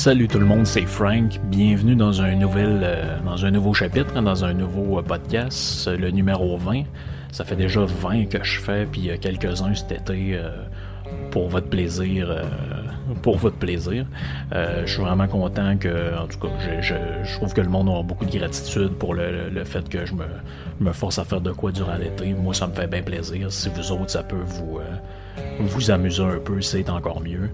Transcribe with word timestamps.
Salut 0.00 0.28
tout 0.28 0.38
le 0.38 0.46
monde, 0.46 0.66
c'est 0.66 0.86
Frank. 0.86 1.38
Bienvenue 1.44 1.94
dans 1.94 2.22
un 2.22 2.34
nouvel, 2.34 2.80
euh, 2.82 3.18
dans 3.22 3.44
un 3.44 3.50
nouveau 3.50 3.74
chapitre, 3.74 4.14
hein, 4.16 4.22
dans 4.22 4.46
un 4.46 4.54
nouveau 4.54 4.98
euh, 4.98 5.02
podcast, 5.02 5.86
le 5.88 6.10
numéro 6.10 6.56
20. 6.56 6.84
Ça 7.32 7.44
fait 7.44 7.54
déjà 7.54 7.84
20 7.84 8.24
que 8.30 8.42
je 8.42 8.60
fais, 8.60 8.86
puis 8.90 9.10
quelques-uns 9.20 9.74
cet 9.74 9.92
été 9.92 10.36
euh, 10.36 10.52
pour 11.30 11.50
votre 11.50 11.68
plaisir. 11.68 12.34
pour 13.20 13.36
votre 13.36 13.58
plaisir. 13.58 14.06
je 14.52 14.90
suis 14.90 15.02
vraiment 15.02 15.28
content 15.28 15.76
que, 15.76 16.18
en 16.18 16.26
tout 16.26 16.38
cas, 16.38 16.48
je, 16.80 17.34
trouve 17.36 17.52
que 17.52 17.60
le 17.60 17.68
monde 17.68 17.90
a 17.90 18.02
beaucoup 18.02 18.24
de 18.24 18.38
gratitude 18.38 18.92
pour 18.92 19.12
le, 19.12 19.64
fait 19.64 19.86
que 19.86 20.06
je 20.06 20.14
me, 20.14 20.24
me, 20.80 20.92
force 20.92 21.18
à 21.18 21.24
faire 21.24 21.42
de 21.42 21.52
quoi 21.52 21.72
durant 21.72 21.96
l'été. 21.96 22.32
Moi, 22.32 22.54
ça 22.54 22.66
me 22.66 22.72
fait 22.72 22.86
bien 22.86 23.02
plaisir. 23.02 23.52
Si 23.52 23.68
vous 23.68 23.92
autres, 23.92 24.10
ça 24.12 24.22
peut 24.22 24.44
vous, 24.46 24.80
vous 25.60 25.90
amuser 25.90 26.22
un 26.22 26.38
peu, 26.38 26.62
c'est 26.62 26.88
encore 26.88 27.20
mieux. 27.20 27.50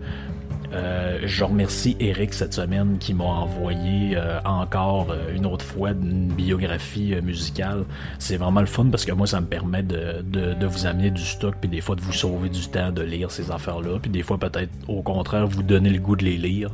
Euh, 0.73 1.21
je 1.25 1.45
remercie 1.45 1.97
Eric 2.01 2.35
cette 2.35 2.55
semaine 2.55 2.99
qui 2.99 3.15
m'a 3.15 3.25
envoyé 3.25 4.17
euh, 4.17 4.41
encore 4.45 5.11
euh, 5.11 5.35
une 5.35 5.47
autre 5.47 5.65
fois 5.65 5.91
une 5.91 6.29
biographie 6.29 7.15
musicale. 7.23 7.85
C'est 8.19 8.37
vraiment 8.37 8.61
le 8.61 8.67
fun 8.67 8.87
parce 8.87 9.05
que 9.05 9.13
moi 9.13 9.27
ça 9.27 9.41
me 9.41 9.47
permet 9.47 9.83
de, 9.83 10.23
de, 10.23 10.67
vous 10.67 10.87
amener 10.87 11.11
du 11.11 11.23
stock 11.23 11.55
puis 11.61 11.69
des 11.69 11.81
fois 11.81 11.97
de 11.97 12.01
vous 12.01 12.13
sauver 12.13 12.49
du 12.49 12.67
temps 12.69 12.91
de 12.91 13.03
lire 13.03 13.31
ces 13.31 13.51
affaires-là 13.51 13.99
puis 14.01 14.11
des 14.11 14.23
fois 14.23 14.39
peut-être 14.39 14.73
au 14.89 15.03
contraire 15.03 15.47
vous 15.47 15.63
donner 15.63 15.91
le 15.91 15.99
goût 15.99 16.17
de 16.17 16.25
les 16.25 16.37
lire. 16.37 16.71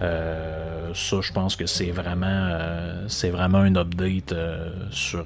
ça 0.00 1.20
je 1.20 1.32
pense 1.32 1.56
que 1.56 1.66
c'est 1.66 1.90
vraiment 1.90 2.48
c'est 3.08 3.30
vraiment 3.30 3.58
un 3.58 3.76
update 3.76 4.34
sur 4.90 5.24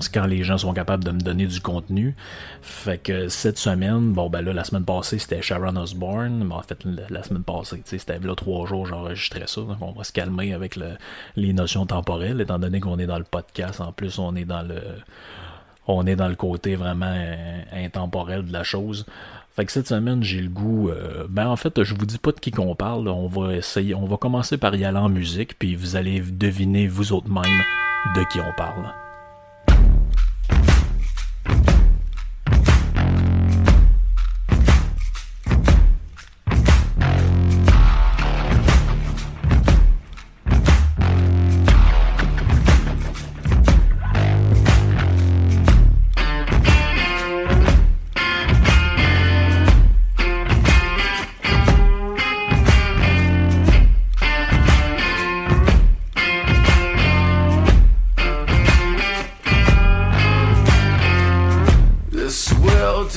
c'est 0.00 0.12
quand 0.12 0.26
les 0.26 0.42
gens 0.42 0.58
sont 0.58 0.72
capables 0.72 1.04
de 1.04 1.10
me 1.10 1.20
donner 1.20 1.46
du 1.46 1.60
contenu. 1.60 2.14
Fait 2.62 2.98
que 2.98 3.28
cette 3.28 3.58
semaine, 3.58 4.12
bon 4.12 4.30
ben 4.30 4.42
là, 4.42 4.52
la 4.52 4.64
semaine 4.64 4.84
passée, 4.84 5.18
c'était 5.18 5.42
Sharon 5.42 5.76
Osbourne. 5.76 6.44
Mais 6.44 6.54
en 6.54 6.62
fait, 6.62 6.84
la 7.10 7.22
semaine 7.22 7.42
passée, 7.42 7.82
c'était 7.84 8.18
là 8.18 8.34
trois 8.34 8.66
jours, 8.66 8.86
j'enregistrais 8.86 9.46
ça. 9.46 9.60
Donc 9.60 9.78
on 9.80 9.92
va 9.92 10.04
se 10.04 10.12
calmer 10.12 10.54
avec 10.54 10.78
les 11.36 11.52
notions 11.52 11.86
temporelles, 11.86 12.40
étant 12.40 12.58
donné 12.58 12.80
qu'on 12.80 12.98
est 12.98 13.06
dans 13.06 13.18
le 13.18 13.24
podcast. 13.24 13.80
En 13.80 13.92
plus, 13.92 14.18
on 14.18 14.34
est 14.34 14.44
dans 14.44 14.62
le 14.62 14.80
on 15.86 16.06
est 16.06 16.16
dans 16.16 16.28
le 16.28 16.36
côté 16.36 16.76
vraiment 16.76 17.12
euh, 17.12 17.62
intemporel 17.72 18.44
de 18.44 18.52
la 18.52 18.62
chose. 18.62 19.04
Fait 19.54 19.66
que 19.66 19.72
cette 19.72 19.88
semaine, 19.88 20.22
j'ai 20.22 20.40
le 20.40 20.48
goût. 20.48 20.88
Euh, 20.88 21.26
ben 21.28 21.48
en 21.48 21.56
fait, 21.56 21.82
je 21.82 21.94
vous 21.94 22.06
dis 22.06 22.18
pas 22.18 22.32
de 22.32 22.40
qui 22.40 22.50
qu'on 22.50 22.74
parle. 22.74 23.08
On 23.08 23.26
va 23.26 23.54
essayer. 23.54 23.94
On 23.94 24.06
va 24.06 24.16
commencer 24.16 24.56
par 24.56 24.74
y 24.74 24.84
aller 24.84 24.98
en 24.98 25.08
musique, 25.08 25.58
puis 25.58 25.74
vous 25.74 25.96
allez 25.96 26.20
deviner 26.20 26.86
vous 26.86 27.12
autres 27.12 27.28
même 27.28 27.62
de 28.16 28.24
qui 28.30 28.40
on 28.40 28.52
parle. 28.56 28.92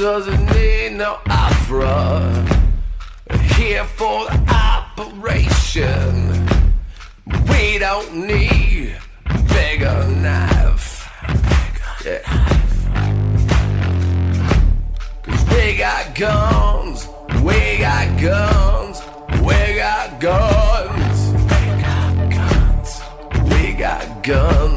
Doesn't 0.06 0.46
need 0.54 0.98
no 0.98 1.18
opera. 1.32 2.22
Here 3.56 3.84
for 3.86 4.26
the 4.26 4.38
operation. 4.54 6.48
We 7.50 7.80
don't 7.80 8.14
need 8.28 8.98
bigger 9.48 10.08
knife. 10.22 11.10
Yeah. 12.06 12.22
Cause 15.24 15.44
we 15.50 15.76
got 15.76 16.14
guns, 16.14 17.08
we 17.42 17.80
got 17.80 18.22
guns, 18.22 19.02
we 19.42 19.60
got 19.74 20.20
guns. 20.22 21.20
We 21.50 21.82
got 21.82 22.30
guns, 22.30 23.02
we 23.52 23.74
got 23.74 24.24
guns. 24.24 24.75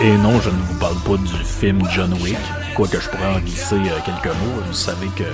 Et 0.00 0.16
non, 0.18 0.40
je 0.40 0.50
ne 0.50 0.54
vous 0.54 0.78
parle 0.78 0.96
pas 0.98 1.16
du 1.16 1.44
film 1.44 1.82
John 1.90 2.12
Wick, 2.22 2.38
quoique 2.76 3.00
je 3.00 3.08
pourrais 3.08 3.34
en 3.34 3.40
glisser 3.40 3.74
euh, 3.74 3.98
quelques 4.06 4.32
mots. 4.32 4.62
Vous 4.64 4.72
savez 4.72 5.08
que 5.08 5.24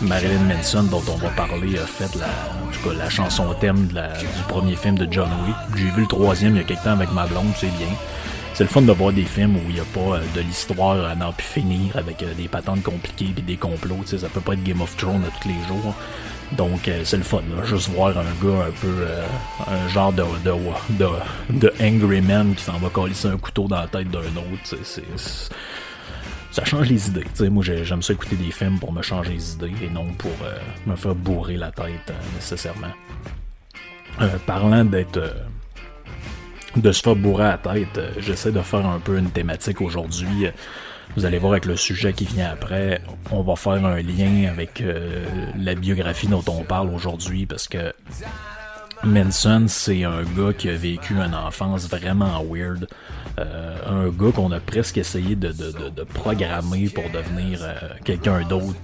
Marilyn 0.00 0.44
Manson, 0.44 0.84
dont 0.84 1.02
on 1.12 1.16
va 1.16 1.30
parler, 1.30 1.76
a 1.76 1.86
fait 1.86 2.14
la, 2.16 2.26
en 2.26 2.70
tout 2.72 2.88
cas, 2.88 2.94
la 2.96 3.10
chanson 3.10 3.52
thème 3.60 3.88
du 3.88 4.42
premier 4.46 4.76
film 4.76 4.96
de 4.96 5.08
John 5.10 5.28
Wick. 5.44 5.56
J'ai 5.76 5.90
vu 5.90 6.02
le 6.02 6.06
troisième 6.06 6.54
il 6.54 6.58
y 6.58 6.60
a 6.60 6.64
quelques 6.64 6.84
temps 6.84 6.92
avec 6.92 7.12
ma 7.12 7.26
blonde, 7.26 7.52
c'est 7.56 7.66
bien. 7.78 7.88
C'est 8.54 8.62
le 8.62 8.70
fun 8.70 8.82
de 8.82 8.92
voir 8.92 9.12
des 9.12 9.24
films 9.24 9.56
où 9.56 9.62
il 9.68 9.74
n'y 9.74 9.80
a 9.80 9.84
pas 9.84 10.18
euh, 10.18 10.20
de 10.36 10.40
l'histoire 10.40 11.04
à 11.04 11.16
n'en 11.16 11.32
plus 11.32 11.46
finir 11.46 11.96
avec 11.96 12.22
euh, 12.22 12.32
des 12.34 12.46
patentes 12.46 12.84
compliquées 12.84 13.34
et 13.36 13.42
des 13.42 13.56
complots. 13.56 14.02
Ça 14.04 14.28
peut 14.28 14.40
pas 14.40 14.52
être 14.52 14.62
Game 14.62 14.82
of 14.82 14.96
Thrones 14.96 15.24
tous 15.42 15.48
les 15.48 15.54
jours. 15.66 15.94
Donc 16.52 16.88
euh, 16.88 17.02
c'est 17.04 17.16
le 17.16 17.22
fun, 17.22 17.42
là. 17.54 17.64
juste 17.64 17.88
voir 17.90 18.16
un 18.16 18.24
gars 18.44 18.66
un 18.66 18.72
peu 18.80 19.06
un 19.68 19.88
genre 19.88 20.12
de 20.12 20.22
de, 20.44 21.06
de, 21.50 21.72
angry 21.80 22.20
man 22.20 22.54
qui 22.54 22.64
s'en 22.64 22.78
va 22.78 22.88
coller 22.88 23.14
un 23.24 23.36
couteau 23.36 23.68
dans 23.68 23.80
la 23.80 23.86
tête 23.86 24.10
d'un 24.10 24.18
autre. 24.20 24.76
C'est, 24.82 25.04
ça 26.50 26.64
change 26.64 26.88
les 26.88 27.08
idées. 27.08 27.50
moi 27.50 27.62
j'aime 27.62 28.02
ça 28.02 28.12
écouter 28.12 28.36
des 28.36 28.50
films 28.50 28.78
pour 28.80 28.92
me 28.92 29.02
changer 29.02 29.34
les 29.34 29.52
idées 29.52 29.72
et 29.82 29.88
non 29.88 30.06
pour 30.18 30.32
me 30.86 30.96
faire 30.96 31.14
bourrer 31.14 31.56
la 31.56 31.70
tête 31.70 32.12
nécessairement. 32.34 32.94
parlant 34.46 34.84
d'être 34.84 35.20
de 36.76 36.92
se 36.92 37.02
faire 37.02 37.16
bourrer 37.16 37.44
la 37.44 37.58
tête. 37.58 37.98
Euh, 37.98 38.10
j'essaie 38.18 38.52
de 38.52 38.60
faire 38.60 38.86
un 38.86 38.98
peu 38.98 39.18
une 39.18 39.30
thématique 39.30 39.80
aujourd'hui. 39.80 40.46
Vous 41.16 41.24
allez 41.24 41.38
voir 41.38 41.52
avec 41.52 41.66
le 41.66 41.76
sujet 41.76 42.12
qui 42.12 42.24
vient 42.24 42.50
après, 42.50 43.00
on 43.30 43.42
va 43.42 43.56
faire 43.56 43.84
un 43.84 44.00
lien 44.00 44.48
avec 44.48 44.80
euh, 44.80 45.24
la 45.58 45.74
biographie 45.74 46.28
dont 46.28 46.44
on 46.46 46.62
parle 46.62 46.88
aujourd'hui 46.90 47.46
parce 47.46 47.66
que 47.66 47.92
Manson, 49.04 49.64
c'est 49.66 50.04
un 50.04 50.22
gars 50.22 50.52
qui 50.56 50.68
a 50.68 50.76
vécu 50.76 51.14
une 51.14 51.34
enfance 51.34 51.88
vraiment 51.88 52.44
weird. 52.44 52.86
Euh, 53.38 53.76
un 53.86 54.08
gars 54.10 54.32
qu'on 54.32 54.52
a 54.52 54.60
presque 54.60 54.98
essayé 54.98 55.36
de, 55.36 55.52
programmer 56.12 56.88
pour 56.90 57.04
devenir 57.10 57.60
quelqu'un 58.04 58.42
d'autre 58.42 58.78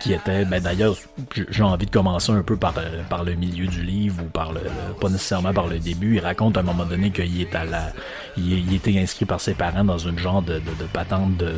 qui 0.00 0.12
était, 0.12 0.44
ben 0.44 0.60
d'ailleurs, 0.60 0.96
j'ai 1.48 1.62
envie 1.62 1.86
de 1.86 1.90
commencer 1.90 2.32
un 2.32 2.42
peu 2.42 2.56
par, 2.56 2.74
euh, 2.78 3.02
par 3.08 3.24
le 3.24 3.34
milieu 3.34 3.66
du 3.66 3.82
livre 3.82 4.22
ou 4.22 4.28
par 4.28 4.52
le, 4.52 4.60
pas 5.00 5.08
nécessairement 5.08 5.52
par 5.52 5.68
le 5.68 5.78
début. 5.78 6.16
Il 6.16 6.20
raconte 6.20 6.56
à 6.56 6.60
un 6.60 6.64
moment 6.64 6.84
donné 6.84 7.10
qu'il 7.10 7.40
est 7.40 7.54
à 7.54 7.64
la, 7.64 7.92
il, 8.36 8.74
était 8.74 8.98
inscrit 8.98 9.24
par 9.24 9.40
ses 9.40 9.54
parents 9.54 9.84
dans 9.84 9.98
une 9.98 10.18
genre 10.18 10.42
de, 10.42 10.54
de, 10.54 10.58
de 10.58 10.84
patente 10.92 11.36
de, 11.36 11.52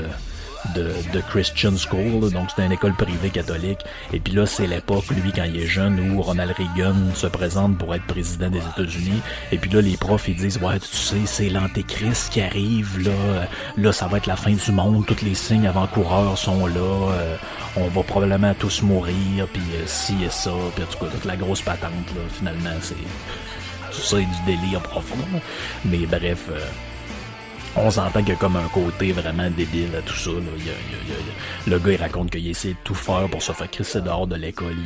de, 0.75 1.21
Christian 1.29 1.77
School, 1.77 2.31
donc 2.33 2.49
c'est 2.55 2.65
une 2.65 2.73
école 2.73 2.95
privée 2.95 3.31
catholique. 3.31 3.81
Et 4.13 4.21
puis 4.21 4.33
là, 4.33 4.47
c'est 4.47 4.67
l'époque, 4.67 5.05
lui, 5.11 5.33
quand 5.33 5.45
il 5.45 5.57
est 5.57 5.67
jeune, 5.67 6.13
où 6.13 6.23
Ronald 6.23 6.53
Reagan 6.53 6.95
se 7.15 7.27
présente 7.27 7.79
pour 7.79 7.95
être 7.95 8.05
président 8.07 8.51
des 8.51 8.59
États-Unis. 8.59 9.21
Et 9.53 9.59
puis 9.59 9.71
là, 9.71 9.81
les 9.81 9.97
profs, 9.97 10.29
ils 10.29 10.37
disent, 10.37 10.59
ouais, 10.59 10.79
tu 10.79 10.87
sais, 10.87 11.17
c'est 11.27 11.49
l'antéchrist 11.49 12.33
qui 12.33 12.41
arrive, 12.41 13.01
là, 13.01 13.47
là, 13.77 13.93
ça 13.93 14.07
va 14.07 14.19
être 14.19 14.27
la 14.27 14.37
fin 14.37 14.53
du 14.53 14.73
monde, 14.73 15.05
tous 15.07 15.23
les 15.23 15.35
signes 15.35 15.67
avant-coureurs 15.67 16.37
sont 16.39 16.67
là, 16.67 17.13
euh, 17.13 17.37
on 17.77 17.89
va 17.89 18.03
probablement 18.03 18.55
tous 18.55 18.83
mourir, 18.83 19.47
puis 19.53 19.63
euh, 19.75 19.87
ci 19.87 20.15
et 20.25 20.31
ça, 20.31 20.53
puis 20.75 20.85
en 20.85 20.87
tout 20.87 21.05
cas, 21.05 21.11
toute 21.11 21.25
la 21.25 21.37
grosse 21.37 21.63
patente, 21.63 21.93
là, 22.15 22.23
finalement, 22.31 22.77
c'est... 22.81 22.95
Ça, 23.91 24.17
c'est 24.17 24.25
du 24.25 24.57
délire 24.57 24.81
profond. 24.81 25.17
Mais 25.85 26.05
bref... 26.07 26.47
Euh, 26.51 26.59
on 27.77 27.91
s'entend 27.91 28.21
qu'il 28.21 28.31
y 28.31 28.33
a 28.33 28.37
comme 28.37 28.57
un 28.57 28.69
côté 28.69 29.13
vraiment 29.13 29.51
débile 29.51 29.95
à 29.97 30.03
tout 30.03 30.15
ça. 30.15 30.31
le 31.67 31.79
gars, 31.79 31.93
il 31.93 31.97
raconte 32.01 32.31
qu'il 32.31 32.47
essayé 32.47 32.75
de 32.75 32.79
tout 32.85 32.95
faire 32.95 33.29
pour 33.29 33.43
se 33.43 33.53
faire 33.53 33.71
crisser 33.71 34.01
dehors 34.01 34.27
de 34.27 34.37
l'école. 34.37 34.77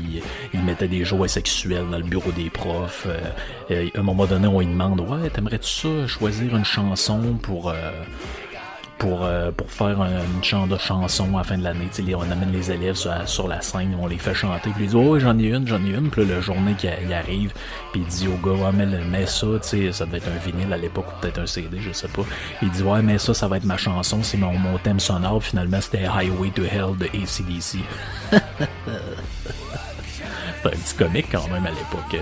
Il, 0.53 0.63
mettait 0.63 0.89
des 0.89 1.05
jouets 1.05 1.29
sexuels 1.29 1.87
dans 1.91 1.99
le 1.99 2.05
bureau 2.05 2.33
des 2.33 2.51
profs. 2.51 3.07
Euh, 3.71 3.89
à 3.95 3.99
un 3.99 4.03
moment 4.03 4.27
donné, 4.27 4.47
on 4.47 4.61
lui 4.61 4.67
demande 4.67 5.01
Ouais, 5.01 5.31
t'aimerais-tu 5.31 5.69
ça, 5.69 6.07
choisir 6.07 6.57
une 6.57 6.65
chanson 6.65 7.39
pour. 7.43 7.71
Euh, 7.71 7.93
pour, 8.99 9.25
euh, 9.25 9.51
pour 9.53 9.71
faire 9.71 10.03
une 10.03 10.43
chant 10.43 10.67
de 10.67 10.77
chanson 10.77 11.35
à 11.35 11.39
la 11.39 11.45
fin 11.45 11.57
de 11.57 11.63
l'année. 11.63 11.89
On 12.15 12.31
amène 12.31 12.53
les 12.53 12.71
élèves 12.71 12.97
sur, 12.97 13.49
la 13.49 13.61
scène, 13.61 13.97
on 14.01 14.07
les 14.07 14.19
fait 14.19 14.35
chanter, 14.35 14.71
puis 14.71 14.85
ils 14.85 14.87
disent 14.87 14.97
Oh, 14.97 15.19
j'en 15.19 15.39
ai 15.39 15.45
une, 15.45 15.67
j'en 15.67 15.83
ai 15.85 15.91
une. 15.91 16.11
Puis 16.11 16.25
là, 16.25 16.35
le 16.35 16.41
journée 16.41 16.75
qui 16.75 16.89
arrive, 16.89 17.53
puis 17.93 18.03
il 18.03 18.07
dit 18.07 18.29
au 18.29 18.37
gars 18.37 18.57
Ouais, 18.57 18.73
mais 18.73 18.87
mets 18.87 19.27
ça, 19.27 19.47
ça 19.63 20.07
devait 20.07 20.19
être 20.19 20.29
un 20.29 20.39
vinyle 20.45 20.73
à 20.73 20.77
l'époque 20.77 21.07
ou 21.09 21.21
peut-être 21.21 21.41
un 21.41 21.47
CD, 21.47 21.79
je 21.81 21.93
sais 21.93 22.09
pas. 22.09 22.23
Il 22.63 22.71
dit 22.71 22.83
Ouais, 22.83 23.03
mais 23.03 23.19
ça, 23.19 23.35
ça 23.35 23.49
va 23.49 23.57
être 23.57 23.65
ma 23.65 23.77
chanson, 23.77 24.23
c'est 24.23 24.39
mon, 24.39 24.57
mon 24.59 24.79
thème 24.79 25.01
sonore. 25.01 25.43
Finalement, 25.43 25.81
c'était 25.81 26.07
Highway 26.07 26.51
to 26.51 26.63
Hell 26.65 26.97
de 26.99 27.07
ACDC. 27.07 27.79
c'est 28.31 28.33
un 30.65 30.71
petit 30.71 30.95
comique 30.97 31.27
quand 31.31 31.47
même 31.49 31.67
à 31.67 31.71
l'époque. 31.71 32.15
Euh, 32.15 32.19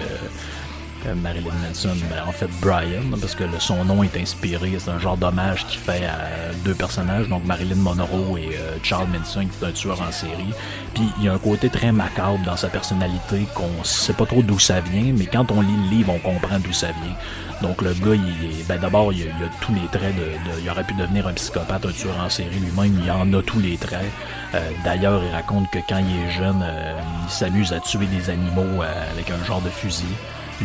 Marilyn 1.14 1.52
Manson, 1.66 1.96
ben, 2.10 2.22
en 2.26 2.32
fait 2.32 2.48
Brian, 2.60 3.02
parce 3.20 3.34
que 3.34 3.44
son 3.58 3.84
nom 3.84 4.02
est 4.02 4.16
inspiré, 4.16 4.72
c'est 4.78 4.90
un 4.90 4.98
genre 4.98 5.16
d'hommage 5.16 5.66
qu'il 5.66 5.78
fait 5.78 6.04
à 6.04 6.52
deux 6.64 6.74
personnages, 6.74 7.28
donc 7.28 7.44
Marilyn 7.44 7.76
Monroe 7.76 8.38
et 8.38 8.56
euh, 8.56 8.76
Charles 8.82 9.08
Manson, 9.08 9.46
qui 9.46 9.64
est 9.64 9.68
un 9.68 9.72
tueur 9.72 10.00
en 10.00 10.12
série. 10.12 10.52
Puis 10.94 11.04
il 11.18 11.24
y 11.24 11.28
a 11.28 11.34
un 11.34 11.38
côté 11.38 11.68
très 11.68 11.92
macabre 11.92 12.40
dans 12.44 12.56
sa 12.56 12.68
personnalité 12.68 13.46
qu'on 13.54 13.84
sait 13.84 14.12
pas 14.12 14.26
trop 14.26 14.42
d'où 14.42 14.58
ça 14.58 14.80
vient, 14.80 15.12
mais 15.16 15.26
quand 15.26 15.50
on 15.50 15.60
lit 15.60 15.76
le 15.84 15.96
livre, 15.96 16.12
on 16.12 16.18
comprend 16.18 16.58
d'où 16.58 16.72
ça 16.72 16.88
vient. 16.88 17.14
Donc 17.62 17.80
le 17.80 17.94
gars, 17.94 18.14
il 18.14 18.64
ben 18.68 18.78
d'abord, 18.78 19.12
il, 19.12 19.28
a 19.28 19.48
tous 19.60 19.72
les 19.72 19.86
traits 19.90 20.14
de, 20.16 20.60
Il 20.62 20.68
aurait 20.68 20.84
pu 20.84 20.94
devenir 20.94 21.26
un 21.26 21.32
psychopathe, 21.32 21.86
un 21.86 21.92
tueur 21.92 22.18
en 22.20 22.28
série 22.28 22.58
lui-même, 22.58 23.00
il 23.02 23.10
en 23.10 23.32
a 23.32 23.42
tous 23.42 23.60
les 23.60 23.76
traits. 23.76 24.10
Euh, 24.54 24.70
d'ailleurs, 24.84 25.22
il 25.24 25.34
raconte 25.34 25.70
que 25.70 25.78
quand 25.88 25.98
il 25.98 26.28
est 26.28 26.30
jeune, 26.30 26.62
euh, 26.62 26.98
il 27.24 27.30
s'amuse 27.30 27.72
à 27.72 27.80
tuer 27.80 28.06
des 28.06 28.28
animaux 28.28 28.82
avec 28.82 29.30
un 29.30 29.42
genre 29.44 29.62
de 29.62 29.70
fusil 29.70 30.04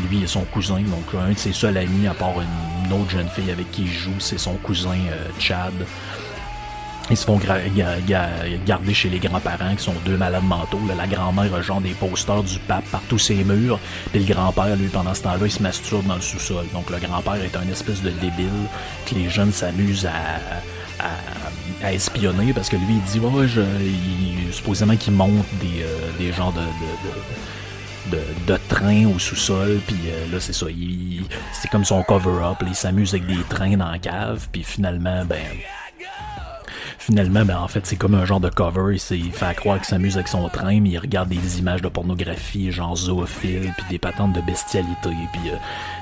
lui 0.09 0.23
et 0.23 0.27
son 0.27 0.41
cousin. 0.41 0.81
Donc, 0.81 1.05
un 1.19 1.31
de 1.31 1.37
ses 1.37 1.53
seuls 1.53 1.77
amis, 1.77 2.07
à 2.07 2.13
part 2.13 2.33
une, 2.39 2.93
autre 2.93 3.09
jeune 3.09 3.29
fille 3.29 3.51
avec 3.51 3.71
qui 3.71 3.83
il 3.83 3.91
joue, 3.91 4.19
c'est 4.19 4.37
son 4.37 4.55
cousin 4.55 4.97
euh, 5.11 5.29
Chad. 5.39 5.73
Ils 7.09 7.17
se 7.17 7.25
font 7.25 7.39
garder 8.65 8.93
chez 8.93 9.09
les 9.09 9.19
grands-parents 9.19 9.75
qui 9.75 9.83
sont 9.83 9.95
deux 10.05 10.15
malades 10.15 10.45
mentaux. 10.45 10.79
La 10.97 11.07
grand-mère 11.07 11.53
a 11.53 11.61
genre 11.61 11.81
des 11.81 11.93
posters 11.93 12.43
du 12.43 12.57
pape 12.59 12.85
par 12.85 13.01
tous 13.09 13.17
ses 13.17 13.43
murs. 13.43 13.79
Puis 14.11 14.23
le 14.23 14.33
grand-père, 14.33 14.75
lui, 14.77 14.87
pendant 14.87 15.13
ce 15.13 15.23
temps-là, 15.23 15.45
il 15.45 15.51
se 15.51 15.61
masturbe 15.61 16.05
dans 16.05 16.15
le 16.15 16.21
sous-sol. 16.21 16.65
Donc 16.73 16.89
le 16.89 16.99
grand-père 16.99 17.35
est 17.35 17.55
un 17.57 17.69
espèce 17.69 18.01
de 18.01 18.11
débile 18.11 18.49
que 19.05 19.15
les 19.15 19.29
jeunes 19.29 19.51
s'amusent 19.51 20.07
à, 20.07 21.91
espionner 21.91 22.53
parce 22.53 22.69
que 22.69 22.77
lui, 22.77 22.85
il 22.91 23.01
dit, 23.01 23.19
ouais, 23.19 23.47
je, 23.47 23.61
supposément 24.51 24.95
qu'il 24.95 25.13
monte 25.13 25.45
des, 25.59 25.83
euh, 25.83 26.11
des 26.19 26.31
genres 26.31 26.53
de, 26.53 26.61
train 28.67 29.05
au 29.05 29.19
sous-sol, 29.19 29.79
puis 29.87 29.97
euh, 30.07 30.31
là, 30.31 30.39
c'est 30.39 30.53
ça, 30.53 30.65
c'est 31.53 31.69
comme 31.69 31.85
son 31.85 32.03
cover-up, 32.03 32.57
il 32.65 32.75
s'amuse 32.75 33.13
avec 33.13 33.27
des 33.27 33.43
trains 33.49 33.77
dans 33.77 33.91
la 33.91 33.99
cave, 33.99 34.47
puis 34.51 34.63
finalement, 34.63 35.25
ben, 35.25 35.37
finalement, 37.11 37.43
ben, 37.43 37.57
en 37.57 37.67
fait, 37.67 37.85
c'est 37.85 37.97
comme 37.97 38.15
un 38.15 38.23
genre 38.23 38.39
de 38.39 38.47
cover. 38.47 38.95
Il, 39.11 39.31
fait 39.33 39.53
croire 39.55 39.77
qu'il 39.79 39.85
s'amuse 39.85 40.15
avec 40.15 40.29
son 40.29 40.47
train, 40.47 40.79
mais 40.79 40.91
il 40.91 40.97
regarde 40.97 41.27
des 41.27 41.59
images 41.59 41.81
de 41.81 41.89
pornographie, 41.89 42.71
genre 42.71 42.95
zoophile, 42.95 43.73
puis 43.75 43.85
des 43.89 43.99
patentes 43.99 44.31
de 44.31 44.39
bestialité, 44.39 45.09
puis 45.33 45.51
euh, 45.51 45.57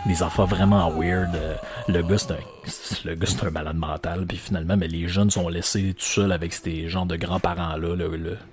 des 0.06 0.22
affaires 0.22 0.46
vraiment 0.46 0.92
weird. 0.92 1.34
Euh, 1.34 1.56
le 1.88 2.04
gars, 2.04 2.20
c'est 2.20 2.34
un, 2.34 3.48
un 3.48 3.50
malade 3.50 3.76
mental, 3.76 4.28
puis 4.28 4.38
finalement, 4.38 4.78
ben, 4.78 4.88
les 4.88 5.08
jeunes 5.08 5.32
sont 5.32 5.50
laissés 5.50 5.96
tout 5.98 6.06
seuls 6.06 6.32
avec 6.32 6.54
ces 6.54 6.88
genres 6.88 7.08
de 7.08 7.16
grands-parents-là, 7.16 7.96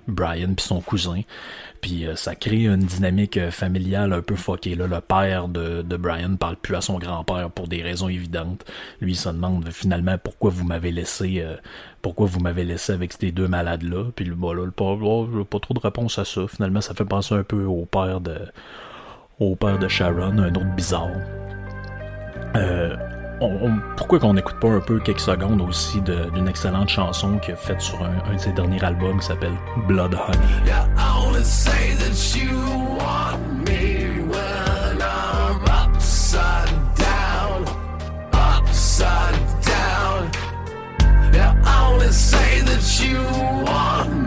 Brian 0.07 0.53
puis 0.55 0.65
son 0.65 0.81
cousin. 0.81 1.21
Puis 1.79 2.07
euh, 2.07 2.15
ça 2.15 2.33
crée 2.33 2.63
une 2.63 2.77
dynamique 2.77 3.51
familiale 3.51 4.13
un 4.13 4.23
peu 4.23 4.35
fuckée. 4.35 4.73
Là. 4.73 4.87
Le 4.87 4.99
père 4.99 5.47
de, 5.47 5.83
de 5.83 5.95
Brian 5.95 6.35
parle 6.35 6.55
plus 6.55 6.75
à 6.75 6.81
son 6.81 6.97
grand-père 6.97 7.51
pour 7.51 7.67
des 7.67 7.83
raisons 7.83 8.09
évidentes. 8.09 8.65
Lui, 8.99 9.11
il 9.11 9.15
se 9.15 9.29
demande 9.29 9.69
finalement 9.69 10.17
pourquoi 10.17 10.49
vous 10.49 10.65
m'avez 10.65 10.91
laissé 10.91 11.45
pourquoi 12.07 12.27
vous 12.27 12.39
m'avez 12.39 12.63
laissé 12.63 12.93
avec 12.93 13.11
ces 13.11 13.33
deux 13.33 13.49
malades-là. 13.49 14.11
Puis 14.15 14.29
bon, 14.29 14.53
là, 14.53 14.63
le 14.63 14.71
pas 14.71 15.59
trop 15.59 15.73
de 15.73 15.79
réponse 15.79 16.17
à 16.17 16.23
ça. 16.23 16.47
Finalement, 16.47 16.79
ça 16.79 16.93
fait 16.93 17.03
penser 17.03 17.35
un 17.35 17.43
peu 17.43 17.65
au 17.65 17.83
père 17.83 18.21
de, 18.21 18.37
au 19.41 19.57
père 19.57 19.77
de 19.77 19.89
Sharon, 19.89 20.39
un 20.39 20.55
autre 20.55 20.73
bizarre. 20.73 21.11
Euh, 22.55 22.95
pourquoi 23.97 24.19
qu'on 24.19 24.35
n'écoute 24.35 24.57
pas 24.61 24.69
un 24.69 24.79
peu 24.79 25.01
quelques 25.01 25.19
secondes 25.19 25.59
aussi 25.59 25.99
d'une 25.99 26.47
excellente 26.47 26.87
chanson 26.87 27.39
qu'il 27.39 27.55
a 27.55 27.57
faite 27.57 27.81
sur 27.81 28.01
un, 28.01 28.33
de 28.33 28.37
ses 28.37 28.53
derniers 28.53 28.81
albums 28.85 29.19
qui 29.19 29.25
s'appelle 29.25 29.57
Blood 29.85 30.13
Honey? 30.13 30.37
That 42.65 42.85
you 43.03 43.21
want 43.65 44.26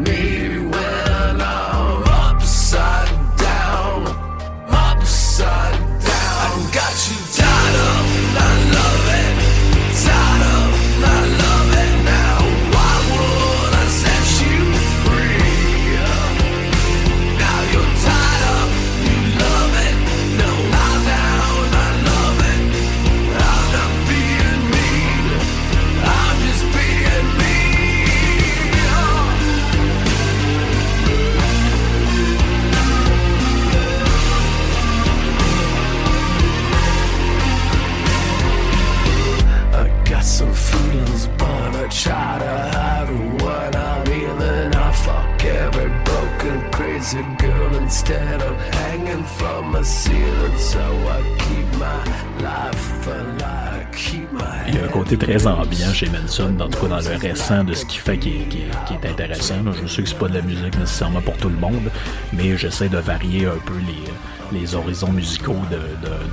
dans 56.49 56.67
le 56.67 57.17
récent 57.17 57.65
de 57.65 57.75
ce 57.75 57.85
qu'il 57.85 58.01
fait 58.01 58.19
qui 58.19 58.31
est, 58.31 59.07
intéressant. 59.07 59.57
Je 59.83 59.87
sais 59.87 60.03
que 60.03 60.09
c'est 60.09 60.19
pas 60.19 60.29
de 60.29 60.35
la 60.35 60.43
musique 60.43 60.77
nécessairement 60.79 61.21
pour 61.21 61.37
tout 61.37 61.49
le 61.49 61.57
monde, 61.57 61.91
mais 62.33 62.57
j'essaie 62.57 62.89
de 62.89 62.99
varier 62.99 63.47
un 63.47 63.59
peu 63.65 63.75
les, 63.87 64.59
les 64.59 64.75
horizons 64.75 65.13
musicaux 65.13 65.59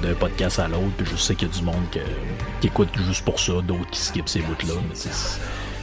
d'un 0.01 0.13
podcast 0.13 0.59
à 0.59 0.67
l'autre. 0.67 0.91
Puis 0.97 1.07
je 1.11 1.15
sais 1.15 1.35
qu'il 1.35 1.47
y 1.47 1.51
a 1.51 1.53
du 1.53 1.63
monde 1.63 1.75
qui 2.61 2.67
écoute 2.67 2.89
juste 3.05 3.23
pour 3.23 3.39
ça, 3.39 3.53
d'autres 3.61 3.89
qui 3.91 3.99
skippent 3.99 4.29
ces 4.29 4.41
bouts-là. 4.41 4.75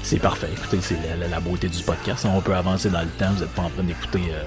c'est 0.03 0.19
parfait. 0.19 0.51
Écoutez, 0.53 0.79
c'est 0.81 0.99
la, 1.31 1.41
beauté 1.41 1.69
du 1.69 1.83
podcast. 1.83 2.27
On 2.29 2.41
peut 2.41 2.55
avancer 2.55 2.91
dans 2.91 3.03
le 3.03 3.09
temps. 3.09 3.33
Vous 3.35 3.41
n'êtes 3.41 3.55
pas 3.55 3.63
en 3.63 3.71
train 3.71 3.83
d'écouter 3.83 4.23
euh, 4.31 4.43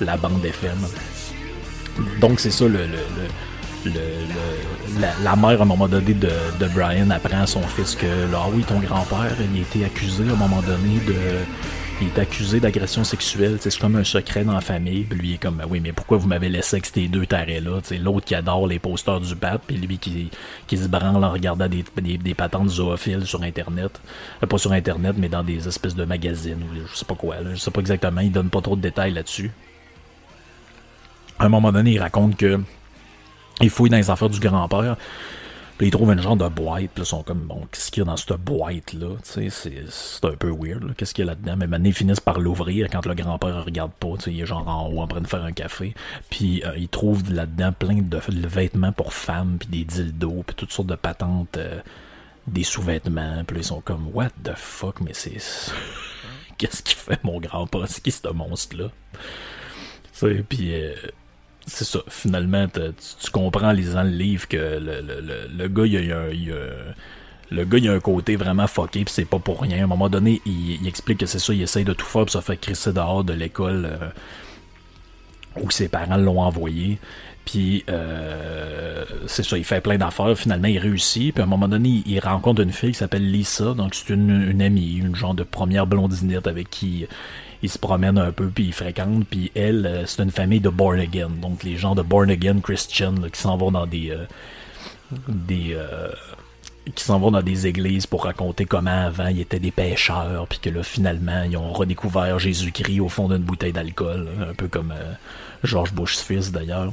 la 0.00 0.16
bande 0.16 0.44
FM. 0.44 0.78
Donc 2.20 2.40
c'est 2.40 2.50
ça 2.50 2.66
le, 2.66 2.86
la, 5.22 5.36
mère 5.36 5.60
à 5.60 5.62
un 5.62 5.66
moment 5.66 5.88
donné 5.88 6.14
de, 6.14 6.28
Brian 6.74 7.10
apprend 7.10 7.42
à 7.42 7.46
son 7.46 7.62
fils 7.62 7.94
que 7.94 8.06
ah 8.34 8.46
oui 8.52 8.62
ton 8.62 8.78
grand-père 8.78 9.36
il 9.52 9.58
a 9.58 9.62
été 9.62 9.84
accusé 9.84 10.24
à 10.28 10.32
un 10.32 10.36
moment 10.36 10.62
donné 10.62 11.00
de 11.06 11.14
il 12.00 12.08
est 12.08 12.18
accusé 12.18 12.60
d'agression 12.60 13.04
sexuelle, 13.04 13.58
c'est 13.60 13.76
comme 13.78 13.96
un 13.96 14.04
secret 14.04 14.42
dans 14.44 14.54
la 14.54 14.62
famille. 14.62 15.04
Puis 15.04 15.18
lui 15.18 15.34
est 15.34 15.38
comme, 15.38 15.62
oui, 15.68 15.80
mais 15.80 15.92
pourquoi 15.92 16.16
vous 16.16 16.28
m'avez 16.28 16.48
laissé 16.48 16.76
avec 16.76 16.86
ces 16.86 17.08
deux 17.08 17.26
tarés-là? 17.26 17.80
L'autre 18.00 18.24
qui 18.24 18.34
adore 18.34 18.66
les 18.66 18.78
posters 18.78 19.20
du 19.20 19.36
pape, 19.36 19.64
puis 19.66 19.76
lui 19.76 19.98
qui, 19.98 20.30
qui 20.66 20.78
se 20.78 20.88
branle 20.88 21.22
en 21.22 21.30
regardant 21.30 21.68
des, 21.68 21.84
des, 21.96 22.34
patentes 22.34 22.70
zoophiles 22.70 23.26
sur 23.26 23.42
Internet. 23.42 24.00
Euh, 24.42 24.46
pas 24.46 24.56
sur 24.56 24.72
Internet, 24.72 25.16
mais 25.18 25.28
dans 25.28 25.44
des 25.44 25.68
espèces 25.68 25.94
de 25.94 26.04
magazines, 26.04 26.62
ou 26.62 26.88
je 26.90 26.96
sais 26.96 27.04
pas 27.04 27.14
quoi. 27.14 27.40
Là, 27.40 27.50
je 27.54 27.60
sais 27.60 27.70
pas 27.70 27.80
exactement, 27.80 28.22
il 28.22 28.32
donne 28.32 28.48
pas 28.48 28.62
trop 28.62 28.76
de 28.76 28.80
détails 28.80 29.12
là-dessus. 29.12 29.50
À 31.38 31.44
un 31.44 31.48
moment 31.48 31.72
donné, 31.72 31.92
il 31.92 32.00
raconte 32.00 32.36
que 32.36 32.60
il 33.60 33.70
fouille 33.70 33.90
dans 33.90 33.96
les 33.96 34.10
affaires 34.10 34.30
du 34.30 34.40
grand-père. 34.40 34.96
Puis 35.80 35.88
ils 35.88 35.90
trouvent 35.92 36.12
une 36.12 36.20
genre 36.20 36.36
de 36.36 36.46
boîte, 36.46 36.90
puis 36.94 37.04
ils 37.04 37.06
sont 37.06 37.22
comme, 37.22 37.38
bon, 37.38 37.66
qu'est-ce 37.72 37.90
qu'il 37.90 38.02
y 38.02 38.04
a 38.04 38.04
dans 38.04 38.18
cette 38.18 38.34
boîte-là? 38.34 39.16
C'est, 39.22 39.48
un 40.24 40.36
peu 40.36 40.50
weird, 40.50 40.94
qu'est-ce 40.94 41.14
qu'il 41.14 41.24
y 41.24 41.26
a 41.26 41.30
là-dedans? 41.30 41.56
Mais 41.56 41.66
maintenant, 41.66 41.88
ils 41.88 41.94
finissent 41.94 42.20
par 42.20 42.38
l'ouvrir 42.38 42.88
quand 42.90 43.06
le 43.06 43.14
grand-père 43.14 43.64
regarde 43.64 43.92
pas, 43.92 44.08
il 44.26 44.42
est 44.42 44.44
genre 44.44 44.68
en 44.68 44.90
haut 44.90 45.00
en 45.00 45.06
train 45.06 45.22
de 45.22 45.26
faire 45.26 45.42
un 45.42 45.52
café. 45.52 45.94
Puis 46.28 46.62
euh, 46.66 46.76
ils 46.76 46.90
trouvent 46.90 47.32
là-dedans 47.32 47.72
plein 47.72 47.94
de, 47.94 48.20
vêtements 48.46 48.92
pour 48.92 49.14
femmes, 49.14 49.56
puis 49.58 49.68
des 49.68 49.84
dildos, 49.84 50.44
puis 50.46 50.54
toutes 50.54 50.70
sortes 50.70 50.88
de 50.88 50.96
patentes, 50.96 51.56
euh, 51.56 51.80
des 52.46 52.62
sous-vêtements. 52.62 53.42
Puis 53.46 53.56
ils 53.56 53.64
sont 53.64 53.80
comme, 53.80 54.10
what 54.12 54.32
the 54.44 54.52
fuck, 54.56 55.00
mais 55.00 55.14
c'est... 55.14 55.38
qu'est-ce 56.58 56.82
qu'il 56.82 56.98
fait, 56.98 57.24
mon 57.24 57.40
grand-père? 57.40 57.86
C'est 57.88 58.02
qui 58.02 58.10
ce 58.10 58.28
monstre-là? 58.28 58.90
Tu 59.14 59.20
sais, 60.12 60.44
puis... 60.46 60.74
Euh, 60.74 60.92
c'est 61.70 61.84
ça. 61.84 62.00
Finalement, 62.08 62.66
tu, 62.68 63.30
comprends 63.30 63.68
en 63.68 63.72
lisant 63.72 64.02
le 64.02 64.10
livre 64.10 64.48
que 64.48 64.56
le, 64.56 65.00
le, 65.00 65.48
le, 65.56 65.68
gars, 65.68 65.86
il 65.86 66.12
a, 66.12 66.26
le 67.50 67.64
gars, 67.64 67.78
il 67.78 67.88
a 67.88 67.92
un 67.92 68.00
côté 68.00 68.36
vraiment 68.36 68.66
fucké, 68.66 69.04
puis 69.04 69.14
c'est 69.14 69.24
pas 69.24 69.38
pour 69.38 69.62
rien. 69.62 69.80
À 69.80 69.84
un 69.84 69.86
moment 69.86 70.08
donné, 70.08 70.40
il, 70.46 70.86
explique 70.86 71.18
que 71.18 71.26
c'est 71.26 71.38
ça, 71.38 71.52
il 71.52 71.62
essaye 71.62 71.84
de 71.84 71.92
tout 71.92 72.06
faire, 72.06 72.24
puis 72.24 72.32
ça 72.32 72.40
fait 72.40 72.56
crisser 72.56 72.92
dehors 72.92 73.24
de 73.24 73.32
l'école 73.32 73.86
euh, 73.86 75.62
où 75.62 75.70
ses 75.70 75.88
parents 75.88 76.16
l'ont 76.16 76.40
envoyé. 76.40 76.98
Puis 77.44 77.84
euh, 77.88 79.04
c'est 79.26 79.42
ça, 79.42 79.56
il 79.56 79.64
fait 79.64 79.80
plein 79.80 79.96
d'affaires. 79.96 80.36
Finalement, 80.36 80.68
il 80.68 80.78
réussit. 80.78 81.34
Puis 81.34 81.40
à 81.40 81.44
un 81.44 81.48
moment 81.48 81.68
donné, 81.68 82.02
il 82.06 82.20
rencontre 82.20 82.62
une 82.62 82.72
fille 82.72 82.92
qui 82.92 82.98
s'appelle 82.98 83.28
Lisa. 83.28 83.74
Donc 83.74 83.94
c'est 83.94 84.12
une, 84.12 84.60
amie, 84.62 84.96
une 84.96 85.16
genre 85.16 85.34
de 85.34 85.42
première 85.42 85.86
blondinette 85.86 86.46
avec 86.46 86.70
qui 86.70 87.06
il 87.62 87.70
se 87.70 87.78
promène 87.78 88.18
un 88.18 88.32
peu 88.32 88.48
puis 88.48 88.66
il 88.66 88.72
fréquente. 88.72 89.26
Puis 89.28 89.52
elle, 89.54 89.86
euh, 89.86 90.06
c'est 90.06 90.22
une 90.22 90.30
famille 90.30 90.60
de 90.60 90.70
born 90.70 91.00
again. 91.00 91.30
Donc 91.30 91.62
les 91.62 91.76
gens 91.76 91.94
de 91.94 92.02
born 92.02 92.30
again 92.30 92.60
Christian 92.60 93.14
qui 93.32 93.40
s'en 93.40 93.56
vont 93.56 93.72
dans 93.72 93.86
des 93.86 94.16
des 95.28 95.76
qui 96.94 97.04
s'en 97.04 97.18
vont 97.18 97.30
dans 97.30 97.42
des 97.42 97.66
églises 97.66 98.06
pour 98.06 98.24
raconter 98.24 98.64
comment 98.64 99.06
avant 99.06 99.28
ils 99.28 99.40
étaient 99.40 99.60
des 99.60 99.70
pêcheurs, 99.70 100.46
puis 100.48 100.58
que 100.58 100.70
là 100.70 100.82
finalement 100.82 101.42
ils 101.42 101.56
ont 101.56 101.72
redécouvert 101.72 102.38
Jésus-Christ 102.38 103.00
au 103.00 103.08
fond 103.08 103.28
d'une 103.28 103.42
bouteille 103.42 103.72
d'alcool, 103.72 104.28
un 104.48 104.54
peu 104.54 104.68
comme 104.68 104.92
euh, 104.92 105.12
George 105.62 105.92
Bush's 105.92 106.22
fils 106.22 106.52
d'ailleurs. 106.52 106.92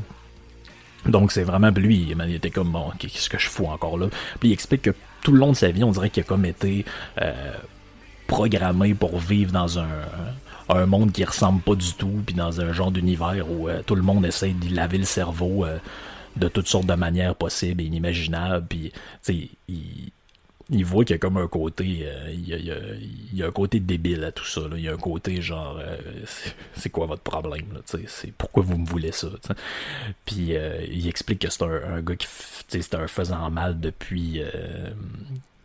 Donc 1.05 1.31
c'est 1.31 1.43
vraiment 1.43 1.69
lui, 1.69 2.09
il 2.09 2.35
était 2.35 2.49
comme 2.49 2.71
bon, 2.71 2.91
qu'est-ce 2.99 3.29
que 3.29 3.37
je 3.37 3.47
fous 3.47 3.67
encore 3.67 3.97
là? 3.97 4.07
Puis 4.39 4.49
il 4.49 4.53
explique 4.53 4.81
que 4.81 4.91
tout 5.23 5.31
le 5.31 5.39
long 5.39 5.51
de 5.51 5.57
sa 5.57 5.69
vie, 5.71 5.83
on 5.83 5.91
dirait 5.91 6.09
qu'il 6.09 6.21
a 6.21 6.25
comme 6.25 6.45
été 6.45 6.85
euh, 7.21 7.53
programmé 8.27 8.93
pour 8.93 9.17
vivre 9.17 9.51
dans 9.51 9.79
un, 9.79 9.87
un 10.69 10.85
monde 10.85 11.11
qui 11.11 11.23
ressemble 11.23 11.61
pas 11.61 11.75
du 11.75 11.93
tout, 11.93 12.21
puis 12.25 12.35
dans 12.35 12.61
un 12.61 12.73
genre 12.73 12.91
d'univers 12.91 13.49
où 13.49 13.69
euh, 13.69 13.81
tout 13.85 13.95
le 13.95 14.01
monde 14.01 14.25
essaie 14.25 14.53
de 14.53 14.75
laver 14.75 14.97
le 14.97 15.05
cerveau 15.05 15.65
de 16.35 16.47
toutes 16.47 16.67
sortes 16.67 16.85
de 16.85 16.93
manières 16.93 17.35
possibles 17.35 17.81
et 17.81 17.85
inimaginables. 17.85 18.65
Puis, 18.67 18.91
il, 19.67 20.11
il 20.69 20.83
voit 20.83 21.05
qu'il 21.05 21.13
y 21.13 21.15
a 21.15 21.19
comme 21.19 21.37
un 21.37 21.47
côté. 21.47 22.01
Euh, 22.03 22.31
il, 22.31 23.33
y 23.33 23.43
a, 23.43 23.47
un 23.47 23.51
côté 23.51 23.79
débile 23.79 24.23
à 24.23 24.31
tout 24.31 24.45
ça. 24.45 24.61
Il 24.73 24.81
y 24.81 24.89
a 24.89 24.93
un 24.93 24.97
côté 24.97 25.41
genre. 25.41 25.79
Euh, 25.79 25.97
c'est 26.75 26.89
quoi 26.89 27.05
votre 27.05 27.21
problème? 27.21 27.81
C'est 27.85 28.33
pourquoi 28.33 28.63
vous 28.63 28.77
me 28.77 28.85
voulez 28.85 29.11
ça? 29.11 29.29
Puis 30.25 30.55
euh, 30.55 30.85
il 30.89 31.07
explique 31.07 31.39
que 31.39 31.49
c'est 31.49 31.63
un, 31.63 31.95
un, 31.95 32.01
gars 32.01 32.15
qui. 32.15 32.27
C'est 32.67 32.95
un 32.95 33.07
faisant 33.07 33.49
mal 33.49 33.79
depuis 33.79 34.41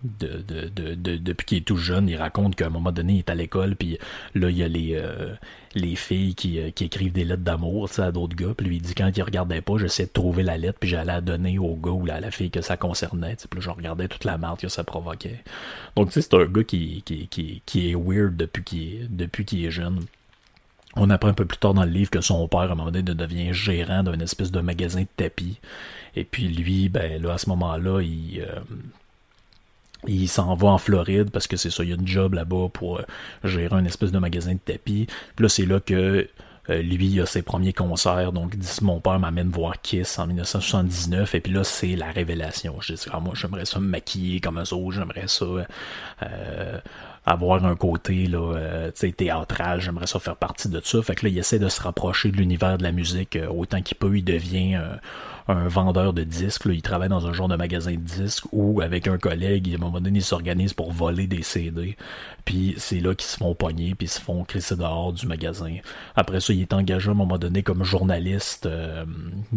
de, 0.05 0.43
de, 0.43 0.95
de, 0.95 1.17
depuis 1.17 1.45
qu'il 1.45 1.59
est 1.59 1.63
tout 1.63 1.77
jeune, 1.77 2.09
il 2.09 2.17
raconte 2.17 2.57
qu'à 2.57 2.67
un 2.67 2.71
moment 2.71 2.93
donné, 2.93 3.15
il 3.15 3.19
est 3.21 3.31
à 3.31 3.35
l'école, 3.35 3.77
puis 3.77 3.99
là, 4.35 4.51
il 4.51 4.57
y 4.57 4.63
a 4.63 4.69
les, 4.69 4.95
euh, 4.95 5.35
les 5.75 5.95
filles 5.95 6.35
qui, 6.35 6.59
euh, 6.59 6.71
qui, 6.71 6.85
écrivent 6.85 7.13
des 7.13 7.25
lettres 7.25 7.43
d'amour 7.43 7.89
à 7.99 8.11
d'autres 8.11 8.37
gars, 8.37 8.55
puis 8.57 8.67
lui, 8.67 8.77
il 8.77 8.83
dit 8.83 8.95
quand 8.95 9.11
il 9.17 9.23
regardait 9.23 9.61
pas, 9.61 9.79
j'essayais 9.79 10.09
de 10.09 10.13
trouver 10.13 10.43
la 10.43 10.59
lettre, 10.59 10.79
puis 10.81 10.91
j'allais 10.91 11.13
la 11.13 11.21
donner 11.21 11.59
au 11.59 11.77
gars 11.77 11.91
ou 11.91 12.07
à 12.11 12.21
la 12.21 12.31
fille 12.31 12.51
que 12.51 12.61
ça 12.61 12.77
concernait, 12.77 13.37
puis 13.49 13.61
je 13.61 13.71
regardais 13.71 14.09
toute 14.09 14.25
la 14.25 14.39
merde 14.39 14.59
que 14.59 14.69
ça 14.69 14.83
provoquait. 14.83 15.43
Donc, 15.97 16.09
tu 16.09 16.15
sais, 16.15 16.23
c'est 16.23 16.35
un 16.35 16.47
gars 16.47 16.65
qui, 16.65 17.03
qui, 17.03 17.29
qui, 17.29 17.63
qui 17.65 17.91
est 17.91 17.95
weird 17.95 18.37
depuis 18.37 18.65
qu'il 18.65 18.83
est, 18.83 19.09
depuis 19.09 19.45
qu'il 19.45 19.65
est 19.65 19.71
jeune. 19.71 20.01
On 20.95 21.09
apprend 21.09 21.29
un 21.29 21.35
peu 21.35 21.47
plus 21.47 21.59
tard 21.59 21.75
dans 21.75 21.85
le 21.85 21.91
livre 21.91 22.11
que 22.11 22.21
son 22.21 22.47
père, 22.49 22.61
à 22.61 22.73
un 22.73 22.75
moment 22.75 22.91
donné, 22.91 23.03
devient 23.03 23.55
gérant 23.55 24.03
d'un 24.03 24.21
espèce 24.21 24.51
de 24.51 24.61
magasin 24.61 25.03
de 25.03 25.09
tapis. 25.17 25.59
Et 26.17 26.25
puis 26.25 26.49
lui, 26.49 26.91
ben 26.91 27.23
là, 27.23 27.33
à 27.35 27.39
ce 27.39 27.49
moment-là, 27.49 28.03
il, 28.03 28.43
euh, 28.43 28.61
il 30.07 30.29
s'en 30.29 30.55
va 30.55 30.69
en 30.69 30.79
Floride 30.79 31.31
parce 31.31 31.47
que 31.47 31.57
c'est 31.57 31.71
ça, 31.71 31.85
il 31.85 31.91
y 31.91 31.93
a 31.93 31.97
une 31.97 32.07
job 32.07 32.35
là-bas 32.35 32.69
pour 32.73 32.99
euh, 32.99 33.03
gérer 33.45 33.75
un 33.75 33.85
espèce 33.85 34.13
de 34.13 34.19
magasin 34.19 34.55
de 34.55 34.59
tapis. 34.59 35.07
Puis 35.37 35.43
là, 35.43 35.49
c'est 35.49 35.67
là 35.67 35.81
que 35.81 36.29
euh, 36.71 36.83
lui, 36.83 37.07
il 37.07 37.21
a 37.21 37.27
ses 37.27 37.43
premiers 37.43 37.73
concerts. 37.73 38.33
Donc, 38.33 38.57
dit, 38.57 38.69
mon 38.83 39.01
père 39.01 39.19
m'amène 39.19 39.49
voir 39.49 39.81
Kiss 39.81 40.19
en 40.19 40.27
1979. 40.27 41.35
Et 41.35 41.41
puis 41.41 41.53
là, 41.53 41.65
c'est 41.65 41.97
la 41.97 42.11
révélation. 42.11 42.77
Je 42.81 42.95
dis, 42.95 43.07
ah, 43.13 43.21
moi, 43.21 43.35
j'aimerais 43.37 43.65
ça 43.65 43.81
me 43.81 43.87
maquiller 43.87 44.41
comme 44.41 44.59
un 44.59 44.63
autres. 44.63 44.93
J'aimerais 44.93 45.29
ça 45.29 45.45
euh, 46.23 46.79
avoir 47.27 47.65
un 47.65 47.77
côté 47.77 48.27
là, 48.27 48.91
théâtral. 49.17 49.81
J'aimerais 49.81 50.07
ça 50.07 50.19
faire 50.19 50.37
partie 50.37 50.69
de 50.69 50.81
ça. 50.83 51.03
Fait 51.03 51.15
que 51.15 51.27
là, 51.27 51.31
il 51.31 51.39
essaie 51.39 51.59
de 51.59 51.69
se 51.69 51.81
rapprocher 51.81 52.31
de 52.31 52.37
l'univers 52.37 52.79
de 52.79 52.83
la 52.83 52.93
musique 52.93 53.39
autant 53.51 53.83
qu'il 53.83 53.97
peut. 53.97 54.17
Il 54.17 54.25
devient 54.25 54.79
un 55.49 55.69
vendeur 55.69 56.13
de 56.13 56.25
disques. 56.25 56.65
il 56.67 56.83
travaille 56.83 57.09
dans 57.09 57.27
un 57.27 57.33
genre 57.33 57.49
de 57.49 57.57
magasin 57.57 57.93
de 57.93 57.97
disques 57.97 58.45
où, 58.53 58.81
avec 58.81 59.07
un 59.07 59.19
collègue, 59.19 59.71
à 59.73 59.77
un 59.77 59.79
moment 59.79 60.01
donné, 60.01 60.21
il 60.21 60.25
s'organise 60.25 60.73
pour 60.73 60.93
voler 60.93 61.27
des 61.27 61.43
CD. 61.43 61.97
Puis 62.45 62.75
c'est 62.79 63.01
là 63.01 63.15
qu'ils 63.15 63.29
se 63.29 63.37
font 63.37 63.55
pogner, 63.55 63.95
puis 63.95 64.07
ils 64.07 64.11
se 64.11 64.21
font 64.21 64.45
crisser 64.45 64.77
dehors 64.77 65.13
du 65.13 65.27
magasin. 65.27 65.77
Après 66.17 66.41
ça, 66.41 66.53
il 66.53 66.61
est 66.61 66.73
engagé 66.73 67.09
à 67.09 67.13
un 67.13 67.15
moment 67.15 67.39
donné 67.39 67.63
comme 67.63 67.85
journaliste, 67.85 68.67
euh, 68.67 69.05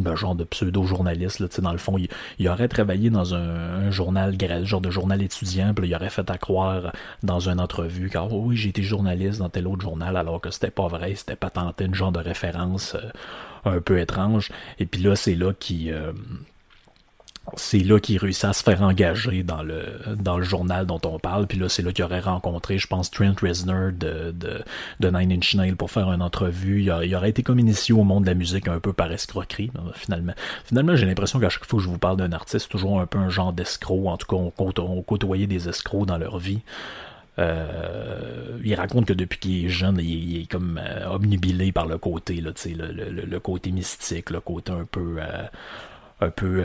un 0.06 0.16
genre 0.16 0.36
de 0.36 0.44
pseudo-journaliste. 0.44 1.40
Là, 1.40 1.48
dans 1.60 1.72
le 1.72 1.78
fond, 1.78 1.98
il, 2.40 2.48
aurait 2.48 2.68
travaillé 2.68 3.10
dans 3.10 3.34
un, 3.34 3.90
journal, 3.92 4.36
genre 4.64 4.82
de 4.82 4.90
journal 4.90 5.22
étudiant, 5.22 5.74
puis 5.74 5.88
il 5.88 5.96
aurait 5.96 6.10
fait 6.10 6.30
à 6.30 6.38
croire 6.38 6.92
dans 7.24 7.50
une 7.50 7.60
entrevue 7.60 8.10
car 8.10 8.32
oui, 8.32 8.56
j'ai 8.56 8.70
été 8.70 8.84
journaliste 8.84 9.40
dans 9.40 9.50
tel 9.50 9.68
autre 9.68 9.82
journal, 9.82 10.16
alors 10.18 10.42
que 10.42 10.52
c'était 10.52 10.72
pas 10.72 10.88
vrai, 10.88 11.16
c'était 11.16 11.36
pas 11.36 11.50
tenté 11.50 11.86
une 11.86 11.96
genre 11.96 12.12
de 12.12 12.20
référence. 12.20 12.96
Euh, 12.96 13.10
un 13.66 13.82
peu 13.82 14.00
étrange. 14.00 14.52
Et 14.80 14.86
puis 14.86 15.02
là, 15.02 15.16
c'est 15.16 15.36
là 15.36 15.54
qu'il 15.54 15.92
euh, 15.92 16.12
c'est 17.58 17.80
là 17.80 18.00
qu'il 18.00 18.18
réussit 18.18 18.46
à 18.46 18.54
se 18.54 18.64
faire 18.64 18.82
engager 18.82 19.44
dans 19.44 19.62
le 19.62 19.84
dans 20.18 20.38
le 20.38 20.44
journal 20.44 20.86
dont 20.86 21.00
on 21.04 21.20
parle. 21.20 21.48
Puis 21.48 21.60
là, 21.60 21.70
c'est 21.70 21.84
là 21.84 21.92
qu'il 21.92 22.04
aurait 22.04 22.20
rencontré, 22.20 22.78
je 22.78 22.88
pense, 22.88 23.12
Trent 23.12 23.36
Reznor 23.42 23.92
de, 23.92 24.32
de, 24.32 24.64
de 25.00 25.10
Nine 25.10 25.32
Inch 25.32 25.56
Nails 25.56 25.76
pour 25.76 25.92
faire 25.92 26.12
une 26.12 26.22
entrevue. 26.22 26.82
Il, 26.82 27.16
aurait 27.16 27.30
été 27.30 27.44
comme 27.44 27.60
initié 27.60 27.94
au 27.94 28.04
monde 28.04 28.24
de 28.24 28.30
la 28.30 28.36
musique 28.36 28.68
un 28.68 28.80
peu 28.80 28.94
par 28.94 29.12
escroquerie, 29.12 29.72
finalement. 29.94 30.34
Finalement, 30.66 30.96
j'ai 30.96 31.06
l'impression 31.06 31.40
qu'à 31.40 31.50
chaque 31.50 31.66
fois 31.66 31.78
que 31.78 31.84
je 31.86 31.90
vous 31.90 32.00
parle 32.00 32.18
d'un 32.18 32.32
artiste, 32.32 32.66
c'est 32.66 32.70
toujours 32.70 33.00
un 33.00 33.06
peu 33.06 33.20
un 33.20 33.30
genre 33.30 33.54
d'escroc. 33.54 34.08
En 34.08 34.18
tout 34.18 34.28
cas, 34.28 34.36
on, 34.36 34.52
on 34.58 35.02
côtoyait 35.04 35.48
des 35.48 35.70
escrocs 35.70 36.08
dans 36.08 36.18
leur 36.18 36.40
vie. 36.40 36.62
Euh, 37.38 38.60
il 38.64 38.74
raconte 38.76 39.06
que 39.06 39.14
depuis 39.14 39.40
qu'il 39.40 39.66
est 39.66 39.70
jeune, 39.70 40.00
il, 40.00 40.42
est 40.42 40.50
comme 40.50 40.80
euh, 40.82 41.10
obnubilé 41.10 41.72
par 41.72 41.86
le 41.86 41.98
côté, 41.98 42.40
là, 42.42 42.52
le, 42.66 42.92
le, 42.92 43.26
le, 43.26 43.40
côté 43.40 43.72
mystique, 43.72 44.30
le 44.30 44.40
côté 44.40 44.72
un 44.72 44.86
peu, 44.86 45.18
euh, 45.20 45.44
un 46.22 46.30
peu 46.30 46.64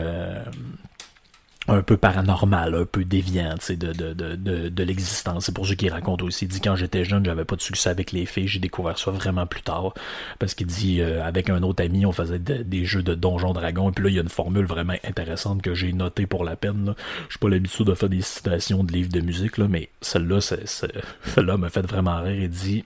un 1.69 1.83
peu 1.83 1.97
paranormal, 1.97 2.75
un 2.75 2.85
peu 2.85 3.05
déviant 3.05 3.55
de, 3.69 3.75
de, 3.75 4.13
de, 4.13 4.69
de 4.69 4.83
l'existence. 4.83 5.47
C'est 5.47 5.55
pour 5.55 5.67
ça 5.67 5.75
qu'il 5.75 5.93
raconte 5.93 6.23
aussi. 6.23 6.47
Il 6.47 6.49
dit 6.49 6.61
quand 6.61 6.75
j'étais 6.75 7.05
jeune, 7.05 7.25
j'avais 7.25 7.45
pas 7.45 7.55
de 7.55 7.61
succès 7.61 7.91
avec 7.91 8.13
les 8.13 8.27
filles. 8.27 8.49
J'ai 8.49 8.59
découvert 8.61 8.99
ça 8.99 9.11
vraiment 9.11 9.47
plus 9.47 9.63
tard. 9.63 9.93
Parce 10.39 10.55
qu'il 10.55 10.67
dit 10.67 11.01
euh, 11.01 11.25
avec 11.25 11.51
un 11.51 11.63
autre 11.63 11.85
ami, 11.85 12.07
on 12.07 12.13
faisait 12.13 12.39
des 12.39 12.85
jeux 12.85 13.03
de 13.03 13.15
donjons 13.15 13.53
dragons. 13.53 13.91
Et 13.91 13.93
puis 13.93 14.05
là, 14.05 14.11
il 14.11 14.17
y 14.17 14.19
a 14.19 14.23
une 14.23 14.29
formule 14.29 14.65
vraiment 14.65 14.97
intéressante 15.05 15.63
que 15.63 15.75
j'ai 15.75 15.93
notée 15.93 16.27
pour 16.27 16.45
la 16.45 16.57
peine. 16.57 16.95
Je 17.29 17.33
suis 17.33 17.39
pas 17.39 17.49
l'habitude 17.49 17.87
de 17.87 17.95
faire 17.95 18.09
des 18.09 18.23
citations 18.23 18.83
de 18.83 18.93
livres 18.93 19.13
de 19.13 19.21
musique, 19.21 19.59
là, 19.59 19.69
mais 19.69 19.91
celle-là, 20.01 20.41
celle-là 20.41 21.57
m'a 21.57 21.69
fait 21.69 21.87
vraiment 21.87 22.23
rire. 22.23 22.43
Il 22.43 22.51
dit. 22.51 22.85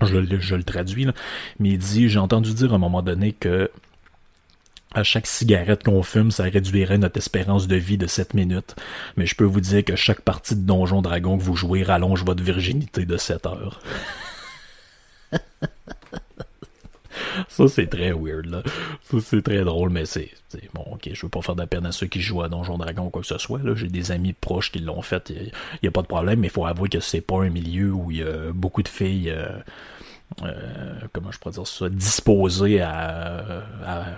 Je, 0.00 0.38
je 0.40 0.54
le 0.56 0.64
traduis, 0.64 1.04
là, 1.04 1.12
mais 1.60 1.70
il 1.70 1.78
dit, 1.78 2.08
j'ai 2.08 2.18
entendu 2.18 2.54
dire 2.54 2.72
à 2.72 2.76
un 2.76 2.78
moment 2.78 3.02
donné 3.02 3.32
que 3.32 3.70
à 4.94 5.02
chaque 5.02 5.26
cigarette 5.26 5.82
qu'on 5.82 6.02
fume, 6.02 6.30
ça 6.30 6.44
réduirait 6.44 6.98
notre 6.98 7.18
espérance 7.18 7.66
de 7.66 7.76
vie 7.76 7.98
de 7.98 8.06
7 8.06 8.34
minutes. 8.34 8.76
Mais 9.16 9.26
je 9.26 9.34
peux 9.34 9.44
vous 9.44 9.60
dire 9.60 9.84
que 9.84 9.96
chaque 9.96 10.20
partie 10.20 10.56
de 10.56 10.60
Donjon 10.60 11.02
Dragon 11.02 11.38
que 11.38 11.42
vous 11.42 11.56
jouez 11.56 11.82
rallonge 11.82 12.24
votre 12.24 12.42
virginité 12.42 13.04
de 13.04 13.16
7 13.16 13.46
heures. 13.46 13.80
Ça, 17.48 17.68
c'est 17.68 17.86
très 17.86 18.12
weird, 18.12 18.46
là. 18.46 18.62
Ça, 19.02 19.18
c'est 19.20 19.42
très 19.42 19.64
drôle, 19.64 19.90
mais 19.90 20.06
c'est, 20.06 20.30
bon, 20.74 20.84
ok, 20.92 21.10
je 21.12 21.22
veux 21.22 21.28
pas 21.28 21.42
faire 21.42 21.54
de 21.54 21.64
peine 21.64 21.86
à 21.86 21.92
ceux 21.92 22.06
qui 22.06 22.20
jouent 22.20 22.42
à 22.42 22.48
Donjon 22.48 22.78
Dragon 22.78 23.06
ou 23.06 23.10
quoi 23.10 23.22
que 23.22 23.28
ce 23.28 23.38
soit, 23.38 23.62
là. 23.62 23.74
J'ai 23.74 23.88
des 23.88 24.10
amis 24.10 24.32
proches 24.32 24.72
qui 24.72 24.80
l'ont 24.80 25.02
fait, 25.02 25.30
il 25.30 25.52
y, 25.82 25.88
a 25.88 25.90
pas 25.90 26.02
de 26.02 26.06
problème, 26.06 26.40
mais 26.40 26.48
il 26.48 26.52
faut 26.52 26.66
avouer 26.66 26.88
que 26.88 27.00
c'est 27.00 27.20
pas 27.20 27.42
un 27.42 27.50
milieu 27.50 27.92
où 27.92 28.10
il 28.10 28.18
y 28.18 28.22
a 28.22 28.52
beaucoup 28.52 28.82
de 28.82 28.88
filles, 28.88 29.30
euh, 29.30 29.58
euh, 30.42 30.94
comment 31.12 31.30
je 31.30 31.38
pourrais 31.38 31.54
dire 31.54 31.66
ça, 31.66 31.88
disposé 31.88 32.80
à, 32.80 33.64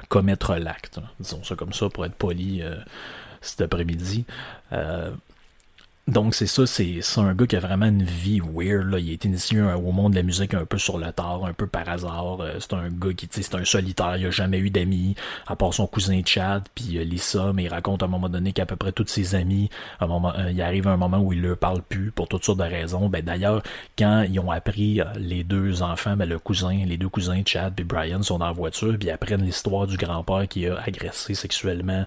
commettre 0.09 0.55
l'acte. 0.57 1.01
Disons 1.21 1.43
ça 1.45 1.55
comme 1.55 1.73
ça 1.73 1.89
pour 1.89 2.05
être 2.05 2.15
poli 2.15 2.63
euh, 2.63 2.77
cet 3.41 3.61
après-midi. 3.61 4.25
Donc 6.07 6.35
c'est 6.35 6.47
ça, 6.47 6.67
c'est 6.67 7.01
un 7.17 7.35
gars 7.35 7.47
qui 7.47 7.57
a 7.57 7.61
vraiment 7.61 7.87
une 7.87 8.03
vie 8.03 8.39
weird. 8.39 8.91
Là. 8.91 8.99
Il 8.99 9.11
est 9.11 9.25
initié 9.25 9.63
au 9.63 9.91
monde 9.91 10.13
de 10.13 10.17
la 10.19 10.23
musique 10.23 10.53
un 10.53 10.67
peu 10.67 10.77
sur 10.77 10.99
le 10.99 11.11
tard, 11.13 11.47
un 11.47 11.55
peu 11.55 11.67
par 11.67 11.89
hasard. 11.89 12.43
Euh, 12.43 12.57
c'est 12.59 12.75
un 12.75 12.91
gars 12.91 13.15
qui, 13.15 13.27
c'est 13.31 13.55
un 13.55 13.65
solitaire, 13.65 14.19
il 14.19 14.27
a 14.27 14.31
jamais 14.31 14.59
eu 14.59 14.69
d'amis, 14.69 15.15
à 15.47 15.57
part 15.57 15.73
son 15.73 15.87
cousin 15.87 16.21
Chad, 16.23 16.65
puis 16.75 16.99
euh, 16.99 17.05
Lisa, 17.05 17.53
mais 17.55 17.65
il 17.65 17.69
raconte 17.69 18.03
à 18.03 18.07
un 18.07 18.11
moment 18.11 18.29
donné 18.29 18.53
qu'à 18.53 18.67
peu 18.67 18.77
près 18.77 18.93
tous 18.93 19.07
ses 19.07 19.35
amis, 19.35 19.71
à 19.99 20.05
un 20.05 20.09
moment, 20.09 20.35
euh, 20.37 20.51
il 20.51 20.61
arrive 20.61 20.89
un 20.89 20.99
moment 20.99 21.21
où 21.21 21.33
il 21.33 21.41
leur 21.41 21.57
parle 21.57 21.81
plus 21.81 22.11
pour 22.11 22.29
toutes 22.29 22.45
sortes 22.45 22.59
de 22.59 22.65
raisons. 22.65 23.09
Ben 23.09 23.25
d'ailleurs, 23.25 23.63
quand 23.99 24.27
ils 24.29 24.39
ont 24.39 24.51
appris 24.51 25.01
les 25.17 25.43
deux 25.43 25.83
enfants, 25.83 26.19
ben 26.19 26.29
le 26.29 26.39
cousin, 26.39 26.85
les 26.85 26.99
deux 26.99 27.09
cousins 27.09 27.41
Chad 27.47 27.81
et 27.81 27.85
Brian 27.85 28.23
sont 28.23 28.39
dans 28.39 28.47
la 28.49 28.53
voiture, 28.53 28.95
puis 28.99 29.09
ils 29.09 29.11
apprennent 29.11 29.43
l'histoire 29.43 29.87
du 29.87 29.97
grand-père 29.97 30.49
qui 30.49 30.67
a 30.67 30.79
agressé 30.85 31.33
sexuellement 31.35 32.05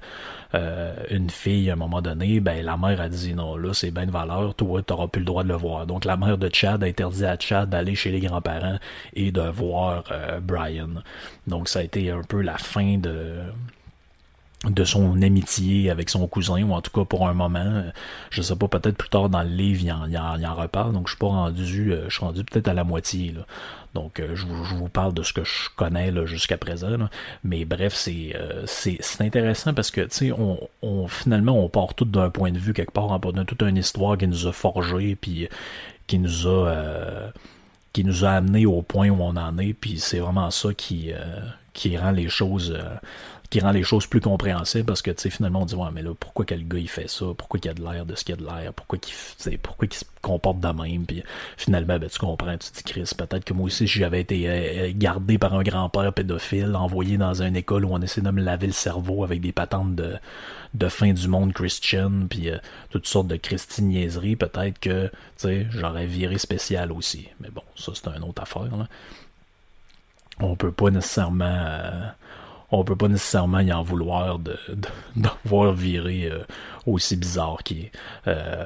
une 1.11 1.29
fille 1.29 1.69
à 1.69 1.73
un 1.73 1.75
moment 1.75 2.01
donné, 2.01 2.39
ben 2.39 2.63
la 2.63 2.77
mère 2.77 3.01
a 3.01 3.09
dit 3.09 3.33
non 3.33 3.57
là 3.57 3.73
c'est 3.73 3.86
c'est 3.87 3.91
bien 3.91 4.05
de 4.05 4.11
valeur, 4.11 4.53
toi, 4.53 4.81
t'auras 4.81 5.07
plus 5.07 5.21
le 5.21 5.25
droit 5.25 5.43
de 5.43 5.47
le 5.47 5.55
voir. 5.55 5.85
Donc 5.87 6.03
la 6.03 6.17
mère 6.17 6.37
de 6.37 6.49
Chad 6.51 6.83
a 6.83 6.87
interdit 6.87 7.23
à 7.23 7.39
Chad 7.39 7.69
d'aller 7.69 7.95
chez 7.95 8.11
les 8.11 8.19
grands-parents 8.19 8.79
et 9.13 9.31
de 9.31 9.41
voir 9.41 10.03
euh, 10.11 10.41
Brian. 10.41 10.89
Donc 11.47 11.69
ça 11.69 11.79
a 11.79 11.83
été 11.83 12.11
un 12.11 12.23
peu 12.23 12.41
la 12.41 12.57
fin 12.57 12.97
de 12.97 14.83
son 14.83 15.21
amitié 15.21 15.89
avec 15.89 16.09
son 16.09 16.27
cousin, 16.27 16.61
ou 16.63 16.73
en 16.73 16.81
tout 16.81 16.91
cas 16.91 17.05
pour 17.05 17.29
un 17.29 17.33
moment. 17.33 17.83
Je 18.29 18.41
sais 18.41 18.57
pas, 18.57 18.67
peut-être 18.67 18.97
plus 18.97 19.07
tard 19.07 19.29
dans 19.29 19.43
le 19.43 19.49
livre, 19.49 19.81
il 19.81 19.91
en, 19.93 20.01
en, 20.01 20.37
il 20.37 20.45
en 20.45 20.55
reparle, 20.55 20.91
donc 20.91 21.07
je 21.07 21.13
suis 21.13 21.19
pas 21.19 21.27
rendu, 21.27 21.65
je 21.65 22.09
suis 22.09 22.25
rendu 22.25 22.43
peut-être 22.43 22.67
à 22.67 22.73
la 22.73 22.83
moitié. 22.83 23.35
Donc, 23.97 24.21
je, 24.21 24.35
je, 24.35 24.75
vous 24.75 24.89
parle 24.89 25.13
de 25.13 25.23
ce 25.23 25.33
que 25.33 25.43
je 25.43 25.69
connais 25.75 26.13
jusqu'à 26.25 26.57
présent. 26.57 27.09
Mais 27.43 27.65
bref, 27.65 27.93
c'est, 27.93 28.35
c'est, 28.65 28.97
c'est 28.99 29.23
intéressant 29.23 29.73
parce 29.73 29.91
que, 29.91 30.01
tu 30.01 30.07
sais, 30.11 30.31
on, 30.31 30.59
on, 30.81 31.07
finalement, 31.07 31.63
on 31.63 31.67
part 31.69 31.93
tout 31.95 32.05
d'un 32.05 32.29
point 32.29 32.51
de 32.51 32.59
vue 32.59 32.73
quelque 32.73 32.91
part, 32.91 33.11
en 33.11 33.19
de 33.19 33.43
toute 33.43 33.61
une 33.63 33.77
histoire 33.77 34.17
qui 34.17 34.27
nous 34.27 34.47
a 34.47 34.51
forgé, 34.51 35.15
puis 35.15 35.47
qui 36.07 36.19
nous 36.19 36.47
a... 36.47 36.69
Euh, 36.69 37.29
qui 37.93 38.03
nous 38.03 38.25
a 38.25 38.29
amené 38.29 38.67
au 38.67 38.83
point 38.83 39.09
où 39.09 39.17
on 39.19 39.35
en 39.37 39.57
est, 39.57 39.73
puis 39.73 39.97
c'est 39.97 40.19
vraiment 40.19 40.51
ça 40.51 40.71
qui, 40.71 41.11
euh, 41.11 41.39
qui 41.73 41.97
rend 41.97 42.11
les 42.11 42.29
choses 42.29 42.75
euh, 42.77 42.95
qui 43.49 43.61
rend 43.61 43.71
les 43.71 43.83
choses 43.83 44.07
plus 44.07 44.19
compréhensibles 44.19 44.85
parce 44.85 45.01
que 45.01 45.11
tu 45.11 45.21
sais 45.21 45.29
finalement 45.29 45.61
on 45.61 45.65
dit 45.65 45.75
ouais 45.75 45.89
mais 45.93 46.01
là 46.01 46.13
pourquoi 46.13 46.45
quel 46.45 46.67
gars 46.67 46.79
il 46.79 46.89
fait 46.89 47.09
ça? 47.09 47.25
Pourquoi 47.37 47.59
il 47.63 47.69
a 47.69 47.73
de 47.73 47.81
l'air 47.81 48.05
de 48.05 48.15
ce 48.15 48.25
qu'il 48.25 48.33
a 48.33 48.37
de 48.37 48.43
l'air? 48.43 48.73
Pourquoi 48.73 48.99
qu'il 48.99 49.57
pourquoi 49.59 49.87
il 49.89 49.93
se 49.93 50.03
comporte 50.21 50.59
de 50.59 50.67
même? 50.67 51.05
Puis 51.05 51.23
finalement 51.55 51.97
ben 51.97 52.09
tu 52.09 52.19
comprends 52.19 52.57
tu 52.57 52.69
dis 52.73 52.83
Chris 52.83 53.09
peut-être 53.17 53.45
que 53.45 53.53
moi 53.53 53.67
aussi 53.67 53.87
si 53.87 53.99
j'avais 53.99 54.21
été 54.21 54.49
euh, 54.49 54.91
gardé 54.93 55.37
par 55.37 55.53
un 55.53 55.63
grand-père 55.63 56.11
pédophile 56.11 56.75
envoyé 56.75 57.17
dans 57.17 57.41
une 57.41 57.55
école 57.55 57.85
où 57.85 57.93
on 57.93 58.01
essaie 58.01 58.21
de 58.21 58.31
me 58.31 58.41
laver 58.41 58.67
le 58.67 58.73
cerveau 58.73 59.23
avec 59.23 59.39
des 59.41 59.53
patentes 59.53 59.95
de 59.95 60.15
de 60.73 60.89
fin 60.89 61.13
du 61.13 61.27
monde 61.29 61.53
Christian 61.53 62.27
puis 62.29 62.49
euh, 62.49 62.57
toutes 62.89 63.07
sortes 63.07 63.27
de 63.27 63.37
christiniaiseries 63.37 64.35
peut-être 64.35 64.79
que 64.79 65.07
tu 65.07 65.13
sais 65.37 65.67
j'aurais 65.69 66.05
viré 66.05 66.37
spécial 66.37 66.91
aussi. 66.91 67.29
Mais 67.39 67.49
bon 67.49 67.63
ça 67.77 67.93
c'est 67.95 68.07
une 68.09 68.23
autre 68.23 68.41
affaire 68.41 68.75
là. 68.75 68.87
On 70.39 70.55
peut 70.55 70.71
pas 70.71 70.91
nécessairement 70.91 71.45
euh, 71.45 72.07
on 72.71 72.83
peut 72.83 72.95
pas 72.95 73.07
nécessairement 73.07 73.59
y 73.59 73.71
en 73.71 73.83
vouloir 73.83 74.39
de, 74.39 74.57
de, 75.15 75.29
virer 75.73 76.29
euh, 76.31 76.43
aussi 76.85 77.15
bizarre 77.15 77.63
qui 77.63 77.81
est. 77.81 77.91
Euh, 78.27 78.65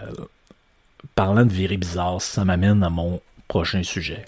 parlant 1.16 1.46
de 1.46 1.52
virer 1.52 1.78
bizarre, 1.78 2.22
ça 2.22 2.46
m'amène 2.46 2.84
à 2.84 2.90
mon 2.90 3.22
prochain 3.48 3.84
sujet. 3.84 4.24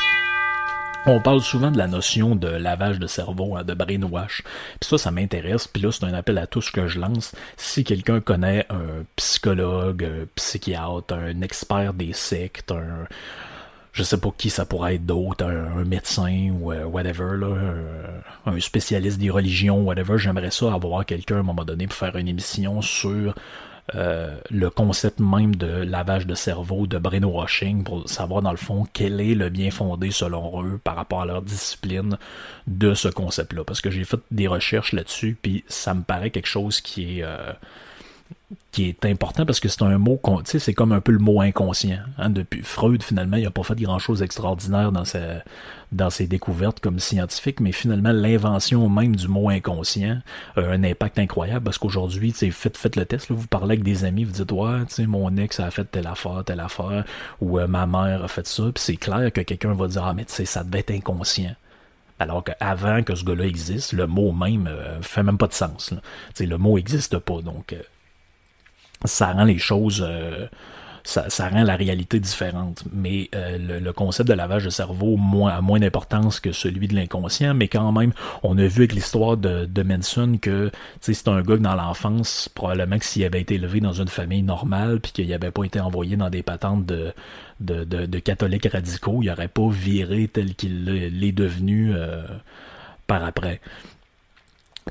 On 1.05 1.19
parle 1.19 1.41
souvent 1.41 1.69
de 1.69 1.77
la 1.77 1.87
notion 1.87 2.33
de 2.35 2.47
lavage 2.47 2.97
de 2.97 3.07
cerveau, 3.07 3.57
hein, 3.57 3.63
de 3.63 3.73
brainwash. 3.73 4.41
Puis 4.79 4.89
ça, 4.89 4.97
ça 4.97 5.11
m'intéresse. 5.11 5.67
Puis 5.67 5.81
là, 5.81 5.91
c'est 5.91 6.05
un 6.05 6.13
appel 6.13 6.37
à 6.37 6.47
tous 6.47 6.71
que 6.71 6.87
je 6.87 6.97
lance. 6.97 7.35
Si 7.57 7.83
quelqu'un 7.83 8.21
connaît 8.21 8.65
un 8.69 9.03
psychologue, 9.17 10.05
un 10.05 10.25
psychiatre, 10.35 11.13
un 11.13 11.41
expert 11.41 11.93
des 11.93 12.13
sectes, 12.13 12.71
un, 12.71 13.05
je 13.93 14.03
sais 14.03 14.17
pas 14.17 14.29
qui 14.35 14.49
ça 14.49 14.65
pourrait 14.65 14.95
être 14.95 15.05
d'autre, 15.05 15.45
un, 15.45 15.85
médecin 15.85 16.49
ou 16.51 16.71
euh, 16.71 16.83
whatever, 16.83 17.37
là, 17.37 17.55
un, 18.45 18.59
spécialiste 18.59 19.19
des 19.19 19.29
religions, 19.29 19.81
whatever. 19.83 20.17
J'aimerais 20.17 20.51
ça 20.51 20.73
avoir 20.73 21.05
quelqu'un 21.05 21.37
à 21.37 21.39
un 21.39 21.43
moment 21.43 21.63
donné 21.63 21.87
pour 21.87 21.95
faire 21.95 22.15
une 22.15 22.27
émission 22.27 22.81
sur 22.81 23.35
euh, 23.95 24.37
le 24.49 24.69
concept 24.69 25.19
même 25.19 25.55
de 25.55 25.67
lavage 25.67 26.25
de 26.25 26.35
cerveau, 26.35 26.87
de 26.87 26.97
brainwashing, 26.97 27.83
pour 27.83 28.09
savoir 28.09 28.41
dans 28.41 28.51
le 28.51 28.57
fond 28.57 28.87
quel 28.93 29.21
est 29.21 29.35
le 29.35 29.49
bien 29.49 29.71
fondé 29.71 30.09
selon 30.09 30.63
eux 30.63 30.79
par 30.83 30.95
rapport 30.95 31.21
à 31.21 31.25
leur 31.25 31.41
discipline 31.41 32.17
de 32.65 32.93
ce 32.93 33.09
concept-là. 33.09 33.63
Parce 33.63 33.81
que 33.81 33.91
j'ai 33.91 34.05
fait 34.05 34.19
des 34.31 34.47
recherches 34.47 34.93
là-dessus, 34.93 35.37
puis 35.39 35.63
ça 35.67 35.93
me 35.93 36.01
paraît 36.01 36.31
quelque 36.31 36.47
chose 36.47 36.81
qui 36.81 37.19
est... 37.19 37.23
Euh, 37.23 37.53
qui 38.71 38.89
est 38.89 39.05
important 39.05 39.45
parce 39.45 39.59
que 39.59 39.69
c'est 39.69 39.83
un 39.83 39.97
mot, 39.97 40.19
c'est 40.45 40.73
comme 40.73 40.91
un 40.91 41.01
peu 41.01 41.11
le 41.11 41.19
mot 41.19 41.41
inconscient. 41.41 41.99
Hein. 42.17 42.29
Depuis 42.29 42.61
Freud, 42.63 43.03
finalement, 43.03 43.37
il 43.37 43.43
n'a 43.43 43.51
pas 43.51 43.63
fait 43.63 43.79
grand-chose 43.79 44.19
d'extraordinaire 44.19 44.91
dans, 44.91 45.03
dans 45.91 46.09
ses 46.09 46.27
découvertes 46.27 46.79
comme 46.79 46.99
scientifique, 46.99 47.59
mais 47.59 47.71
finalement, 47.71 48.11
l'invention 48.11 48.89
même 48.89 49.15
du 49.15 49.27
mot 49.27 49.49
inconscient 49.49 50.19
a 50.55 50.61
un 50.61 50.83
impact 50.83 51.19
incroyable 51.19 51.65
parce 51.65 51.77
qu'aujourd'hui, 51.77 52.31
faites, 52.31 52.77
faites 52.77 52.95
le 52.95 53.05
test, 53.05 53.29
là, 53.29 53.35
vous 53.35 53.47
parlez 53.47 53.73
avec 53.73 53.83
des 53.83 54.05
amis, 54.05 54.23
vous 54.23 54.31
dites, 54.31 54.51
ouais, 54.51 54.85
tu 54.87 54.95
sais, 54.95 55.05
mon 55.05 55.35
ex 55.37 55.59
a 55.59 55.69
fait 55.71 55.85
telle 55.85 56.07
affaire, 56.07 56.43
telle 56.45 56.59
affaire, 56.59 57.05
ou 57.41 57.59
euh, 57.59 57.67
ma 57.67 57.85
mère 57.85 58.23
a 58.23 58.27
fait 58.27 58.47
ça, 58.47 58.63
puis 58.63 58.83
c'est 58.83 58.97
clair 58.97 59.31
que 59.31 59.41
quelqu'un 59.41 59.73
va 59.73 59.87
dire, 59.87 60.03
ah, 60.05 60.13
mais 60.13 60.25
tu 60.25 60.33
sais, 60.33 60.45
ça 60.45 60.63
devait 60.63 60.79
être 60.79 60.91
inconscient. 60.91 61.55
Alors 62.19 62.43
qu'avant 62.43 63.03
que 63.03 63.15
ce 63.15 63.25
gars-là 63.25 63.45
existe, 63.45 63.93
le 63.93 64.07
mot 64.07 64.31
même 64.31 64.67
euh, 64.67 65.01
fait 65.01 65.23
même 65.23 65.37
pas 65.37 65.47
de 65.47 65.53
sens. 65.53 65.93
Le 66.39 66.57
mot 66.57 66.77
n'existe 66.77 67.17
pas. 67.17 67.41
Donc, 67.41 67.73
euh, 67.73 67.81
ça 69.05 69.31
rend 69.31 69.43
les 69.43 69.57
choses 69.57 70.05
euh, 70.07 70.47
ça, 71.03 71.49
rend 71.49 71.63
la 71.63 71.75
réalité 71.75 72.19
différente. 72.19 72.83
Mais 72.91 73.29
euh, 73.35 73.79
le, 73.79 73.93
concept 73.93 74.29
de 74.29 74.33
lavage 74.33 74.65
de 74.65 74.69
cerveau 74.69 75.17
moins, 75.17 75.51
a 75.51 75.61
moins 75.61 75.79
d'importance 75.79 76.39
que 76.39 76.51
celui 76.51 76.87
de 76.87 76.95
l'inconscient, 76.95 77.53
mais 77.53 77.67
quand 77.67 77.91
même, 77.91 78.13
on 78.41 78.57
a 78.57 78.65
vu 78.65 78.81
avec 78.81 78.93
l'histoire 78.93 79.37
de, 79.37 79.65
de 79.65 79.83
Manson 79.83 80.37
que 80.41 80.71
c'est 81.01 81.27
un 81.27 81.41
gars 81.41 81.57
que 81.57 81.61
dans 81.61 81.75
l'enfance, 81.75 82.49
probablement 82.49 82.97
que 82.97 83.05
s'il 83.05 83.23
avait 83.23 83.41
été 83.41 83.55
élevé 83.55 83.81
dans 83.81 83.93
une 83.93 84.07
famille 84.07 84.43
normale, 84.43 84.99
puis 84.99 85.11
qu'il 85.11 85.27
n'avait 85.29 85.51
pas 85.51 85.63
été 85.63 85.79
envoyé 85.79 86.15
dans 86.15 86.29
des 86.29 86.43
patentes 86.43 86.85
de, 86.85 87.13
de, 87.59 87.83
de, 87.83 88.19
catholiques 88.19 88.67
radicaux, 88.71 89.19
il 89.21 89.27
n'aurait 89.27 89.47
pas 89.47 89.69
viré 89.69 90.27
tel 90.27 90.55
qu'il 90.55 90.85
l'est 90.85 91.31
devenu 91.31 91.93
euh, 91.93 92.23
par 93.07 93.23
après. 93.23 93.59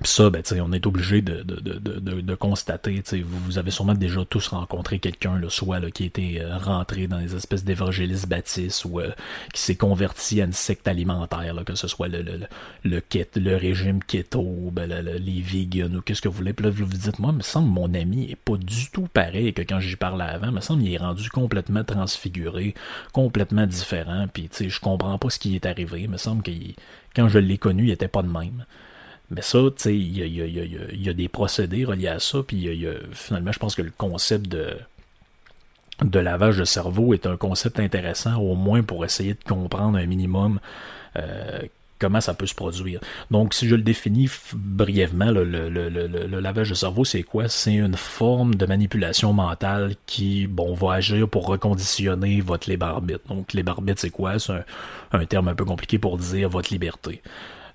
Pis 0.01 0.11
ça, 0.11 0.31
ben, 0.31 0.43
on 0.63 0.73
est 0.73 0.87
obligé 0.87 1.21
de, 1.21 1.43
de, 1.43 1.61
de, 1.61 2.21
de, 2.21 2.35
constater. 2.35 3.03
Vous, 3.25 3.39
vous 3.45 3.59
avez 3.59 3.71
sûrement 3.71 3.95
déjà 3.95 4.25
tous 4.25 4.49
rencontré 4.49 4.99
quelqu'un, 4.99 5.37
le 5.37 5.51
soit 5.51 5.81
là, 5.81 5.91
qui 5.91 6.05
était 6.05 6.39
euh, 6.41 6.57
rentré 6.57 7.07
dans 7.09 7.19
des 7.19 7.37
espèces 7.37 7.63
d'évangélistes 7.63 8.27
baptistes 8.27 8.87
ou 8.87 9.01
euh, 9.01 9.13
qui 9.53 9.61
s'est 9.61 9.77
converti 9.77 10.41
à 10.41 10.47
une 10.47 10.55
secte 10.55 10.89
alimentaire, 10.89 11.53
là, 11.53 11.63
que 11.65 11.75
ce 11.75 11.89
soit 11.89 12.09
le, 12.09 12.23
le, 12.23 12.41
le, 12.85 13.03
le 13.37 13.57
régime 13.57 14.03
keto, 14.03 14.71
ben, 14.73 14.89
les 14.91 15.43
vegans 15.43 15.95
ou 15.95 16.01
qu'est-ce 16.01 16.23
que 16.23 16.29
vous 16.29 16.39
voulez. 16.39 16.55
Puis 16.55 16.65
là, 16.65 16.73
vous 16.73 16.87
vous 16.87 16.93
dites, 16.93 17.19
moi, 17.19 17.31
il 17.33 17.37
me 17.37 17.43
semble 17.43 17.69
mon 17.69 17.93
ami 17.93 18.31
est 18.31 18.37
pas 18.37 18.57
du 18.57 18.91
tout 18.91 19.09
pareil 19.13 19.53
que 19.53 19.63
quand 19.63 19.81
j'y 19.81 19.97
parlais 19.97 20.25
avant. 20.25 20.47
Il 20.47 20.55
me 20.55 20.61
semble 20.61 20.83
qu'il 20.83 20.95
est 20.95 20.99
rendu 20.99 21.29
complètement 21.29 21.85
transfiguré, 21.85 22.75
complètement 23.13 23.67
différent. 23.67 24.27
Puis 24.33 24.49
je 24.59 24.81
comprends 24.81 25.19
pas 25.19 25.29
ce 25.29 25.39
qui 25.39 25.55
est 25.55 25.67
arrivé. 25.67 26.03
Il 26.03 26.11
me 26.11 26.17
semble 26.17 26.43
que 26.43 26.51
quand 27.15 27.29
je 27.29 27.39
l'ai 27.39 27.59
connu, 27.59 27.89
il 27.89 27.91
était 27.91 28.09
pas 28.09 28.23
de 28.23 28.29
même. 28.29 28.65
Mais 29.33 29.43
ça, 29.43 29.59
tu 29.77 29.83
sais, 29.83 29.97
il 29.97 30.19
y 30.19 30.23
a, 30.23 30.47
y, 30.47 31.09
a, 31.09 31.13
des 31.15 31.29
procédés 31.29 31.85
reliés 31.85 32.09
à 32.09 32.19
ça, 32.19 32.43
puis 32.47 32.69
finalement, 33.13 33.53
je 33.53 33.59
pense 33.59 33.75
que 33.75 33.83
le 33.83 33.93
concept 33.97 34.47
de, 34.47 34.77
de 36.05 36.19
lavage 36.19 36.59
de 36.59 36.65
cerveau 36.65 37.15
est 37.15 37.27
un 37.27 37.37
concept 37.37 37.81
intéressant, 37.81 38.37
au 38.37 38.55
moins 38.55 38.83
pour 38.83 39.05
essayer 39.05 39.35
de 39.35 39.45
comprendre 39.45 39.99
un 39.99 40.07
minimum 40.07 40.61
euh, 41.17 41.61
comment 41.99 42.21
ça 42.21 42.35
peut 42.35 42.47
se 42.47 42.55
produire. 42.55 43.01
Donc, 43.31 43.55
si 43.55 43.69
je 43.69 43.77
le 43.77 43.83
définis 43.83 44.29
brièvement, 44.55 45.31
le, 45.31 46.41
lavage 46.41 46.71
de 46.71 46.75
cerveau, 46.75 47.05
c'est 47.05 47.23
quoi? 47.23 47.49
C'est 47.49 47.75
une 47.75 47.97
forme 47.97 48.57
de 48.57 48.67
manipulation 48.67 49.33
mentale 49.33 49.95
qui, 50.07 50.49
bon, 50.49 50.75
va 50.75 50.95
agir 50.95 51.29
pour 51.29 51.47
reconditionner 51.47 52.41
votre 52.41 52.69
libre 52.69 52.87
arbitre. 52.87 53.21
Donc, 53.29 53.53
libre 53.53 53.73
arbitre, 53.73 54.01
c'est 54.01 54.11
quoi? 54.11 54.39
C'est 54.41 54.65
un 55.13 55.25
terme 55.27 55.49
un 55.49 55.55
peu 55.55 55.65
compliqué 55.65 55.99
pour 55.99 56.19
dire 56.19 56.49
votre 56.49 56.73
liberté. 56.73 57.23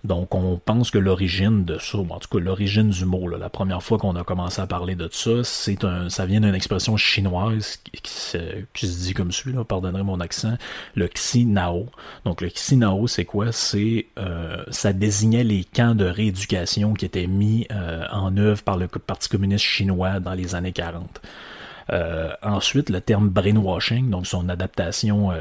Donc, 0.04 0.36
on 0.36 0.58
pense 0.58 0.92
que 0.92 0.98
l'origine 0.98 1.66
de 1.66 1.78
ça, 1.80 1.98
en 1.98 2.20
tout 2.20 2.30
cas 2.30 2.40
l'origine 2.40 2.90
du 2.90 3.06
mot, 3.06 3.28
la 3.28 3.50
première 3.50 3.82
fois 3.82 3.98
qu'on 3.98 4.16
a 4.16 4.24
commencé 4.24 4.62
à 4.62 4.68
parler 4.68 4.96
de 4.96 5.10
ça, 5.12 5.44
c'est 5.44 5.84
un, 5.84 6.10
ça 6.10 6.26
vient 6.26 6.40
d'une 6.40 6.56
expression 6.56 6.98
chinoise 6.98 7.80
qui, 8.04 8.12
se, 8.12 8.38
dit 8.86 9.14
comme 9.14 9.32
suit, 9.32 9.54
là, 9.54 9.64
mon 10.04 10.20
accent, 10.20 10.58
le 10.96 11.08
Xinao. 11.08 11.88
Donc, 12.26 12.42
le 12.42 12.50
Xinao, 12.50 13.08
c'est 13.08 13.26
quoi? 13.26 13.52
C'est, 13.52 14.08
euh, 14.18 14.64
ça 14.70 14.94
désignait 14.94 15.44
les 15.44 15.64
camps 15.64 15.96
de 15.96 16.06
rééducation 16.06 16.94
qui 16.94 17.06
étaient 17.06 17.28
mis 17.28 17.68
euh, 17.72 18.06
en 18.12 18.36
œuvre 18.38 18.62
par 18.64 18.78
le 18.78 18.88
Parti 18.88 19.30
communiste 19.30 19.66
chinois 19.66 20.20
dans 20.20 20.34
les 20.34 20.56
années 20.56 20.72
40. 20.72 21.22
Euh, 21.94 22.32
ensuite, 22.42 22.90
le 22.90 23.02
terme 23.02 23.30
brainwashing, 23.30 24.10
donc 24.10 24.28
son 24.28 24.50
adaptation 24.50 25.32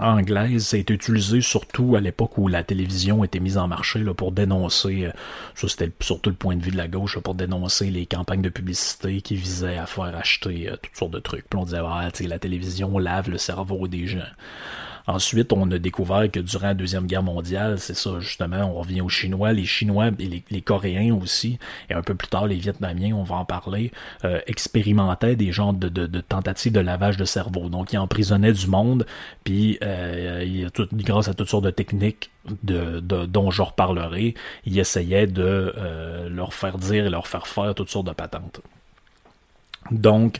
anglaise, 0.00 0.66
ça 0.66 0.76
a 0.76 0.80
été 0.80 0.94
utilisé 0.94 1.40
surtout 1.40 1.96
à 1.96 2.00
l'époque 2.00 2.38
où 2.38 2.48
la 2.48 2.62
télévision 2.62 3.24
était 3.24 3.40
mise 3.40 3.58
en 3.58 3.68
marché 3.68 4.00
là, 4.00 4.14
pour 4.14 4.32
dénoncer, 4.32 5.06
euh, 5.06 5.12
ça 5.54 5.68
c'était 5.68 5.92
surtout 6.00 6.30
le 6.30 6.36
point 6.36 6.56
de 6.56 6.62
vue 6.62 6.70
de 6.70 6.76
la 6.76 6.88
gauche, 6.88 7.18
pour 7.18 7.34
dénoncer 7.34 7.90
les 7.90 8.06
campagnes 8.06 8.42
de 8.42 8.48
publicité 8.48 9.20
qui 9.20 9.36
visaient 9.36 9.78
à 9.78 9.86
faire 9.86 10.16
acheter 10.16 10.68
euh, 10.68 10.76
toutes 10.82 10.96
sortes 10.96 11.12
de 11.12 11.18
trucs. 11.18 11.48
Puis 11.48 11.58
on 11.58 11.64
disait, 11.64 11.80
ah, 11.82 12.08
la 12.20 12.38
télévision 12.38 12.98
lave 12.98 13.30
le 13.30 13.38
cerveau 13.38 13.88
des 13.88 14.06
gens. 14.06 14.18
Ensuite, 15.10 15.52
on 15.52 15.68
a 15.72 15.78
découvert 15.78 16.30
que 16.30 16.38
durant 16.38 16.68
la 16.68 16.74
Deuxième 16.74 17.06
Guerre 17.06 17.24
mondiale, 17.24 17.80
c'est 17.80 17.96
ça, 17.96 18.20
justement, 18.20 18.72
on 18.72 18.74
revient 18.74 19.00
aux 19.00 19.08
Chinois, 19.08 19.52
les 19.52 19.64
Chinois 19.64 20.10
et 20.20 20.44
les, 20.48 20.60
Coréens 20.60 21.12
aussi, 21.20 21.58
et 21.88 21.94
un 21.94 22.02
peu 22.02 22.14
plus 22.14 22.28
tard, 22.28 22.46
les 22.46 22.54
Vietnamiens, 22.54 23.16
on 23.16 23.24
va 23.24 23.34
en 23.34 23.44
parler, 23.44 23.90
euh, 24.24 24.40
expérimentaient 24.46 25.34
des 25.34 25.50
genres 25.50 25.72
de, 25.72 25.88
de, 25.88 26.20
tentatives 26.20 26.70
de 26.70 26.78
lavage 26.78 27.16
de 27.16 27.24
cerveau. 27.24 27.68
Donc, 27.68 27.92
ils 27.92 27.98
emprisonnaient 27.98 28.52
du 28.52 28.68
monde, 28.68 29.04
puis 29.42 29.78
euh, 29.82 30.68
grâce 30.92 31.26
à 31.26 31.34
toutes 31.34 31.48
sortes 31.48 31.64
de 31.64 31.70
techniques 31.70 32.30
de, 32.62 33.00
dont 33.00 33.50
je 33.50 33.62
reparlerai, 33.62 34.34
ils 34.64 34.78
essayaient 34.78 35.26
de 35.26 35.74
euh, 35.76 36.28
leur 36.28 36.54
faire 36.54 36.78
dire 36.78 37.06
et 37.06 37.10
leur 37.10 37.26
faire 37.26 37.48
faire 37.48 37.74
toutes 37.74 37.90
sortes 37.90 38.06
de 38.06 38.12
patentes. 38.12 38.60
Donc, 39.90 40.38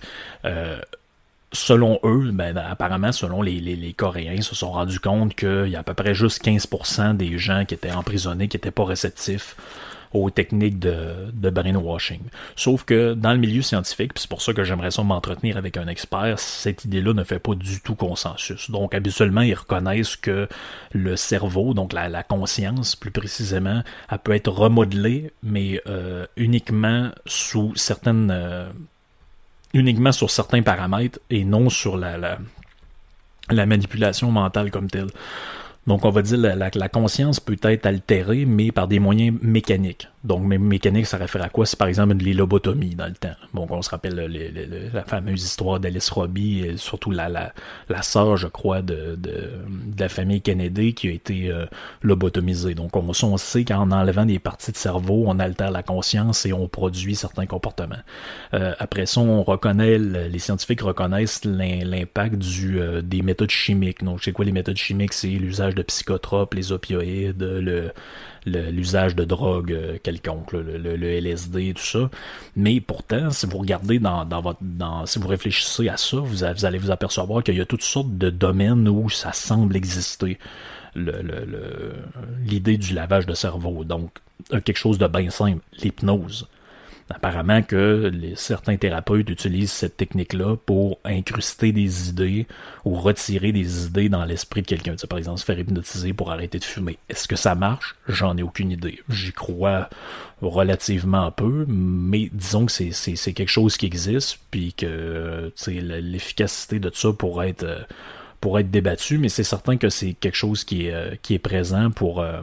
selon 1.52 1.98
eux, 2.04 2.30
ben, 2.32 2.56
apparemment, 2.56 3.12
selon 3.12 3.42
les, 3.42 3.60
les, 3.60 3.76
les, 3.76 3.92
Coréens, 3.92 4.40
se 4.42 4.54
sont 4.54 4.70
rendus 4.70 5.00
compte 5.00 5.34
qu'il 5.34 5.68
y 5.68 5.76
a 5.76 5.80
à 5.80 5.82
peu 5.82 5.94
près 5.94 6.14
juste 6.14 6.44
15% 6.44 7.16
des 7.16 7.38
gens 7.38 7.64
qui 7.64 7.74
étaient 7.74 7.90
emprisonnés 7.90 8.48
qui 8.48 8.56
n'étaient 8.56 8.70
pas 8.70 8.84
réceptifs 8.84 9.56
aux 10.12 10.30
techniques 10.30 10.78
de, 10.78 11.30
de 11.32 11.50
brainwashing. 11.50 12.20
Sauf 12.56 12.84
que 12.84 13.14
dans 13.14 13.32
le 13.32 13.38
milieu 13.38 13.62
scientifique, 13.62 14.12
c'est 14.16 14.28
pour 14.28 14.42
ça 14.42 14.52
que 14.52 14.64
j'aimerais 14.64 14.90
ça 14.90 15.02
m'entretenir 15.02 15.56
avec 15.56 15.76
un 15.76 15.86
expert, 15.86 16.38
cette 16.38 16.84
idée-là 16.84 17.14
ne 17.14 17.22
fait 17.22 17.38
pas 17.38 17.54
du 17.54 17.80
tout 17.80 17.94
consensus. 17.94 18.70
Donc 18.70 18.94
habituellement, 18.94 19.42
ils 19.42 19.54
reconnaissent 19.54 20.16
que 20.16 20.48
le 20.92 21.16
cerveau, 21.16 21.74
donc 21.74 21.92
la, 21.92 22.08
la 22.08 22.24
conscience 22.24 22.96
plus 22.96 23.12
précisément, 23.12 23.82
elle 24.10 24.18
peut 24.18 24.34
être 24.34 24.50
remodelée, 24.50 25.32
mais 25.42 25.80
euh, 25.86 26.26
uniquement 26.36 27.10
sous 27.26 27.74
certaines... 27.76 28.30
Euh, 28.32 28.68
uniquement 29.72 30.12
sur 30.12 30.30
certains 30.30 30.62
paramètres 30.62 31.18
et 31.30 31.44
non 31.44 31.68
sur 31.68 31.96
la, 31.96 32.18
la, 32.18 32.38
la 33.50 33.66
manipulation 33.66 34.30
mentale 34.30 34.70
comme 34.70 34.90
telle. 34.90 35.08
Donc, 35.86 36.04
on 36.04 36.10
va 36.10 36.22
dire 36.22 36.38
la, 36.38 36.56
la, 36.56 36.70
la 36.74 36.88
conscience 36.88 37.40
peut 37.40 37.58
être 37.62 37.86
altérée, 37.86 38.44
mais 38.44 38.70
par 38.70 38.86
des 38.86 38.98
moyens 38.98 39.38
mécaniques. 39.42 40.08
Donc, 40.22 40.42
mécanique, 40.42 41.06
ça 41.06 41.16
réfère 41.16 41.42
à 41.42 41.48
quoi? 41.48 41.64
C'est 41.64 41.78
par 41.78 41.88
exemple 41.88 42.14
les 42.16 42.34
lobotomies 42.34 42.94
dans 42.94 43.06
le 43.06 43.14
temps. 43.14 43.34
Donc, 43.54 43.70
on 43.70 43.80
se 43.80 43.88
rappelle 43.88 44.14
la 44.92 45.02
fameuse 45.04 45.42
histoire 45.42 45.80
d'Alice 45.80 46.10
Robbie, 46.10 46.60
et 46.60 46.76
surtout 46.76 47.10
la, 47.10 47.30
la, 47.30 47.54
la 47.88 48.02
sœur, 48.02 48.36
je 48.36 48.46
crois, 48.46 48.82
de, 48.82 49.18
la 49.98 50.08
famille 50.10 50.42
Kennedy 50.42 50.92
qui 50.92 51.08
a 51.08 51.12
été 51.12 51.50
euh, 51.50 51.64
lobotomisée. 52.02 52.74
Donc, 52.74 52.96
on, 52.96 53.12
on 53.22 53.36
sait 53.38 53.64
qu'en 53.64 53.90
enlevant 53.90 54.26
des 54.26 54.38
parties 54.38 54.72
de 54.72 54.76
cerveau, 54.76 55.24
on 55.26 55.38
altère 55.38 55.70
la 55.70 55.82
conscience 55.82 56.44
et 56.44 56.52
on 56.52 56.68
produit 56.68 57.14
certains 57.14 57.46
comportements. 57.46 57.96
Euh, 58.52 58.74
après 58.78 59.06
ça, 59.06 59.20
on 59.20 59.42
reconnaît, 59.42 59.98
les 59.98 60.38
scientifiques 60.38 60.82
reconnaissent 60.82 61.46
l'impact 61.46 62.34
du 62.36 62.78
euh, 62.78 63.00
des 63.00 63.22
méthodes 63.22 63.50
chimiques. 63.50 64.04
Donc, 64.04 64.22
c'est 64.22 64.32
quoi 64.32 64.44
les 64.44 64.52
méthodes 64.52 64.76
chimiques? 64.76 65.14
C'est 65.14 65.28
l'usage 65.28 65.74
de 65.74 65.82
psychotropes, 65.82 66.52
les 66.52 66.72
opioïdes, 66.72 67.42
le 67.42 67.92
l'usage 68.46 69.14
de 69.14 69.24
drogue 69.24 69.72
euh, 69.72 69.98
quelconque, 70.02 70.52
le, 70.52 70.62
le, 70.62 71.08
LSD, 71.20 71.74
tout 71.74 71.82
ça. 71.82 72.10
Mais 72.56 72.80
pourtant, 72.80 73.30
si 73.30 73.46
vous 73.46 73.58
regardez 73.58 73.98
dans, 73.98 74.24
dans 74.24 74.40
votre, 74.40 74.60
dans, 74.62 75.06
si 75.06 75.18
vous 75.18 75.28
réfléchissez 75.28 75.88
à 75.88 75.96
ça, 75.96 76.18
vous, 76.18 76.44
allez 76.44 76.78
vous 76.78 76.90
apercevoir 76.90 77.42
qu'il 77.42 77.56
y 77.56 77.60
a 77.60 77.66
toutes 77.66 77.82
sortes 77.82 78.16
de 78.16 78.30
domaines 78.30 78.88
où 78.88 79.10
ça 79.10 79.32
semble 79.32 79.76
exister. 79.76 80.38
L'idée 80.96 82.76
du 82.76 82.94
lavage 82.94 83.26
de 83.26 83.34
cerveau. 83.34 83.84
Donc, 83.84 84.10
quelque 84.50 84.76
chose 84.76 84.98
de 84.98 85.06
bien 85.06 85.30
simple, 85.30 85.62
l'hypnose. 85.82 86.48
Apparemment 87.12 87.62
que 87.62 88.12
certains 88.36 88.76
thérapeutes 88.76 89.28
utilisent 89.30 89.72
cette 89.72 89.96
technique-là 89.96 90.56
pour 90.56 91.00
incruster 91.04 91.72
des 91.72 92.08
idées 92.08 92.46
ou 92.84 92.94
retirer 92.94 93.50
des 93.50 93.86
idées 93.86 94.08
dans 94.08 94.24
l'esprit 94.24 94.62
de 94.62 94.66
quelqu'un. 94.68 94.94
par 95.08 95.18
exemple, 95.18 95.40
se 95.40 95.44
faire 95.44 95.58
hypnotiser 95.58 96.12
pour 96.12 96.30
arrêter 96.30 96.60
de 96.60 96.64
fumer. 96.64 96.98
Est-ce 97.08 97.26
que 97.26 97.34
ça 97.34 97.56
marche? 97.56 97.96
J'en 98.06 98.36
ai 98.36 98.42
aucune 98.42 98.70
idée. 98.70 99.00
J'y 99.08 99.32
crois 99.32 99.90
relativement 100.40 101.32
peu, 101.32 101.66
mais 101.68 102.30
disons 102.32 102.66
que 102.66 102.72
c'est 102.72 103.32
quelque 103.32 103.48
chose 103.48 103.76
qui 103.76 103.86
existe, 103.86 104.38
puis 104.52 104.72
que 104.72 105.52
l'efficacité 105.66 106.78
de 106.78 106.92
ça 106.94 107.12
pourrait 107.12 107.50
être, 107.50 107.88
pour 108.40 108.58
être 108.58 108.70
débattu, 108.70 109.18
mais 109.18 109.28
c'est 109.28 109.44
certain 109.44 109.76
que 109.76 109.88
c'est 109.88 110.14
quelque 110.14 110.36
chose 110.36 110.62
qui 110.62 110.86
est, 110.86 110.94
euh, 110.94 111.14
qui 111.22 111.34
est 111.34 111.40
présent 111.40 111.90
pour, 111.90 112.20
euh, 112.20 112.40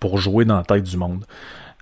pour 0.00 0.18
jouer 0.18 0.44
dans 0.46 0.56
la 0.56 0.64
tête 0.64 0.84
du 0.84 0.96
monde. 0.96 1.24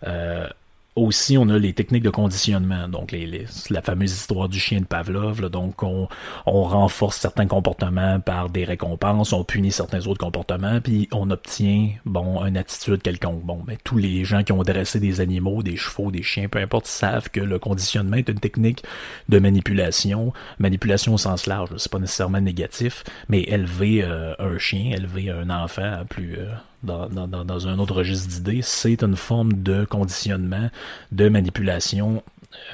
Euh, 0.06 0.48
aussi, 0.96 1.36
on 1.36 1.48
a 1.48 1.58
les 1.58 1.72
techniques 1.72 2.04
de 2.04 2.10
conditionnement, 2.10 2.88
donc 2.88 3.10
les, 3.10 3.46
la 3.70 3.82
fameuse 3.82 4.12
histoire 4.12 4.48
du 4.48 4.60
chien 4.60 4.80
de 4.80 4.84
Pavlov. 4.84 5.48
donc, 5.50 5.82
on, 5.82 6.08
on, 6.46 6.62
renforce 6.62 7.16
certains 7.16 7.46
comportements 7.46 8.20
par 8.20 8.48
des 8.48 8.64
récompenses, 8.64 9.32
on 9.32 9.44
punit 9.44 9.72
certains 9.72 10.06
autres 10.06 10.20
comportements, 10.20 10.80
puis 10.80 11.08
on 11.12 11.30
obtient, 11.30 11.90
bon, 12.04 12.44
une 12.44 12.56
attitude 12.56 13.02
quelconque. 13.02 13.42
Bon, 13.42 13.62
mais 13.66 13.76
tous 13.82 13.98
les 13.98 14.24
gens 14.24 14.42
qui 14.44 14.52
ont 14.52 14.62
dressé 14.62 15.00
des 15.00 15.20
animaux, 15.20 15.62
des 15.62 15.76
chevaux, 15.76 16.10
des 16.10 16.22
chiens, 16.22 16.48
peu 16.48 16.60
importe, 16.60 16.86
savent 16.86 17.28
que 17.28 17.40
le 17.40 17.58
conditionnement 17.58 18.16
est 18.16 18.28
une 18.28 18.40
technique 18.40 18.84
de 19.28 19.38
manipulation, 19.38 20.32
manipulation 20.58 21.14
au 21.14 21.18
sens 21.18 21.46
large. 21.46 21.70
C'est 21.76 21.90
pas 21.90 21.98
nécessairement 21.98 22.40
négatif, 22.40 23.04
mais 23.28 23.42
élever 23.42 24.02
euh, 24.04 24.34
un 24.38 24.58
chien, 24.58 24.92
élever 24.92 25.30
un 25.30 25.50
enfant 25.50 26.04
plus 26.08 26.36
euh, 26.38 26.46
dans, 26.84 27.68
un 27.68 27.78
autre 27.78 27.94
registre 27.94 28.28
d'idées, 28.28 28.60
c'est 28.62 29.02
une 29.02 29.16
forme 29.16 29.52
de 29.62 29.84
conditionnement, 29.84 30.70
de 31.12 31.28
manipulation 31.28 32.22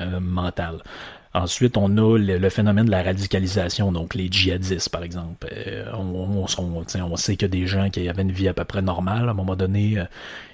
euh, 0.01 0.21
mentale. 0.21 0.83
Ensuite, 1.33 1.77
on 1.77 1.97
a 1.97 2.19
le, 2.19 2.49
phénomène 2.49 2.87
de 2.87 2.91
la 2.91 3.05
radicalisation, 3.05 3.93
donc 3.93 4.15
les 4.15 4.27
djihadistes, 4.29 4.89
par 4.89 5.05
exemple. 5.05 5.47
Euh, 5.53 5.85
on, 5.95 7.17
sait 7.17 7.37
que 7.37 7.47
des 7.47 7.69
gens 7.69 7.89
qui 7.89 8.09
avaient 8.09 8.23
une 8.23 8.33
vie 8.33 8.49
à 8.49 8.55
peu 8.55 8.65
près 8.65 8.83
normale, 8.83 9.29
à 9.29 9.31
un 9.31 9.35
moment 9.35 9.55
donné, 9.55 9.99
euh, 9.99 10.05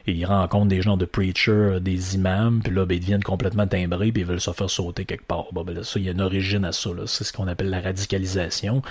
ils 0.07 0.25
rencontrent 0.25 0.69
des 0.69 0.83
gens 0.83 0.97
de 0.97 1.05
preachers, 1.05 1.79
des 1.81 2.15
imams, 2.15 2.61
puis 2.63 2.73
là, 2.73 2.87
ben, 2.87 2.95
ils 2.95 3.01
deviennent 3.01 3.23
complètement 3.23 3.67
timbrés, 3.67 4.13
puis 4.13 4.23
ils 4.23 4.27
veulent 4.27 4.41
se 4.41 4.53
faire 4.53 4.71
sauter 4.71 5.05
quelque 5.05 5.27
part. 5.27 5.47
Bon, 5.53 5.65
ben, 5.65 5.75
là, 5.75 5.83
ça, 5.83 5.99
il 5.99 6.05
y 6.05 6.09
a 6.09 6.13
une 6.13 6.21
origine 6.21 6.65
à 6.65 6.73
ça. 6.73 6.91
C'est 7.07 7.25
ce 7.25 7.33
qu'on 7.33 7.49
appelle 7.49 7.71
la 7.71 7.81
radicalisation. 7.81 8.83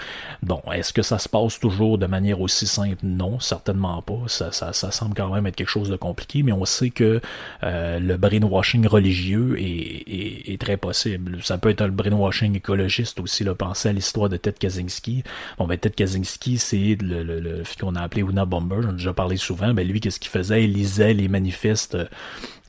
Bon, 0.43 0.61
est-ce 0.73 0.91
que 0.93 1.01
ça 1.01 1.17
se 1.19 1.29
passe 1.29 1.59
toujours 1.59 1.97
de 1.97 2.05
manière 2.05 2.41
aussi 2.41 2.67
simple? 2.67 2.97
Non, 3.03 3.39
certainement 3.39 4.01
pas. 4.01 4.23
Ça, 4.27 4.51
ça, 4.51 4.73
semble 4.73 5.15
quand 5.15 5.33
même 5.33 5.47
être 5.47 5.55
quelque 5.55 5.69
chose 5.69 5.89
de 5.89 5.95
compliqué, 5.95 6.43
mais 6.43 6.51
on 6.51 6.65
sait 6.65 6.89
que 6.89 7.21
euh, 7.63 7.99
le 7.99 8.17
brainwashing 8.17 8.85
religieux 8.87 9.55
est, 9.59 10.51
est, 10.51 10.61
très 10.61 10.77
possible. 10.77 11.39
Ça 11.43 11.57
peut 11.57 11.69
être 11.69 11.81
un 11.81 11.89
brainwashing 11.89 12.55
écologiste 12.55 13.19
aussi. 13.19 13.43
Là, 13.43 13.55
pensez 13.55 13.89
à 13.89 13.93
l'histoire 13.93 14.29
de 14.29 14.37
Ted 14.37 14.57
Kaczynski. 14.59 15.23
Bon, 15.57 15.67
ben, 15.67 15.77
Ted 15.77 15.95
Kaczynski, 15.95 16.57
c'est 16.57 16.97
le, 17.01 17.23
le, 17.23 17.39
le 17.39 17.63
qu'on 17.79 17.95
a 17.95 18.01
appelé 18.01 18.21
Una 18.21 18.45
Bomber. 18.45 18.77
J'en 18.81 18.91
ai 18.91 18.93
déjà 18.93 19.13
parlé 19.13 19.37
souvent. 19.37 19.73
Ben, 19.73 19.87
lui, 19.87 19.99
qu'est-ce 19.99 20.19
qu'il 20.19 20.31
faisait? 20.31 20.63
Il 20.63 20.73
lisait 20.73 21.04
les 21.13 21.27
manifestes 21.27 21.95
euh, 21.95 22.05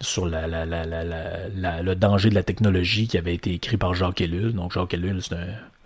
sur 0.00 0.26
le 0.26 1.94
danger 1.94 2.30
de 2.30 2.34
la 2.34 2.42
technologie 2.42 3.08
qui 3.08 3.18
avait 3.18 3.34
été 3.34 3.54
écrit 3.54 3.76
par 3.76 3.94
Jacques 3.94 4.20
Ellul. 4.20 4.52
Donc 4.52 4.72
Jacques 4.72 4.94
Ellul, 4.94 5.22
c'est 5.22 5.36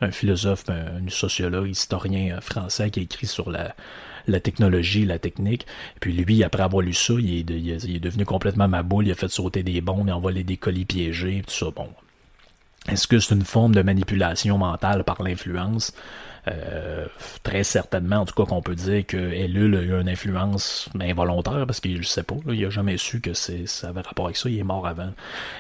un, 0.01 0.11
philosophe, 0.11 0.65
un, 0.69 1.09
sociologue, 1.09 1.69
historien 1.69 2.37
euh, 2.37 2.41
français 2.41 2.91
qui 2.91 3.01
a 3.01 3.03
écrit 3.03 3.27
sur 3.27 3.51
la, 3.51 3.75
technologie, 4.41 5.05
la 5.05 5.19
technique. 5.19 5.67
puis 6.01 6.13
lui, 6.13 6.43
après 6.45 6.63
avoir 6.63 6.83
lu 6.83 6.93
ça, 6.93 7.15
il 7.19 7.39
est, 7.39 7.51
il 7.51 7.97
est, 7.97 8.01
devenu 8.01 8.25
complètement 8.25 8.69
maboule, 8.69 9.07
il 9.07 9.13
a 9.13 9.15
fait 9.15 9.29
sauter 9.29 9.63
des 9.63 9.81
bombes, 9.81 10.07
il 10.07 10.11
a 10.11 10.17
envoyé 10.17 10.45
des 10.45 10.57
colis 10.57 10.85
piégés, 10.85 11.43
tout 11.47 11.55
ça. 11.55 11.67
Bon. 11.75 11.89
Est-ce 12.89 13.07
que 13.07 13.19
c'est 13.19 13.35
une 13.35 13.45
forme 13.45 13.75
de 13.75 13.83
manipulation 13.83 14.59
mentale 14.59 15.05
par 15.05 15.23
l'influence? 15.23 15.93
Euh, 16.49 17.07
très 17.43 17.65
certainement, 17.65 18.17
en 18.17 18.25
tout 18.25 18.35
cas, 18.35 18.49
qu'on 18.49 18.63
peut 18.63 18.75
dire 18.75 19.07
que 19.07 19.17
Ellul 19.17 19.77
a 19.77 19.83
eu 19.83 20.01
une 20.01 20.09
influence 20.09 20.89
involontaire 20.99 21.67
parce 21.67 21.81
qu'il 21.81 21.99
ne 21.99 22.03
sait 22.03 22.23
pas. 22.23 22.37
il 22.49 22.63
n'a 22.63 22.71
jamais 22.71 22.97
su 22.97 23.21
que 23.21 23.35
ça 23.35 23.89
avait 23.89 24.01
rapport 24.01 24.27
avec 24.27 24.37
ça. 24.37 24.49
Il 24.49 24.59
est 24.59 24.65
mort 24.65 24.87
avant. 24.87 25.13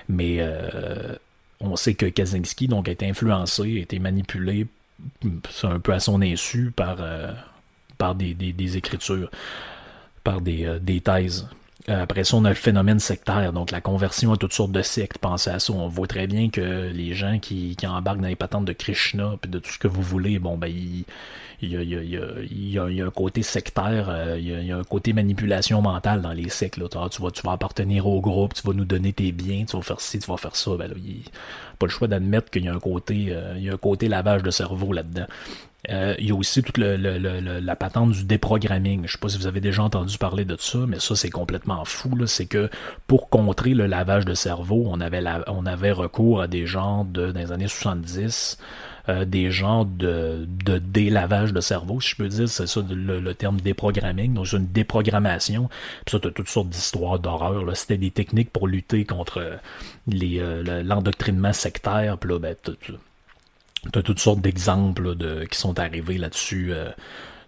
Mais 0.08 0.36
euh, 0.40 1.14
on 1.60 1.76
sait 1.76 1.94
que 1.94 2.06
Kaczynski 2.06 2.68
donc, 2.68 2.88
a 2.88 2.92
été 2.92 3.08
influencé, 3.08 3.62
a 3.62 3.80
été 3.80 3.98
manipulé 3.98 4.66
un 5.62 5.80
peu 5.80 5.92
à 5.92 6.00
son 6.00 6.20
insu 6.22 6.72
par, 6.74 6.96
euh, 7.00 7.32
des, 8.14 8.76
écritures, 8.76 9.30
par 10.24 10.40
des, 10.40 10.78
des 10.80 11.00
thèses. 11.00 11.48
Euh, 11.90 12.02
après 12.02 12.24
ça, 12.24 12.36
on 12.36 12.44
a 12.44 12.48
le 12.48 12.54
phénomène 12.54 13.00
sectaire, 13.00 13.52
donc 13.52 13.70
la 13.70 13.80
conversion 13.80 14.32
à 14.32 14.36
toutes 14.36 14.52
sortes 14.52 14.72
de 14.72 14.82
sectes. 14.82 15.18
Pensez 15.18 15.50
à 15.50 15.58
ça. 15.58 15.72
On 15.72 15.88
voit 15.88 16.06
très 16.06 16.26
bien 16.26 16.48
que 16.48 16.90
les 16.92 17.14
gens 17.14 17.38
qui, 17.38 17.74
qui 17.76 17.86
embarquent 17.86 18.20
dans 18.20 18.28
les 18.28 18.36
patentes 18.36 18.64
de 18.64 18.72
Krishna 18.72 19.36
puis 19.40 19.50
de 19.50 19.58
tout 19.58 19.70
ce 19.70 19.78
que 19.78 19.88
vous 19.88 20.02
voulez, 20.02 20.38
bon 20.38 20.56
ben 20.56 20.68
il, 20.68 21.04
y, 21.62 21.76
a, 21.76 21.82
il, 21.82 21.90
y, 21.90 21.96
a, 21.96 22.02
il, 22.02 22.70
y, 22.70 22.78
a, 22.78 22.88
il 22.88 22.96
y 22.96 23.02
a 23.02 23.06
un 23.06 23.10
côté 23.10 23.42
sectaire, 23.42 24.08
euh, 24.08 24.36
il, 24.38 24.48
y 24.48 24.54
a, 24.54 24.60
y, 24.60 24.72
a, 24.72 24.78
un 24.78 24.84
côté 24.84 25.12
manipulation 25.12 25.82
mentale 25.82 26.22
dans 26.22 26.32
les 26.32 26.48
sectes. 26.48 26.76
Là. 26.76 26.86
Tu, 26.88 27.22
vas, 27.22 27.30
tu 27.30 27.42
vas 27.42 27.52
appartenir 27.52 28.06
au 28.06 28.20
groupe, 28.20 28.54
tu 28.54 28.62
vas 28.66 28.72
nous 28.72 28.84
donner 28.84 29.12
tes 29.12 29.32
biens, 29.32 29.64
tu 29.64 29.76
vas 29.76 29.82
faire 29.82 30.00
ci, 30.00 30.18
tu 30.20 30.30
vas 30.30 30.36
faire 30.36 30.56
ça. 30.56 30.70
Ben 30.76 30.88
là, 30.88 30.94
il, 30.96 31.22
pas 31.78 31.86
le 31.86 31.90
choix 31.90 32.08
d'admettre 32.08 32.50
qu'il 32.50 32.64
y 32.64 32.68
a 32.68 32.74
un 32.74 32.78
côté, 32.78 33.28
euh, 33.30 33.54
il 33.56 33.64
y 33.64 33.70
a 33.70 33.72
un 33.72 33.78
côté 33.78 34.08
lavage 34.08 34.42
de 34.42 34.50
cerveau 34.50 34.92
là-dedans. 34.92 35.26
Euh, 35.90 36.14
il 36.18 36.28
y 36.28 36.30
a 36.30 36.34
aussi 36.34 36.62
toute 36.62 36.78
le, 36.78 36.96
la 37.60 37.76
patente 37.76 38.12
du 38.12 38.24
déprogramming. 38.24 39.06
Je 39.06 39.12
sais 39.12 39.18
pas 39.18 39.28
si 39.28 39.38
vous 39.38 39.46
avez 39.46 39.60
déjà 39.60 39.82
entendu 39.82 40.18
parler 40.18 40.44
de 40.44 40.56
ça, 40.58 40.78
mais 40.86 41.00
ça 41.00 41.16
c'est 41.16 41.30
complètement 41.30 41.84
fou. 41.84 42.10
C'est 42.26 42.46
que 42.46 42.70
pour 43.06 43.28
contrer 43.28 43.74
le 43.74 43.86
lavage 43.86 44.24
de 44.24 44.34
cerveau, 44.34 44.84
on 44.86 45.00
avait, 45.00 45.22
on 45.48 45.66
avait 45.66 45.92
recours 45.92 46.42
à 46.42 46.46
des 46.46 46.66
gens 46.66 47.04
de, 47.04 47.32
dans 47.32 47.40
les 47.40 47.52
années 47.52 47.68
70, 47.68 48.58
euh, 49.08 49.24
des 49.24 49.50
gens 49.50 49.84
de, 49.84 50.46
de 50.64 50.78
délavage 50.78 51.52
de 51.52 51.60
cerveau, 51.60 52.00
si 52.00 52.10
je 52.10 52.16
peux 52.16 52.28
dire, 52.28 52.48
c'est 52.48 52.66
ça 52.66 52.80
le, 52.88 53.34
terme 53.34 53.60
déprogramming, 53.60 54.34
donc 54.34 54.46
c'est 54.46 54.58
une 54.58 54.66
déprogrammation. 54.66 55.68
Puis 56.04 56.12
ça, 56.12 56.20
tu 56.20 56.32
toutes 56.32 56.48
sortes 56.48 56.68
d'histoires 56.68 57.18
d'horreur. 57.18 57.64
C'était 57.76 57.98
des 57.98 58.10
techniques 58.12 58.50
pour 58.50 58.68
lutter 58.68 59.04
contre 59.04 59.58
les 60.06 60.40
l'endoctrinement 60.84 61.52
sectaire. 61.52 62.18
Puis 62.18 62.30
là, 62.30 62.38
ben, 62.38 62.54
T'as 63.92 64.02
toutes 64.02 64.18
sortes 64.18 64.40
d'exemples 64.40 65.14
de, 65.16 65.44
qui 65.44 65.58
sont 65.58 65.78
arrivés 65.78 66.18
là-dessus. 66.18 66.72
Euh, 66.72 66.90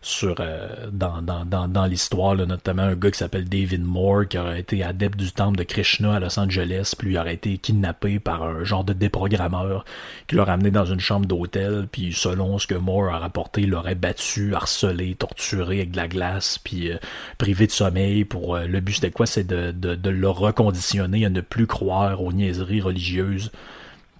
sur 0.03 0.35
euh, 0.41 0.91
dans, 0.91 1.23
dans, 1.23 1.45
dans, 1.45 1.69
dans 1.69 1.87
l'histoire, 1.87 2.35
notamment 2.35 2.83
un 2.83 2.97
gars 2.97 3.13
qui 3.13 3.19
s'appelle 3.19 3.49
David 3.49 3.85
Moore, 3.85 4.27
qui 4.29 4.37
aurait 4.37 4.59
été 4.59 4.83
adepte 4.83 5.17
du 5.17 5.31
temple 5.31 5.57
de 5.57 5.63
Krishna 5.63 6.17
à 6.17 6.21
Los 6.21 6.39
Angeles, 6.39 6.95
puis 6.99 7.13
il 7.13 7.19
aurait 7.19 7.35
été 7.35 7.57
kidnappé 7.57 8.19
par 8.19 8.43
un 8.43 8.65
genre 8.65 8.83
de 8.83 8.93
déprogrammeur 8.93 9.85
qui 10.27 10.35
l'a 10.35 10.45
ramené 10.45 10.73
dans 10.73 10.85
une 10.85 10.99
chambre 10.99 11.27
d'hôtel, 11.27 11.87
puis 11.91 12.13
selon 12.13 12.59
ce 12.59 12.67
que 12.67 12.75
Moore 12.75 13.15
a 13.15 13.19
rapporté, 13.19 13.63
il 13.63 13.71
l'aurait 13.71 13.95
battu, 13.95 14.55
harcelé, 14.57 15.15
torturé 15.15 15.77
avec 15.77 15.93
de 15.93 15.97
la 15.97 16.09
glace, 16.09 16.59
puis 16.59 16.91
euh, 16.91 16.99
privé 17.39 17.69
de 17.69 17.73
sommeil. 17.73 18.25
Pour 18.25 18.57
euh, 18.57 18.67
le 18.67 18.81
but 18.81 18.95
c'était 18.95 19.13
quoi? 19.13 19.27
C'est 19.27 19.47
de, 19.47 19.71
de, 19.71 19.95
de, 19.95 20.11
le 20.11 20.29
reconditionner 20.29 21.25
à 21.25 21.31
ne 21.31 21.41
plus 21.41 21.69
croire 21.69 22.23
aux 22.23 22.33
niaiseries 22.33 22.81
religieuses 22.81 23.53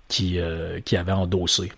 qui, 0.09 0.39
qui 0.85 0.97
avait 0.97 1.13
endossé. 1.13 1.73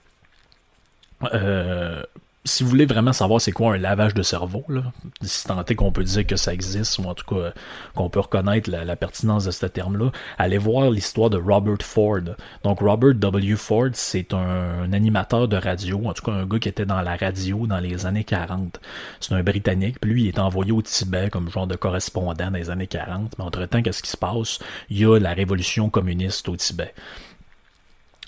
Euh, 1.23 2.03
si 2.47 2.63
vous 2.63 2.69
voulez 2.69 2.85
vraiment 2.85 3.15
savoir 3.15 3.41
c'est 3.41 3.53
quoi 3.53 3.75
un 3.75 3.79
lavage 3.79 4.13
de 4.13 4.23
cerveau, 4.23 4.65
là, 4.69 4.83
si 5.23 5.47
tant 5.47 5.65
est 5.65 5.75
qu'on 5.75 5.93
peut 5.93 6.05
dire 6.05 6.27
que 6.27 6.37
ça 6.37 6.53
existe, 6.53 6.99
ou 6.99 7.05
en 7.05 7.15
tout 7.15 7.25
cas 7.25 7.53
qu'on 7.95 8.11
peut 8.11 8.21
reconnaître 8.21 8.71
la, 8.71 8.97
pertinence 8.97 9.47
de 9.47 9.51
ce 9.51 9.65
terme-là, 9.65 10.11
allez 10.37 10.59
voir 10.59 10.91
l'histoire 10.91 11.31
de 11.31 11.39
Robert 11.39 11.83
Ford. 11.83 12.21
Donc 12.63 12.81
Robert 12.81 13.15
W. 13.15 13.57
Ford, 13.57 13.89
c'est 13.95 14.35
un, 14.35 14.93
animateur 14.93 15.49
de 15.49 15.57
radio, 15.57 16.03
en 16.05 16.13
tout 16.13 16.23
cas 16.23 16.33
un 16.33 16.47
gars 16.47 16.59
qui 16.59 16.69
était 16.69 16.85
dans 16.85 17.01
la 17.01 17.17
radio 17.17 17.67
dans 17.67 17.79
les 17.79 18.05
années 18.05 18.25
40. 18.25 18.79
C'est 19.21 19.35
un 19.35 19.43
Britannique, 19.43 19.99
puis 19.99 20.11
lui 20.11 20.23
il 20.25 20.29
est 20.29 20.39
envoyé 20.39 20.73
au 20.73 20.83
Tibet 20.83 21.31
comme 21.31 21.51
genre 21.51 21.67
de 21.67 21.77
correspondant 21.77 22.35
dans 22.35 22.59
les 22.59 22.69
années 22.69 22.87
40. 22.87 23.39
Mais 23.39 23.45
entre-temps, 23.45 23.81
qu'est-ce 23.81 24.03
qui 24.03 24.11
se 24.11 24.17
passe? 24.19 24.59
Il 24.91 24.99
y 24.99 25.07
a 25.07 25.19
la 25.19 25.33
révolution 25.33 25.89
communiste 25.89 26.49
au 26.51 26.57
Tibet. 26.57 26.93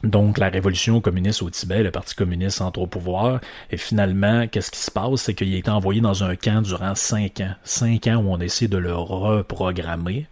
Donc, 0.03 0.37
la 0.37 0.51
révolution 0.51 1.01
communiste 1.01 1.41
au 1.41 1.49
Tibet, 1.49 1.83
le 1.83 1.91
Parti 1.91 2.15
communiste 2.15 2.61
entre 2.61 2.81
au 2.81 2.87
pouvoir, 2.87 3.41
et 3.71 3.79
finalement, 3.79 4.47
qu'est-ce 4.47 4.71
qui 4.71 4.79
se 4.79 4.91
passe? 4.91 5.23
C'est 5.23 5.35
qu'il 5.35 5.55
a 5.55 5.57
été 5.57 5.71
envoyé 5.71 6.03
dans 6.03 6.23
un 6.23 6.37
camp 6.37 6.61
durant 6.61 6.95
cinq 6.95 7.41
ans. 7.41 7.55
Cinq 7.65 8.07
ans 8.07 8.17
où 8.17 8.31
on 8.31 8.39
essaie 8.39 8.69
de 8.69 8.77
le 8.77 8.95
reprogrammer. 8.95 10.27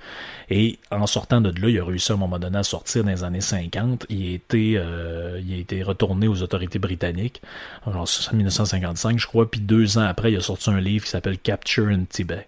Et 0.50 0.78
en 0.90 1.06
sortant 1.06 1.40
de 1.40 1.48
là, 1.48 1.68
il 1.70 1.80
a 1.80 1.84
réussi 1.84 2.12
à 2.12 2.14
un 2.14 2.18
moment 2.18 2.38
donné 2.38 2.58
à 2.58 2.62
sortir 2.62 3.04
dans 3.04 3.10
les 3.10 3.24
années 3.24 3.40
50. 3.40 4.04
Il 4.10 4.32
a 4.32 4.34
été, 4.34 4.74
euh, 4.76 5.40
il 5.42 5.82
a 5.82 5.84
retourné 5.86 6.28
aux 6.28 6.42
autorités 6.42 6.78
britanniques, 6.78 7.40
en 7.86 8.04
1955, 8.34 9.18
je 9.18 9.26
crois. 9.26 9.50
Puis 9.50 9.60
deux 9.60 9.96
ans 9.96 10.02
après, 10.02 10.30
il 10.30 10.36
a 10.36 10.42
sorti 10.42 10.68
un 10.68 10.80
livre 10.80 11.06
qui 11.06 11.10
s'appelle 11.10 11.38
Capture 11.38 11.88
in 11.88 12.04
Tibet. 12.04 12.46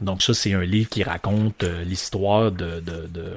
Donc 0.00 0.22
ça, 0.22 0.32
c'est 0.32 0.54
un 0.54 0.64
livre 0.64 0.88
qui 0.88 1.02
raconte 1.02 1.62
euh, 1.64 1.84
l'histoire 1.84 2.50
de, 2.50 2.80
de 2.80 3.36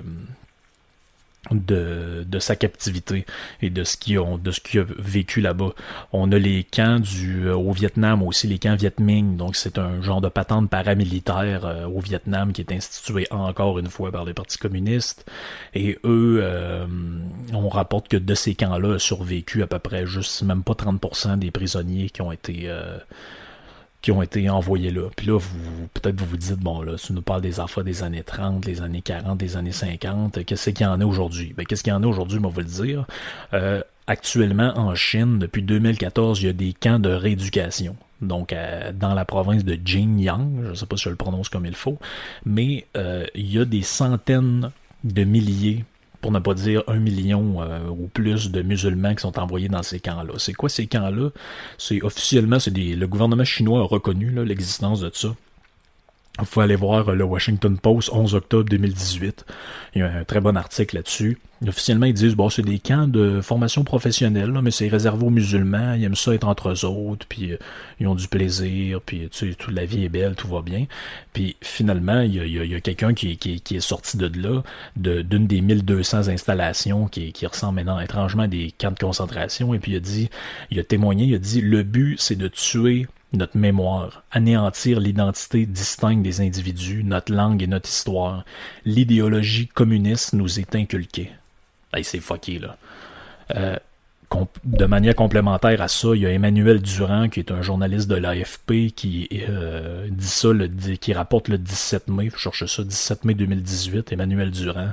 de, 1.51 2.39
sa 2.39 2.55
captivité 2.55 3.25
et 3.61 3.69
de 3.69 3.83
ce 3.83 3.97
qu'il 3.97 4.17
a 4.17 4.85
vécu 4.97 5.41
là-bas. 5.41 5.73
On 6.11 6.31
a 6.31 6.37
les 6.37 6.63
camps 6.63 6.99
du 6.99 7.47
euh, 7.47 7.55
au 7.55 7.71
Vietnam 7.71 8.23
aussi 8.23 8.47
les 8.47 8.59
camps 8.59 8.75
Viet 8.75 8.99
Minh 8.99 9.37
donc 9.37 9.55
c'est 9.55 9.77
un 9.77 10.01
genre 10.01 10.21
de 10.21 10.29
patente 10.29 10.69
paramilitaire 10.69 11.65
euh, 11.65 11.85
au 11.85 11.99
Vietnam 11.99 12.53
qui 12.53 12.61
est 12.61 12.71
institué 12.71 13.27
encore 13.29 13.79
une 13.79 13.89
fois 13.89 14.11
par 14.11 14.25
les 14.25 14.33
partis 14.33 14.57
communistes 14.57 15.29
et 15.73 15.97
eux 16.03 16.39
euh, 16.41 16.85
on 17.53 17.69
rapporte 17.69 18.07
que 18.07 18.17
de 18.17 18.33
ces 18.35 18.55
camps-là 18.55 18.95
a 18.95 18.99
survécu 18.99 19.63
à 19.63 19.67
peu 19.67 19.79
près 19.79 20.05
juste 20.05 20.43
même 20.43 20.63
pas 20.63 20.73
30% 20.73 21.39
des 21.39 21.51
prisonniers 21.51 22.09
qui 22.09 22.21
ont 22.21 22.31
été 22.31 22.69
qui 24.03 24.11
ont 24.11 24.21
été 24.21 24.47
envoyés 24.49 24.91
là. 24.91 25.09
Puis 25.15 25.27
là, 25.27 25.39
vous 25.39 25.87
peut-être 25.93 26.19
vous 26.19 26.27
vous 26.27 26.37
dites, 26.37 26.59
bon, 26.59 26.81
là, 26.81 26.95
tu 26.95 27.13
nous 27.13 27.21
parles 27.23 27.41
des 27.41 27.59
enfants 27.59 27.81
des 27.81 28.03
années 28.03 28.21
30, 28.21 28.61
des 28.61 28.81
années 28.81 29.01
40, 29.01 29.39
des 29.39 29.57
années 29.57 29.71
50, 29.71 30.45
qu'est-ce 30.45 30.69
qu'il 30.69 30.85
y 30.85 30.89
en 30.89 30.99
a 30.99 31.05
aujourd'hui? 31.05 31.53
Ben, 31.57 31.65
qu'est-ce 31.65 31.83
qu'il 31.83 31.93
y 31.93 31.95
en 31.95 32.03
a 32.03 32.07
aujourd'hui, 32.07 32.37
va 32.37 32.49
vous 32.49 32.59
le 32.59 32.65
dire. 32.65 33.05
Euh, 33.53 33.81
actuellement, 34.05 34.77
en 34.77 34.93
Chine, 34.93 35.39
depuis 35.39 35.63
2014, 35.63 36.41
il 36.41 36.45
y 36.45 36.49
a 36.49 36.53
des 36.53 36.73
camps 36.73 36.99
de 36.99 37.09
rééducation. 37.09 37.95
Donc, 38.21 38.53
dans 38.93 39.13
la 39.13 39.25
province 39.25 39.65
de 39.65 39.75
Xinjiang, 39.75 40.49
je 40.63 40.69
ne 40.69 40.73
sais 40.75 40.85
pas 40.85 40.97
si 40.97 41.03
je 41.03 41.09
le 41.09 41.15
prononce 41.15 41.49
comme 41.49 41.65
il 41.65 41.75
faut, 41.75 41.97
mais 42.45 42.85
euh, 42.95 43.25
il 43.35 43.51
y 43.51 43.59
a 43.59 43.65
des 43.65 43.81
centaines 43.81 44.71
de 45.03 45.23
milliers 45.23 45.83
pour 46.23 46.31
ne 46.31 46.39
pas 46.39 46.53
dire 46.53 46.83
un 46.87 46.99
million 46.99 47.61
euh, 47.61 47.89
ou 47.89 48.07
plus 48.07 48.49
de 48.49 48.61
musulmans 48.61 49.13
qui 49.13 49.21
sont 49.21 49.37
envoyés 49.37 49.67
dans 49.67 49.83
ces 49.83 49.99
camps-là. 49.99 50.33
C'est 50.37 50.53
quoi 50.53 50.69
ces 50.69 50.87
camps-là? 50.87 51.31
C'est 51.77 52.01
officiellement, 52.01 52.59
c'est 52.59 52.71
des, 52.71 52.95
le 52.95 53.07
gouvernement 53.07 53.43
chinois 53.43 53.81
a 53.81 53.83
reconnu 53.83 54.31
l'existence 54.45 55.01
de 55.01 55.11
ça. 55.13 55.35
Vous 56.39 56.45
pouvez 56.45 56.63
aller 56.63 56.75
voir 56.75 57.13
le 57.13 57.23
Washington 57.23 57.77
Post 57.77 58.09
11 58.11 58.33
octobre 58.33 58.67
2018. 58.67 59.45
Il 59.93 59.99
y 59.99 60.01
a 60.01 60.11
un 60.11 60.23
très 60.23 60.41
bon 60.41 60.57
article 60.57 60.95
là-dessus. 60.95 61.37
Officiellement, 61.67 62.07
ils 62.07 62.13
disent 62.13 62.33
bon, 62.33 62.49
c'est 62.49 62.63
des 62.63 62.79
camps 62.79 63.07
de 63.07 63.39
formation 63.41 63.83
professionnelle, 63.83 64.51
mais 64.63 64.71
c'est 64.71 64.87
réservé 64.87 65.27
aux 65.27 65.29
musulmans. 65.29 65.93
Ils 65.93 66.05
aiment 66.05 66.15
ça 66.15 66.33
être 66.33 66.47
entre 66.47 66.71
eux 66.71 66.85
autres, 66.85 67.27
puis 67.29 67.51
euh, 67.51 67.57
ils 67.99 68.07
ont 68.07 68.15
du 68.15 68.27
plaisir, 68.27 68.99
puis 68.99 69.29
tu 69.29 69.51
sais, 69.51 69.53
toute 69.53 69.75
la 69.75 69.85
vie 69.85 70.05
est 70.05 70.09
belle, 70.09 70.33
tout 70.33 70.47
va 70.47 70.63
bien. 70.63 70.87
Puis 71.33 71.55
finalement, 71.61 72.21
il 72.21 72.33
y 72.33 72.75
a, 72.75 72.81
quelqu'un 72.81 73.13
qui, 73.13 73.37
est 73.69 73.79
sorti 73.79 74.17
de 74.17 74.25
là, 74.41 74.63
d'une 74.95 75.45
des 75.45 75.61
1200 75.61 76.29
installations 76.29 77.07
qui, 77.07 77.31
qui 77.31 77.45
ressemble 77.45 77.75
maintenant 77.75 77.99
étrangement 77.99 78.43
à 78.43 78.47
des 78.47 78.73
camps 78.75 78.91
de 78.91 78.97
concentration, 78.97 79.75
et 79.75 79.79
puis 79.79 79.91
il 79.91 79.97
a 79.97 79.99
dit, 79.99 80.31
il 80.71 80.79
a 80.79 80.83
témoigné, 80.83 81.25
il 81.25 81.35
a 81.35 81.39
dit 81.39 81.61
le 81.61 81.83
but, 81.83 82.19
c'est 82.19 82.35
de 82.35 82.47
tuer 82.47 83.05
notre 83.33 83.57
mémoire, 83.57 84.23
anéantir 84.31 84.99
l'identité 84.99 85.65
distincte 85.65 86.23
des 86.23 86.41
individus, 86.41 87.03
notre 87.03 87.33
langue 87.33 87.63
et 87.63 87.67
notre 87.67 87.89
histoire. 87.89 88.45
L'idéologie 88.85 89.67
communiste 89.67 90.33
nous 90.33 90.59
est 90.59 90.75
inculquée. 90.75 91.31
Hey, 91.93 92.03
c'est 92.03 92.19
fucké, 92.19 92.59
là. 92.59 92.77
Euh, 93.55 93.77
de 94.63 94.85
manière 94.85 95.15
complémentaire 95.15 95.81
à 95.81 95.87
ça, 95.87 96.09
il 96.13 96.21
y 96.21 96.25
a 96.25 96.29
Emmanuel 96.29 96.81
Durand, 96.81 97.29
qui 97.29 97.39
est 97.39 97.51
un 97.51 97.61
journaliste 97.61 98.09
de 98.09 98.15
l'AFP, 98.15 98.93
qui 98.95 99.27
euh, 99.49 100.07
dit 100.09 100.27
ça, 100.27 100.49
le, 100.49 100.67
qui 100.67 101.13
rapporte 101.13 101.47
le 101.47 101.57
17 101.57 102.07
mai, 102.07 102.29
je 102.33 102.37
cherche 102.37 102.65
ça, 102.65 102.83
17 102.83 103.25
mai 103.25 103.33
2018, 103.33 104.11
Emmanuel 104.11 104.51
Durand, 104.51 104.91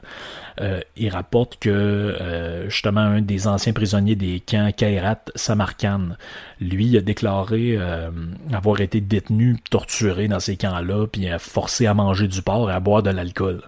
euh, 0.60 0.80
il 0.96 1.08
rapporte 1.10 1.58
que 1.58 1.70
euh, 1.70 2.68
justement 2.68 3.00
un 3.00 3.20
des 3.20 3.46
anciens 3.46 3.72
prisonniers 3.72 4.16
des 4.16 4.40
camps 4.40 4.70
Kairat 4.76 5.20
Samarkand, 5.34 6.16
lui 6.60 6.96
a 6.96 7.00
déclaré 7.00 7.78
avoir 8.52 8.80
été 8.80 9.00
détenu, 9.00 9.56
torturé 9.70 10.28
dans 10.28 10.40
ces 10.40 10.56
camps-là, 10.56 11.06
puis 11.06 11.28
forcé 11.38 11.86
à 11.86 11.94
manger 11.94 12.28
du 12.28 12.42
porc 12.42 12.70
et 12.70 12.74
à 12.74 12.80
boire 12.80 13.02
de 13.02 13.10
l'alcool. 13.10 13.62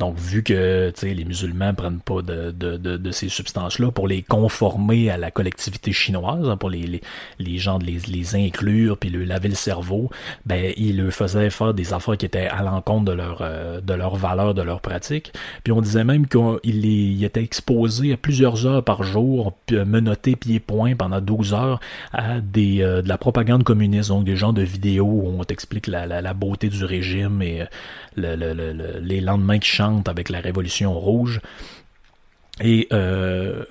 Donc, 0.00 0.16
vu 0.18 0.42
que 0.42 0.90
les 1.02 1.24
musulmans 1.26 1.74
prennent 1.74 2.00
pas 2.00 2.22
de, 2.22 2.50
de, 2.50 2.78
de, 2.78 3.10
ces 3.10 3.28
substances-là 3.28 3.90
pour 3.90 4.08
les 4.08 4.22
conformer 4.22 5.10
à 5.10 5.18
la 5.18 5.30
collectivité 5.30 5.92
chinoise, 5.92 6.48
hein, 6.48 6.56
pour 6.56 6.70
les, 6.70 6.86
les, 6.86 7.02
les 7.38 7.58
gens 7.58 7.78
les, 7.78 7.98
les 8.08 8.34
inclure 8.34 8.96
puis 8.96 9.10
leur 9.10 9.26
laver 9.26 9.50
le 9.50 9.54
cerveau, 9.54 10.08
ben 10.46 10.72
ils 10.78 10.96
leur 10.96 11.12
faisaient 11.12 11.50
faire 11.50 11.74
des 11.74 11.92
affaires 11.92 12.16
qui 12.16 12.24
étaient 12.24 12.46
à 12.46 12.62
l'encontre 12.62 13.04
de 13.04 13.12
leur 13.12 13.38
euh, 13.42 13.82
de 13.82 13.92
leur 13.92 14.16
valeur, 14.16 14.54
de 14.54 14.62
leur 14.62 14.80
pratique. 14.80 15.34
Puis 15.64 15.72
on 15.72 15.82
disait 15.82 16.04
même 16.04 16.26
qu'il 16.26 16.86
il 16.86 17.22
était 17.22 17.42
exposé 17.42 18.14
à 18.14 18.16
plusieurs 18.16 18.66
heures 18.66 18.82
par 18.82 19.02
jour, 19.02 19.52
menotté 19.70 20.34
pieds-points 20.34 20.96
pendant 20.96 21.20
12 21.20 21.52
heures 21.52 21.80
à 22.12 22.40
des 22.40 22.80
euh, 22.80 23.02
de 23.02 23.08
la 23.08 23.18
propagande 23.18 23.64
communiste, 23.64 24.08
donc 24.08 24.24
des 24.24 24.36
gens 24.36 24.54
de 24.54 24.62
vidéos 24.62 25.04
où 25.04 25.34
on 25.38 25.44
t'explique 25.44 25.88
la, 25.88 26.06
la, 26.06 26.22
la, 26.22 26.32
beauté 26.32 26.68
du 26.68 26.84
régime 26.86 27.42
et 27.42 27.62
euh, 27.62 27.66
le, 28.16 28.54
le, 28.54 28.98
les 29.00 29.20
lendemains 29.20 29.58
qui 29.58 29.68
chantent 29.68 29.89
avec 30.08 30.28
la 30.28 30.40
Révolution 30.40 30.92
rouge. 30.98 31.40
Et 32.60 32.88
euh, 32.92 33.64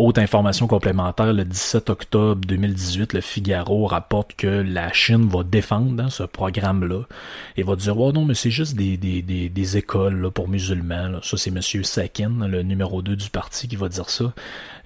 autre 0.00 0.20
information 0.20 0.66
complémentaire, 0.66 1.32
le 1.32 1.44
17 1.44 1.90
octobre 1.90 2.40
2018, 2.46 3.12
le 3.12 3.20
Figaro 3.20 3.86
rapporte 3.86 4.34
que 4.34 4.46
la 4.46 4.92
Chine 4.92 5.28
va 5.28 5.42
défendre 5.42 6.02
hein, 6.02 6.10
ce 6.10 6.22
programme-là 6.22 7.02
et 7.56 7.62
va 7.62 7.76
dire 7.76 7.98
Oh 7.98 8.12
non, 8.12 8.24
mais 8.24 8.34
c'est 8.34 8.50
juste 8.50 8.74
des, 8.76 8.96
des, 8.96 9.22
des, 9.22 9.76
écoles 9.76 10.30
pour 10.30 10.48
musulmans. 10.48 11.20
Ça, 11.22 11.36
c'est 11.36 11.50
M. 11.50 11.60
Sakin, 11.84 12.48
le 12.48 12.62
numéro 12.62 13.02
2 13.02 13.14
du 13.14 13.30
parti, 13.30 13.68
qui 13.68 13.76
va 13.76 13.88
dire 13.88 14.08
ça. 14.08 14.32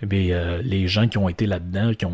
Eh 0.03 0.33
euh, 0.33 0.61
les 0.63 0.89
gens 0.89 1.09
qui 1.09 1.19
ont 1.19 1.29
été 1.29 1.47
là-dedans, 1.47 1.93
qui, 1.95 2.07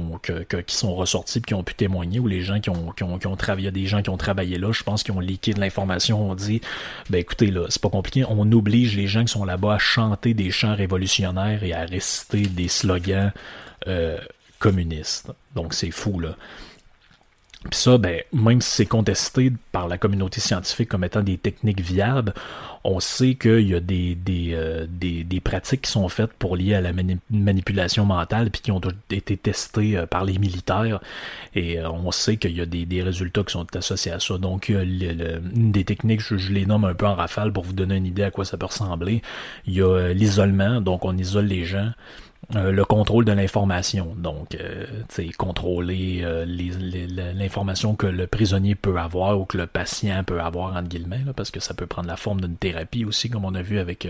qui 0.66 0.76
sont 0.76 0.94
ressortis 0.94 1.40
qui 1.40 1.54
ont 1.54 1.62
pu 1.62 1.74
témoigner, 1.74 2.20
ou 2.20 2.28
les 2.28 2.42
gens 2.42 2.60
qui 2.60 2.70
ont, 2.70 2.92
qui 2.92 3.02
ont, 3.02 3.18
qui 3.18 3.26
ont 3.26 3.36
travaillé, 3.36 3.70
des 3.70 3.86
gens 3.86 4.02
qui 4.02 4.10
ont 4.10 4.16
travaillé 4.16 4.58
là, 4.58 4.72
je 4.72 4.82
pense 4.82 5.02
qu'ils 5.02 5.14
ont 5.14 5.20
liqué 5.20 5.54
de 5.54 5.60
l'information, 5.60 6.30
on 6.30 6.34
dit, 6.34 6.60
ben 7.08 7.18
écoutez, 7.18 7.50
là, 7.50 7.66
c'est 7.68 7.80
pas 7.80 7.88
compliqué, 7.88 8.24
on 8.28 8.50
oblige 8.52 8.96
les 8.96 9.06
gens 9.06 9.24
qui 9.24 9.32
sont 9.32 9.44
là-bas 9.44 9.74
à 9.74 9.78
chanter 9.78 10.34
des 10.34 10.50
chants 10.50 10.74
révolutionnaires 10.74 11.64
et 11.64 11.72
à 11.72 11.84
réciter 11.84 12.42
des 12.42 12.68
slogans 12.68 12.89
euh, 13.86 14.18
communistes. 14.58 15.30
Donc 15.54 15.74
c'est 15.74 15.90
fou, 15.90 16.20
là. 16.20 16.36
Puis 17.70 17.78
ça, 17.78 17.98
ben, 17.98 18.22
même 18.32 18.62
si 18.62 18.70
c'est 18.70 18.86
contesté 18.86 19.52
par 19.70 19.86
la 19.86 19.98
communauté 19.98 20.40
scientifique 20.40 20.88
comme 20.88 21.04
étant 21.04 21.22
des 21.22 21.36
techniques 21.36 21.82
viables, 21.82 22.32
on 22.84 23.00
sait 23.00 23.34
qu'il 23.34 23.68
y 23.68 23.74
a 23.74 23.80
des, 23.80 24.14
des, 24.14 24.52
euh, 24.54 24.86
des, 24.88 25.24
des, 25.24 25.40
pratiques 25.40 25.82
qui 25.82 25.90
sont 25.90 26.08
faites 26.08 26.32
pour 26.32 26.56
lier 26.56 26.74
à 26.74 26.80
la 26.80 26.92
manipulation 27.28 28.06
mentale 28.06 28.50
puis 28.50 28.62
qui 28.62 28.72
ont 28.72 28.80
été 29.10 29.36
testées 29.36 29.98
euh, 29.98 30.06
par 30.06 30.24
les 30.24 30.38
militaires 30.38 31.00
et 31.54 31.78
on 31.82 32.10
sait 32.12 32.38
qu'il 32.38 32.56
y 32.56 32.62
a 32.62 32.66
des, 32.66 33.02
résultats 33.02 33.42
qui 33.42 33.52
sont 33.52 33.66
associés 33.76 34.12
à 34.12 34.20
ça. 34.20 34.38
Donc, 34.38 34.70
une 34.70 35.72
des 35.72 35.84
techniques, 35.84 36.22
je, 36.22 36.50
les 36.50 36.64
nomme 36.64 36.86
un 36.86 36.94
peu 36.94 37.06
en 37.06 37.14
rafale 37.14 37.52
pour 37.52 37.64
vous 37.64 37.74
donner 37.74 37.96
une 37.96 38.06
idée 38.06 38.22
à 38.22 38.30
quoi 38.30 38.46
ça 38.46 38.56
peut 38.56 38.66
ressembler. 38.66 39.20
Il 39.66 39.74
y 39.74 39.82
a 39.82 40.14
l'isolement, 40.14 40.80
donc 40.80 41.04
on 41.04 41.14
isole 41.18 41.44
les 41.44 41.66
gens 41.66 41.92
euh, 42.56 42.72
le 42.72 42.84
contrôle 42.84 43.24
de 43.24 43.32
l'information, 43.32 44.14
donc 44.16 44.56
euh, 44.56 44.84
contrôler 45.38 46.22
euh, 46.24 46.44
l'information 47.34 47.94
que 47.94 48.06
le 48.06 48.26
prisonnier 48.26 48.74
peut 48.74 48.98
avoir 48.98 49.38
ou 49.38 49.44
que 49.44 49.56
le 49.56 49.68
patient 49.68 50.24
peut 50.24 50.40
avoir 50.40 50.76
entre 50.76 50.88
guillemets, 50.88 51.22
parce 51.36 51.52
que 51.52 51.60
ça 51.60 51.74
peut 51.74 51.86
prendre 51.86 52.08
la 52.08 52.16
forme 52.16 52.40
d'une 52.40 52.56
thérapie 52.56 53.04
aussi, 53.04 53.30
comme 53.30 53.44
on 53.44 53.54
a 53.54 53.62
vu 53.62 53.78
avec 53.78 54.08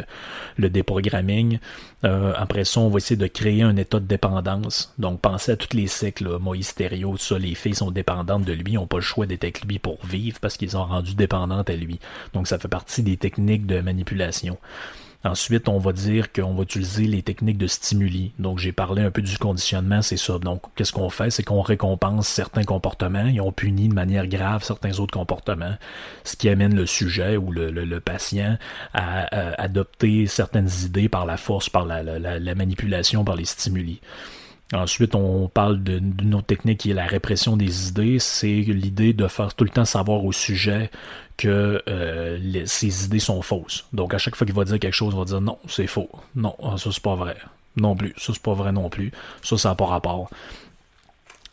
le 0.56 0.70
déprogramming. 0.70 1.58
après 2.02 2.64
ça, 2.64 2.80
on 2.80 2.88
va 2.88 2.96
essayer 2.96 3.16
de 3.16 3.26
créer 3.26 3.62
un 3.62 3.76
état 3.76 4.00
de 4.00 4.06
dépendance. 4.06 4.94
Donc 4.98 5.20
pensez 5.20 5.52
à 5.52 5.56
tous 5.56 5.76
les 5.76 5.86
cycles, 5.86 6.38
Moïse 6.38 6.74
tout 6.74 7.18
ça, 7.18 7.38
les 7.38 7.54
filles 7.54 7.74
sont 7.74 7.90
dépendantes 7.90 8.44
de 8.44 8.52
lui, 8.52 8.74
n'ont 8.74 8.86
pas 8.86 8.96
le 8.96 9.02
choix 9.02 9.26
d'être 9.26 9.44
avec 9.44 9.64
lui 9.64 9.78
pour 9.78 10.04
vivre 10.06 10.38
parce 10.40 10.56
qu'ils 10.56 10.76
ont 10.76 10.84
rendu 10.84 11.14
dépendantes 11.14 11.68
à 11.68 11.76
lui. 11.76 11.98
Donc 12.32 12.46
ça 12.46 12.58
fait 12.58 12.68
partie 12.68 13.02
des 13.02 13.16
techniques 13.16 13.66
de 13.66 13.80
manipulation. 13.80 14.56
Ensuite, 15.22 15.68
on 15.68 15.78
va 15.78 15.92
dire 15.92 16.32
qu'on 16.32 16.54
va 16.54 16.62
utiliser 16.62 17.04
les 17.04 17.22
techniques 17.22 17.58
de 17.58 17.66
stimuli. 17.66 18.32
Donc, 18.38 18.58
j'ai 18.58 18.72
parlé 18.72 19.02
un 19.02 19.10
peu 19.10 19.20
du 19.20 19.36
conditionnement, 19.36 20.00
c'est 20.00 20.16
ça. 20.16 20.38
Donc, 20.38 20.62
qu'est-ce 20.76 20.92
qu'on 20.92 21.10
fait? 21.10 21.30
C'est 21.30 21.42
qu'on 21.42 21.60
récompense 21.60 22.26
certains 22.26 22.64
comportements 22.64 23.26
et 23.26 23.38
on 23.38 23.52
punit 23.52 23.88
de 23.88 23.94
manière 23.94 24.26
grave 24.26 24.64
certains 24.64 24.98
autres 24.98 25.12
comportements, 25.12 25.76
ce 26.24 26.36
qui 26.36 26.48
amène 26.48 26.74
le 26.74 26.86
sujet 26.86 27.36
ou 27.36 27.52
le, 27.52 28.00
patient 28.00 28.56
à, 28.94 29.26
adopter 29.60 30.26
certaines 30.26 30.70
idées 30.84 31.10
par 31.10 31.26
la 31.26 31.36
force, 31.36 31.68
par 31.68 31.84
la 31.84 32.54
manipulation, 32.54 33.22
par 33.22 33.36
les 33.36 33.44
stimuli. 33.44 34.00
Ensuite, 34.72 35.16
on 35.16 35.48
parle 35.48 35.82
d'une 35.82 36.34
autre 36.34 36.46
technique 36.46 36.78
qui 36.78 36.90
est 36.92 36.94
la 36.94 37.06
répression 37.06 37.56
des 37.56 37.88
idées. 37.88 38.18
C'est 38.20 38.46
l'idée 38.46 39.12
de 39.12 39.26
faire 39.26 39.54
tout 39.54 39.64
le 39.64 39.70
temps 39.70 39.84
savoir 39.84 40.24
au 40.24 40.30
sujet 40.30 40.90
que 41.36 41.82
euh, 41.88 42.64
ces 42.66 43.06
idées 43.06 43.18
sont 43.18 43.42
fausses. 43.42 43.86
Donc, 43.92 44.14
à 44.14 44.18
chaque 44.18 44.36
fois 44.36 44.46
qu'il 44.46 44.54
va 44.54 44.64
dire 44.64 44.78
quelque 44.78 44.94
chose, 44.94 45.12
il 45.14 45.18
va 45.18 45.24
dire 45.24 45.40
non, 45.40 45.58
c'est 45.68 45.88
faux. 45.88 46.08
Non, 46.36 46.54
ça 46.76 46.90
c'est 46.92 47.02
pas 47.02 47.16
vrai. 47.16 47.36
Non 47.76 47.96
plus. 47.96 48.14
Ça 48.16 48.32
c'est 48.32 48.42
pas 48.42 48.54
vrai 48.54 48.70
non 48.70 48.88
plus. 48.90 49.10
Ça, 49.42 49.56
ça 49.56 49.70
n'a 49.70 49.74
pas 49.74 49.86
rapport. 49.86 50.30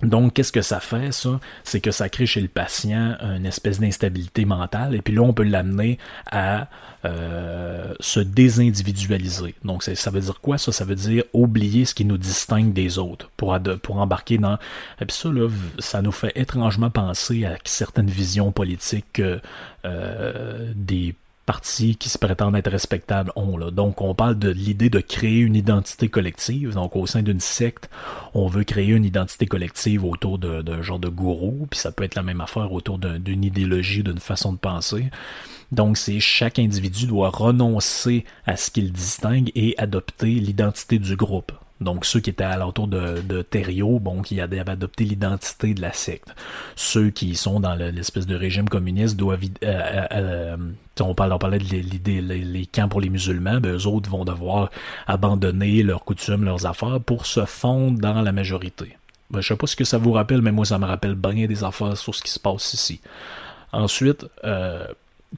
Donc, 0.04 0.34
qu'est-ce 0.34 0.52
que 0.52 0.62
ça 0.62 0.80
fait, 0.80 1.12
ça? 1.12 1.40
C'est 1.64 1.80
que 1.80 1.90
ça 1.90 2.08
crée 2.08 2.28
chez 2.28 2.42
le 2.42 2.48
patient 2.48 3.18
une 3.20 3.48
espèce 3.48 3.80
d'instabilité 3.80 4.46
mentale, 4.46 4.94
et 4.94 5.02
puis 5.02 5.14
là, 5.14 5.22
on 5.22 5.34
peut 5.34 5.44
l'amener 5.44 5.98
à 6.32 6.68
euh, 7.06 7.94
se 8.00 8.20
désindividualiser. 8.20 9.56
Donc, 9.64 9.84
ça 9.84 10.12
veut 10.12 10.22
dire 10.22 10.40
quoi, 10.40 10.60
ça? 10.60 10.72
Ça 10.72 10.86
veut 10.86 10.96
dire 10.96 11.24
oublier 11.34 11.86
ce 11.86 11.96
qui 11.96 12.06
nous 12.06 12.18
distingue 12.18 12.74
des 12.74 13.00
autres 13.00 13.32
pour, 13.38 13.58
pour 13.82 13.98
embarquer 13.98 14.38
dans... 14.38 14.60
Et 15.02 15.06
puis 15.06 15.16
ça, 15.16 15.30
là, 15.30 15.50
ça 15.80 16.02
nous 16.04 16.12
fait 16.12 16.32
étrangement 16.36 16.92
penser 16.92 17.46
à 17.46 17.58
certaines 17.64 18.10
visions 18.10 18.52
politiques 18.52 19.22
euh, 19.86 20.74
des 20.76 21.16
partis 21.48 21.96
qui 21.96 22.10
se 22.10 22.20
prétendent 22.20 22.58
être 22.58 22.70
respectables 22.70 23.32
ont. 23.36 23.58
Là. 23.58 23.72
Donc, 23.72 24.02
on 24.02 24.14
parle 24.14 24.38
de 24.38 24.50
l'idée 24.50 24.90
de 24.90 25.00
créer 25.00 25.40
une 25.40 25.56
identité 25.56 26.10
collective. 26.10 26.74
Donc, 26.74 26.96
au 26.96 27.08
sein 27.08 27.24
d'une 27.24 27.40
secte, 27.40 27.90
on 28.36 28.48
veut 28.48 28.66
créer 28.66 28.90
une 28.90 29.06
identité 29.06 29.48
collective 29.48 30.04
autour 30.04 30.38
d'un 30.38 30.82
genre 30.84 31.00
de 31.00 31.08
gourou, 31.08 31.66
puis 31.72 31.80
ça 31.80 31.92
peut 31.92 32.04
être 32.04 32.16
la 32.16 32.22
même 32.22 32.42
affaire 32.42 32.72
autour 32.74 33.00
d'une 33.00 33.44
idéologie, 33.44 34.04
d'une 34.04 34.20
façon 34.20 34.54
de 34.54 34.58
penser. 34.58 35.10
Donc, 35.72 35.98
c'est 35.98 36.20
chaque 36.20 36.60
individu 36.60 37.08
doit 37.08 37.30
renoncer 37.30 38.26
à 38.46 38.58
ce 38.58 38.70
qu'il 38.70 38.92
distingue 38.92 39.50
et 39.56 39.74
adopter 39.78 40.28
l'identité 40.28 41.00
du 41.00 41.16
groupe. 41.16 41.54
Donc 41.82 42.06
ceux 42.06 42.20
qui 42.20 42.30
étaient 42.30 42.44
à 42.44 42.58
l'entour 42.58 42.88
de, 42.88 43.22
de 43.22 43.42
Thériault, 43.42 44.00
bon, 44.00 44.22
qui 44.22 44.42
avaient 44.42 44.60
adopté 44.68 45.04
l'identité 45.04 45.74
de 45.74 45.82
la 45.82 45.94
secte. 45.94 46.36
Ceux 46.76 47.10
qui 47.10 47.36
sont 47.36 47.60
dans 47.60 47.76
l'espèce 47.76 48.26
de 48.26 48.36
régime 48.36 48.68
communiste 48.68 49.16
doivent... 49.16 49.44
Euh, 49.64 49.68
euh, 49.68 50.08
euh, 50.12 50.58
on, 51.00 51.14
parle, 51.14 51.38
parlait 51.38 51.60
de 51.60 51.64
l'idée, 51.64 52.22
les, 52.22 52.66
camps 52.66 52.90
pour 52.90 53.02
les 53.02 53.10
musulmans, 53.10 53.60
ben, 53.60 53.76
eux 53.76 53.86
autres 53.86 54.10
vont 54.10 54.26
devoir 54.26 54.72
abandonner 55.06 55.84
leurs 55.84 56.04
coutumes, 56.04 56.44
leurs 56.44 56.66
affaires 56.66 57.00
pour 57.00 57.28
se 57.28 57.46
fondre 57.46 58.00
dans 58.00 58.22
la 58.22 58.32
majorité. 58.32 58.98
Ben, 59.30 59.42
je 59.42 59.50
sais 59.50 59.56
pas 59.56 59.68
ce 59.68 59.76
que 59.76 59.84
ça 59.84 60.00
vous 60.00 60.14
rappelle, 60.14 60.42
mais 60.42 60.52
moi 60.52 60.66
ça 60.66 60.80
me 60.80 60.86
rappelle 60.86 61.16
bien 61.16 61.46
des 61.46 61.64
affaires 61.64 61.98
sur 61.98 62.16
ce 62.16 62.24
qui 62.24 62.32
se 62.32 62.40
passe 62.40 62.74
ici. 62.74 63.02
Ensuite, 63.72 64.26
euh, 64.44 64.88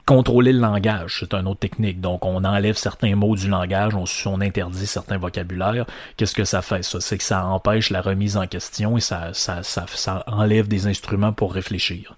contrôler 0.06 0.54
le 0.54 0.60
langage, 0.60 1.18
c'est 1.20 1.34
une 1.34 1.48
autre 1.48 1.60
technique. 1.60 2.00
Donc, 2.00 2.24
on 2.24 2.44
enlève 2.44 2.78
certains 2.78 3.16
mots 3.16 3.36
du 3.36 3.50
langage, 3.50 3.96
on, 3.96 4.06
on 4.28 4.42
interdit 4.42 4.86
certains 4.86 5.18
vocabulaires. 5.18 5.88
Qu'est-ce 6.16 6.36
que 6.36 6.46
ça 6.46 6.62
fait, 6.62 6.84
ça? 6.84 7.02
C'est 7.02 7.18
que 7.18 7.24
ça 7.24 7.46
empêche 7.46 7.90
la 7.90 8.02
remise 8.02 8.38
en 8.38 8.46
question 8.46 8.98
et 8.98 9.02
ça, 9.02 9.34
ça, 9.34 9.64
ça, 9.64 9.86
ça 9.88 10.24
enlève 10.28 10.68
des 10.68 10.86
instruments 10.86 11.34
pour 11.34 11.54
réfléchir. 11.54 12.16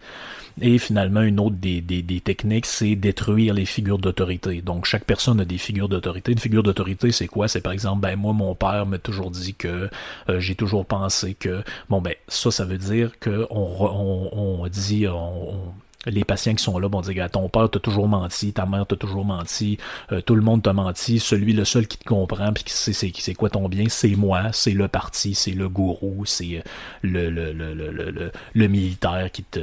Et 0.60 0.79
finalement, 0.79 1.21
une 1.21 1.39
autre 1.39 1.55
des, 1.55 1.79
des, 1.79 2.01
des 2.01 2.19
techniques, 2.19 2.65
c'est 2.65 2.95
détruire 2.97 3.53
les 3.53 3.65
figures 3.65 3.99
d'autorité. 3.99 4.62
Donc, 4.62 4.84
chaque 4.86 5.05
personne 5.05 5.39
a 5.39 5.45
des 5.45 5.57
figures 5.57 5.88
d'autorité. 5.88 6.34
Une 6.34 6.39
figure 6.39 6.63
d'autorité, 6.63 7.13
c'est 7.13 7.27
quoi? 7.27 7.47
C'est 7.47 7.62
par 7.62 7.71
exemple, 7.71 8.01
ben 8.01 8.17
moi, 8.17 8.34
mon 8.34 8.53
père 8.53 8.86
m'a 8.86 8.97
toujours 8.97 9.31
dit 9.31 9.53
que 9.55 9.89
euh, 10.27 10.39
j'ai 10.41 10.55
toujours 10.55 10.86
pensé 10.86 11.36
que... 11.36 11.63
Bon, 11.89 12.01
ben 12.01 12.15
ça, 12.27 12.51
ça 12.51 12.65
veut 12.65 12.77
dire 12.77 13.12
que 13.21 13.47
on, 13.49 13.65
on, 13.79 14.62
on 14.62 14.67
dit... 14.67 15.07
on 15.07 15.73
les 16.05 16.23
patients 16.23 16.55
qui 16.55 16.63
sont 16.63 16.77
là 16.79 16.87
vont 16.87 17.01
dire 17.01 17.29
ton 17.29 17.49
père 17.49 17.69
t'a 17.69 17.79
toujours 17.79 18.07
menti, 18.07 18.53
ta 18.53 18.65
mère 18.65 18.85
t'a 18.85 18.95
toujours 18.95 19.25
menti, 19.25 19.77
euh, 20.11 20.21
tout 20.21 20.35
le 20.35 20.41
monde 20.41 20.63
t'a 20.63 20.73
menti, 20.73 21.19
celui 21.19 21.53
le 21.53 21.65
seul 21.65 21.87
qui 21.87 21.97
te 21.97 22.05
comprend 22.05 22.51
puis 22.53 22.63
qui 22.63 22.73
sait 22.73 22.93
c'est, 22.93 23.33
quoi 23.33 23.49
ton 23.49 23.67
bien, 23.69 23.85
c'est 23.89 24.15
moi, 24.15 24.51
c'est 24.51 24.71
le 24.71 24.87
parti, 24.87 25.35
c'est 25.35 25.51
le 25.51 25.69
gourou, 25.69 26.25
c'est 26.25 26.63
le 27.01 27.29
le, 27.29 27.53
le, 27.53 27.73
le, 27.73 27.91
le, 27.91 28.31
le 28.53 28.67
militaire 28.67 29.31
qui 29.31 29.43
te 29.43 29.59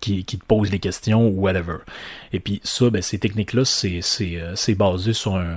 qui, 0.00 0.24
qui, 0.24 0.38
te 0.38 0.44
pose 0.44 0.70
les 0.70 0.78
questions 0.78 1.26
ou 1.26 1.40
whatever. 1.40 1.78
Et 2.32 2.40
puis 2.40 2.60
ça, 2.64 2.90
ben, 2.90 3.02
ces 3.02 3.18
techniques-là, 3.18 3.64
c'est, 3.64 4.00
c'est, 4.02 4.36
euh, 4.36 4.54
c'est 4.56 4.74
basé 4.74 5.12
sur 5.12 5.36
un, 5.36 5.56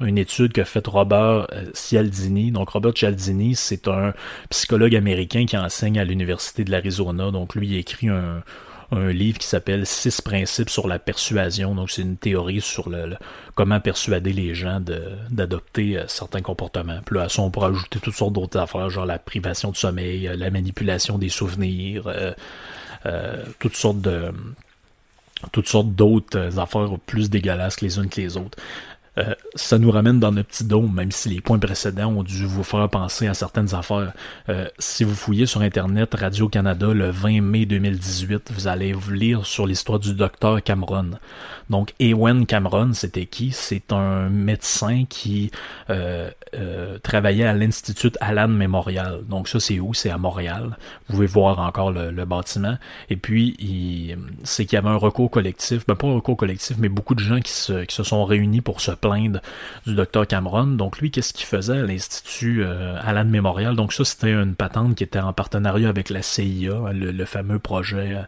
une 0.00 0.18
étude 0.18 0.52
qu'a 0.52 0.64
faite 0.64 0.86
Robert 0.86 1.46
euh, 1.52 1.70
Cialdini. 1.74 2.52
Donc 2.52 2.70
Robert 2.70 2.92
Cialdini, 2.94 3.54
c'est 3.54 3.88
un 3.88 4.14
psychologue 4.50 4.94
américain 4.94 5.46
qui 5.46 5.56
enseigne 5.56 5.98
à 5.98 6.04
l'Université 6.04 6.64
de 6.64 6.70
l'Arizona. 6.70 7.30
Donc 7.30 7.54
lui, 7.54 7.68
il 7.68 7.76
écrit 7.76 8.08
un, 8.08 8.42
un 8.92 9.12
livre 9.12 9.38
qui 9.38 9.46
s'appelle 9.46 9.86
Six 9.86 10.20
principes 10.20 10.70
sur 10.70 10.88
la 10.88 10.98
persuasion. 10.98 11.74
Donc 11.74 11.90
c'est 11.90 12.02
une 12.02 12.16
théorie 12.16 12.60
sur 12.60 12.88
le, 12.88 13.16
comment 13.54 13.80
persuader 13.80 14.32
les 14.32 14.54
gens 14.54 14.80
de, 14.80 15.02
d'adopter 15.30 15.98
euh, 15.98 16.04
certains 16.08 16.42
comportements. 16.42 17.00
Puis 17.04 17.16
là, 17.16 17.22
à 17.22 17.28
ça, 17.28 17.42
on 17.42 17.50
pourrait 17.50 17.68
ajouter 17.68 18.00
toutes 18.00 18.14
sortes 18.14 18.32
d'autres 18.32 18.58
affaires, 18.58 18.90
genre 18.90 19.06
la 19.06 19.18
privation 19.18 19.70
de 19.70 19.76
sommeil, 19.76 20.30
la 20.34 20.50
manipulation 20.50 21.18
des 21.18 21.28
souvenirs, 21.28 22.04
euh, 22.06 22.32
toutes 23.58 23.76
sortes 23.76 24.00
de 24.00 24.32
toutes 25.52 25.68
sortes 25.68 25.94
d'autres 25.94 26.58
affaires 26.58 26.90
plus 27.06 27.30
dégueulasses 27.30 27.80
les 27.80 27.96
unes 27.98 28.08
que 28.08 28.20
les 28.20 28.36
autres. 28.36 28.58
Euh, 29.18 29.34
ça 29.54 29.78
nous 29.78 29.90
ramène 29.90 30.20
dans 30.20 30.32
notre 30.32 30.48
petit 30.48 30.64
dôme, 30.64 30.92
même 30.94 31.10
si 31.10 31.28
les 31.28 31.40
points 31.40 31.58
précédents 31.58 32.08
ont 32.12 32.22
dû 32.22 32.46
vous 32.46 32.62
faire 32.62 32.88
penser 32.88 33.26
à 33.26 33.34
certaines 33.34 33.74
affaires. 33.74 34.12
Euh, 34.48 34.68
si 34.78 35.04
vous 35.04 35.14
fouillez 35.14 35.46
sur 35.46 35.62
Internet 35.62 36.14
Radio-Canada 36.14 36.88
le 36.92 37.10
20 37.10 37.40
mai 37.40 37.66
2018, 37.66 38.52
vous 38.52 38.68
allez 38.68 38.92
vous 38.92 39.10
lire 39.10 39.46
sur 39.46 39.66
l'histoire 39.66 39.98
du 39.98 40.14
docteur 40.14 40.62
Cameron. 40.62 41.10
Donc, 41.70 41.94
Ewen 42.00 42.46
Cameron, 42.46 42.92
c'était 42.92 43.26
qui? 43.26 43.50
C'est 43.52 43.92
un 43.92 44.28
médecin 44.28 45.04
qui 45.08 45.50
euh, 45.88 46.30
travaillait 47.02 47.46
à 47.46 47.52
l'Institut 47.52 48.12
Alan 48.20 48.48
Memorial. 48.48 49.20
Donc, 49.28 49.48
ça, 49.48 49.60
c'est 49.60 49.80
où? 49.80 49.94
C'est 49.94 50.10
à 50.10 50.18
Montréal. 50.18 50.76
Vous 51.08 51.14
pouvez 51.14 51.26
voir 51.26 51.58
encore 51.60 51.90
le, 51.92 52.10
bâtiment. 52.20 52.76
Et 53.08 53.16
puis, 53.16 54.16
c'est 54.44 54.66
qu'il 54.66 54.76
y 54.76 54.78
avait 54.78 54.88
un 54.88 54.96
recours 54.96 55.30
collectif, 55.30 55.86
ben 55.86 55.96
pas 55.96 56.06
un 56.06 56.14
recours 56.14 56.36
collectif, 56.36 56.76
mais 56.78 56.88
beaucoup 56.88 57.14
de 57.14 57.20
gens 57.20 57.40
qui 57.40 57.50
se, 57.50 57.84
qui 57.84 57.94
se 57.94 58.02
sont 58.02 58.24
réunis 58.24 58.60
pour 58.60 58.80
se 58.80 58.92
plaindre 59.00 59.40
du 59.86 59.94
docteur 59.94 60.26
Cameron. 60.26 60.66
Donc 60.66 60.98
lui, 60.98 61.10
qu'est-ce 61.10 61.32
qu'il 61.32 61.46
faisait 61.46 61.78
à 61.78 61.82
l'Institut 61.82 62.62
euh, 62.62 62.96
Alan 63.02 63.24
Memorial? 63.24 63.76
Donc 63.76 63.92
ça, 63.92 64.04
c'était 64.04 64.32
une 64.32 64.54
patente 64.54 64.94
qui 64.94 65.04
était 65.04 65.20
en 65.20 65.32
partenariat 65.32 65.88
avec 65.88 66.10
la 66.10 66.22
CIA, 66.22 66.92
le, 66.92 67.24
fameux 67.24 67.58
projet 67.58 68.14
euh, 68.14 68.22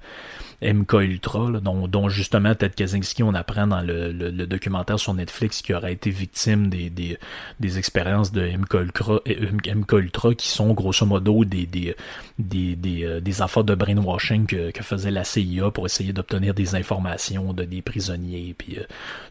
MK 0.62 0.92
Ultra, 0.92 1.60
dont, 1.60 2.08
justement 2.08 2.54
Ted 2.54 2.74
Kaczynski, 2.74 3.22
on 3.22 3.34
apprend 3.34 3.66
dans 3.66 3.80
le, 3.82 4.12
documentaire 4.46 4.98
sur 4.98 5.12
Netflix 5.14 5.60
qui 5.62 5.74
aurait 5.74 5.92
été 5.92 6.10
victime 6.10 6.68
des, 6.68 6.90
des, 6.90 7.78
expériences 7.78 8.32
de 8.32 8.56
MK 8.56 8.74
Ultra, 8.74 9.20
euh, 9.28 9.74
MK 9.74 9.92
Ultra 9.92 10.34
qui 10.34 10.48
sont 10.48 10.72
grosso 10.72 11.06
modo 11.06 11.44
des, 11.44 11.66
des, 11.66 11.94
des, 12.38 13.04
euh, 13.04 13.20
des, 13.20 13.42
affaires 13.42 13.64
de 13.64 13.74
brainwashing 13.74 14.46
que, 14.46 14.70
que, 14.70 14.82
faisait 14.82 15.10
la 15.10 15.24
CIA 15.24 15.70
pour 15.70 15.86
essayer 15.86 16.12
d'obtenir 16.12 16.54
des 16.54 16.74
informations 16.74 17.52
de 17.52 17.64
des 17.64 17.82
prisonniers, 17.82 18.54
puis 18.56 18.78
euh, 18.78 18.82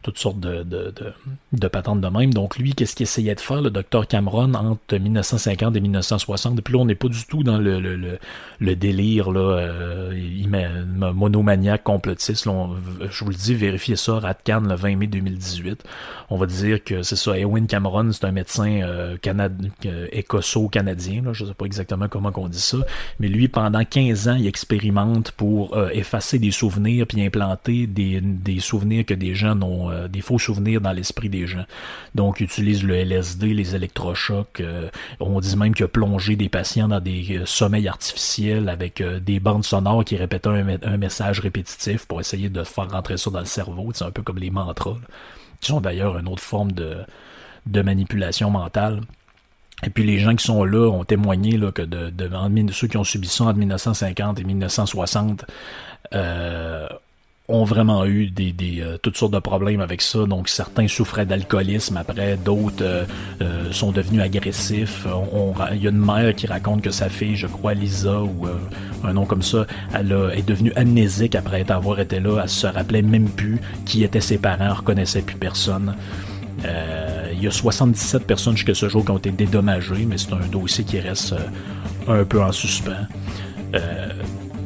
toutes 0.01 0.17
sortes 0.17 0.39
de, 0.39 0.63
de, 0.63 0.91
de, 0.91 1.13
de, 1.53 1.67
patentes 1.67 2.01
de 2.01 2.07
même. 2.07 2.33
Donc 2.33 2.57
lui, 2.57 2.73
qu'est-ce 2.73 2.95
qu'il 2.95 3.03
essayait 3.03 3.35
de 3.35 3.39
faire, 3.39 3.61
le 3.61 3.69
docteur 3.69 4.07
Cameron, 4.07 4.53
entre 4.53 4.97
1950 4.97 5.75
et 5.75 5.79
1960? 5.79 6.59
Et 6.59 6.61
puis 6.61 6.73
là, 6.73 6.79
on 6.79 6.85
n'est 6.85 6.95
pas 6.95 7.07
du 7.07 7.25
tout 7.25 7.43
dans 7.43 7.57
le, 7.57 7.79
le, 7.79 8.17
le, 8.59 8.75
délire, 8.75 9.31
là, 9.31 10.09
il 10.13 10.49
monomaniaque 11.21 11.83
complotiste. 11.83 12.45
je 12.45 13.23
vous 13.23 13.29
le 13.29 13.35
dis, 13.35 13.53
vérifiez 13.53 13.95
ça, 13.95 14.19
Ratcan, 14.19 14.61
le 14.61 14.75
20 14.75 14.95
mai 14.95 15.07
2018. 15.07 15.83
On 16.31 16.37
va 16.37 16.47
dire 16.47 16.83
que 16.83 17.03
c'est 17.03 17.15
ça, 17.15 17.37
Ewan 17.37 17.67
Cameron, 17.67 18.11
c'est 18.11 18.25
un 18.25 18.31
médecin 18.31 18.81
euh, 18.81 19.17
écosso-canadien, 20.11 21.23
je 21.31 21.45
sais 21.45 21.53
pas 21.53 21.65
exactement 21.65 22.07
comment 22.07 22.31
on 22.35 22.47
dit 22.47 22.59
ça, 22.59 22.77
mais 23.19 23.27
lui, 23.27 23.47
pendant 23.47 23.85
15 23.85 24.29
ans, 24.29 24.35
il 24.35 24.47
expérimente 24.47 25.31
pour 25.31 25.77
euh, 25.77 25.89
effacer 25.93 26.39
des 26.39 26.51
souvenirs 26.51 27.05
puis 27.05 27.21
implanter 27.23 27.85
des, 27.85 28.19
des 28.21 28.59
souvenirs 28.59 29.05
que 29.05 29.13
des 29.13 29.35
gens 29.35 29.61
ont, 29.61 29.91
euh, 29.91 30.07
des 30.07 30.21
faux 30.21 30.39
souvenirs 30.39 30.81
dans 30.81 30.91
l'esprit 30.91 31.29
des 31.29 31.45
gens. 31.45 31.65
Donc, 32.15 32.39
il 32.39 32.45
utilise 32.45 32.83
le 32.83 32.95
LSD, 32.95 33.53
les 33.53 33.75
électrochocs. 33.75 34.63
on 35.19 35.39
dit 35.39 35.55
même 35.55 35.75
qu'il 35.75 35.85
a 35.85 35.87
plongé 35.87 36.35
des 36.35 36.49
patients 36.49 36.87
dans 36.87 36.99
des 36.99 37.41
sommeils 37.45 37.87
artificiels 37.87 38.69
avec 38.69 39.03
des 39.03 39.39
bandes 39.39 39.65
sonores 39.65 40.03
qui 40.03 40.17
répétaient 40.17 40.49
un, 40.49 40.97
message 41.01 41.39
répétitif 41.39 42.05
pour 42.05 42.21
essayer 42.21 42.49
de 42.49 42.63
faire 42.63 42.89
rentrer 42.89 43.17
ça 43.17 43.29
dans 43.29 43.39
le 43.39 43.45
cerveau. 43.45 43.91
C'est 43.93 44.05
un 44.05 44.11
peu 44.11 44.21
comme 44.21 44.37
les 44.37 44.51
mantras, 44.51 44.95
qui 45.59 45.71
sont 45.71 45.81
d'ailleurs 45.81 46.17
une 46.17 46.29
autre 46.29 46.41
forme 46.41 46.71
de, 46.71 46.97
de 47.65 47.81
manipulation 47.81 48.49
mentale. 48.49 49.01
Et 49.83 49.89
puis 49.89 50.03
les 50.05 50.19
gens 50.19 50.35
qui 50.35 50.45
sont 50.45 50.63
là 50.63 50.89
ont 50.89 51.03
témoigné 51.03 51.57
là, 51.57 51.71
que 51.71 51.81
de, 51.81 52.09
de, 52.09 52.71
ceux 52.71 52.87
qui 52.87 52.97
ont 52.97 53.03
subi 53.03 53.27
ça 53.27 53.45
entre 53.45 53.57
1950 53.57 54.39
et 54.39 54.43
1960 54.43 55.45
euh, 56.13 56.87
ont 57.51 57.63
vraiment 57.63 58.05
eu 58.05 58.27
des, 58.27 58.53
euh, 58.79 58.97
toutes 58.97 59.17
sortes 59.17 59.33
de 59.33 59.39
problèmes 59.39 59.81
avec 59.81 60.01
ça. 60.01 60.25
Donc 60.25 60.49
certains 60.49 60.87
souffraient 60.87 61.25
d'alcoolisme 61.25 61.97
après, 61.97 62.37
d'autres 62.37 62.81
euh, 62.81 63.05
euh, 63.41 63.71
sont 63.71 63.91
devenus 63.91 64.21
agressifs. 64.21 65.05
Il 65.73 65.83
y 65.83 65.87
a 65.87 65.89
une 65.89 65.97
mère 65.97 66.33
qui 66.33 66.47
raconte 66.47 66.81
que 66.81 66.91
sa 66.91 67.09
fille, 67.09 67.35
je 67.35 67.47
crois 67.47 67.73
Lisa 67.73 68.21
ou 68.21 68.47
un 69.03 69.13
nom 69.13 69.25
comme 69.25 69.41
ça, 69.41 69.65
elle 69.93 70.15
est 70.35 70.47
devenue 70.47 70.71
amnésique 70.75 71.35
après 71.35 71.69
avoir 71.69 71.99
été 71.99 72.19
là. 72.19 72.41
Elle 72.43 72.49
se 72.49 72.67
rappelait 72.67 73.01
même 73.01 73.29
plus 73.29 73.59
qui 73.85 74.03
étaient 74.03 74.21
ses 74.21 74.37
parents, 74.37 74.65
elle 74.65 74.71
reconnaissait 74.71 75.21
plus 75.21 75.37
personne. 75.37 75.95
il 76.63 77.43
y 77.43 77.47
a 77.47 77.51
77 77.51 78.25
personnes 78.25 78.55
jusqu'à 78.55 78.73
ce 78.73 78.89
jour 78.89 79.03
qui 79.03 79.11
ont 79.11 79.17
été 79.17 79.31
dédommagées, 79.31 80.05
mais 80.07 80.17
c'est 80.17 80.33
un 80.33 80.47
dossier 80.51 80.83
qui 80.83 80.99
reste 80.99 81.35
un 82.07 82.23
peu 82.23 82.41
en 82.41 82.51
suspens 82.51 83.07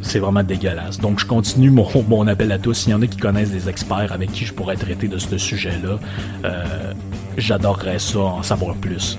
c'est 0.06 0.20
vraiment 0.20 0.44
dégueulasse. 0.44 1.00
Donc 1.00 1.20
je 1.20 1.26
continue 1.26 1.70
mon, 2.10 2.28
appel 2.28 2.52
à 2.52 2.60
tous. 2.60 2.74
S'il 2.74 2.92
y 2.92 2.94
en 2.94 3.02
a 3.02 3.08
qui 3.08 3.18
connaissent 3.18 3.52
des 3.52 3.68
experts 3.68 4.12
avec 4.12 4.32
qui 4.32 4.46
je 4.46 4.54
pourrais 4.54 4.76
traiter 4.76 5.08
de 5.08 5.18
ce 5.18 5.38
sujet-là, 5.38 6.00
euh, 6.46 6.94
j'adorerais 7.38 8.00
ça 8.00 8.20
en 8.20 8.44
savoir 8.44 8.76
plus. 8.76 9.18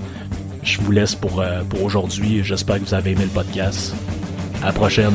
Je 0.63 0.79
vous 0.81 0.91
laisse 0.91 1.15
pour, 1.15 1.41
euh, 1.41 1.63
pour 1.63 1.83
aujourd'hui. 1.83 2.43
J'espère 2.43 2.79
que 2.79 2.85
vous 2.85 2.93
avez 2.93 3.11
aimé 3.11 3.23
le 3.23 3.29
podcast. 3.29 3.93
À 4.61 4.67
la 4.67 4.73
prochaine. 4.73 5.13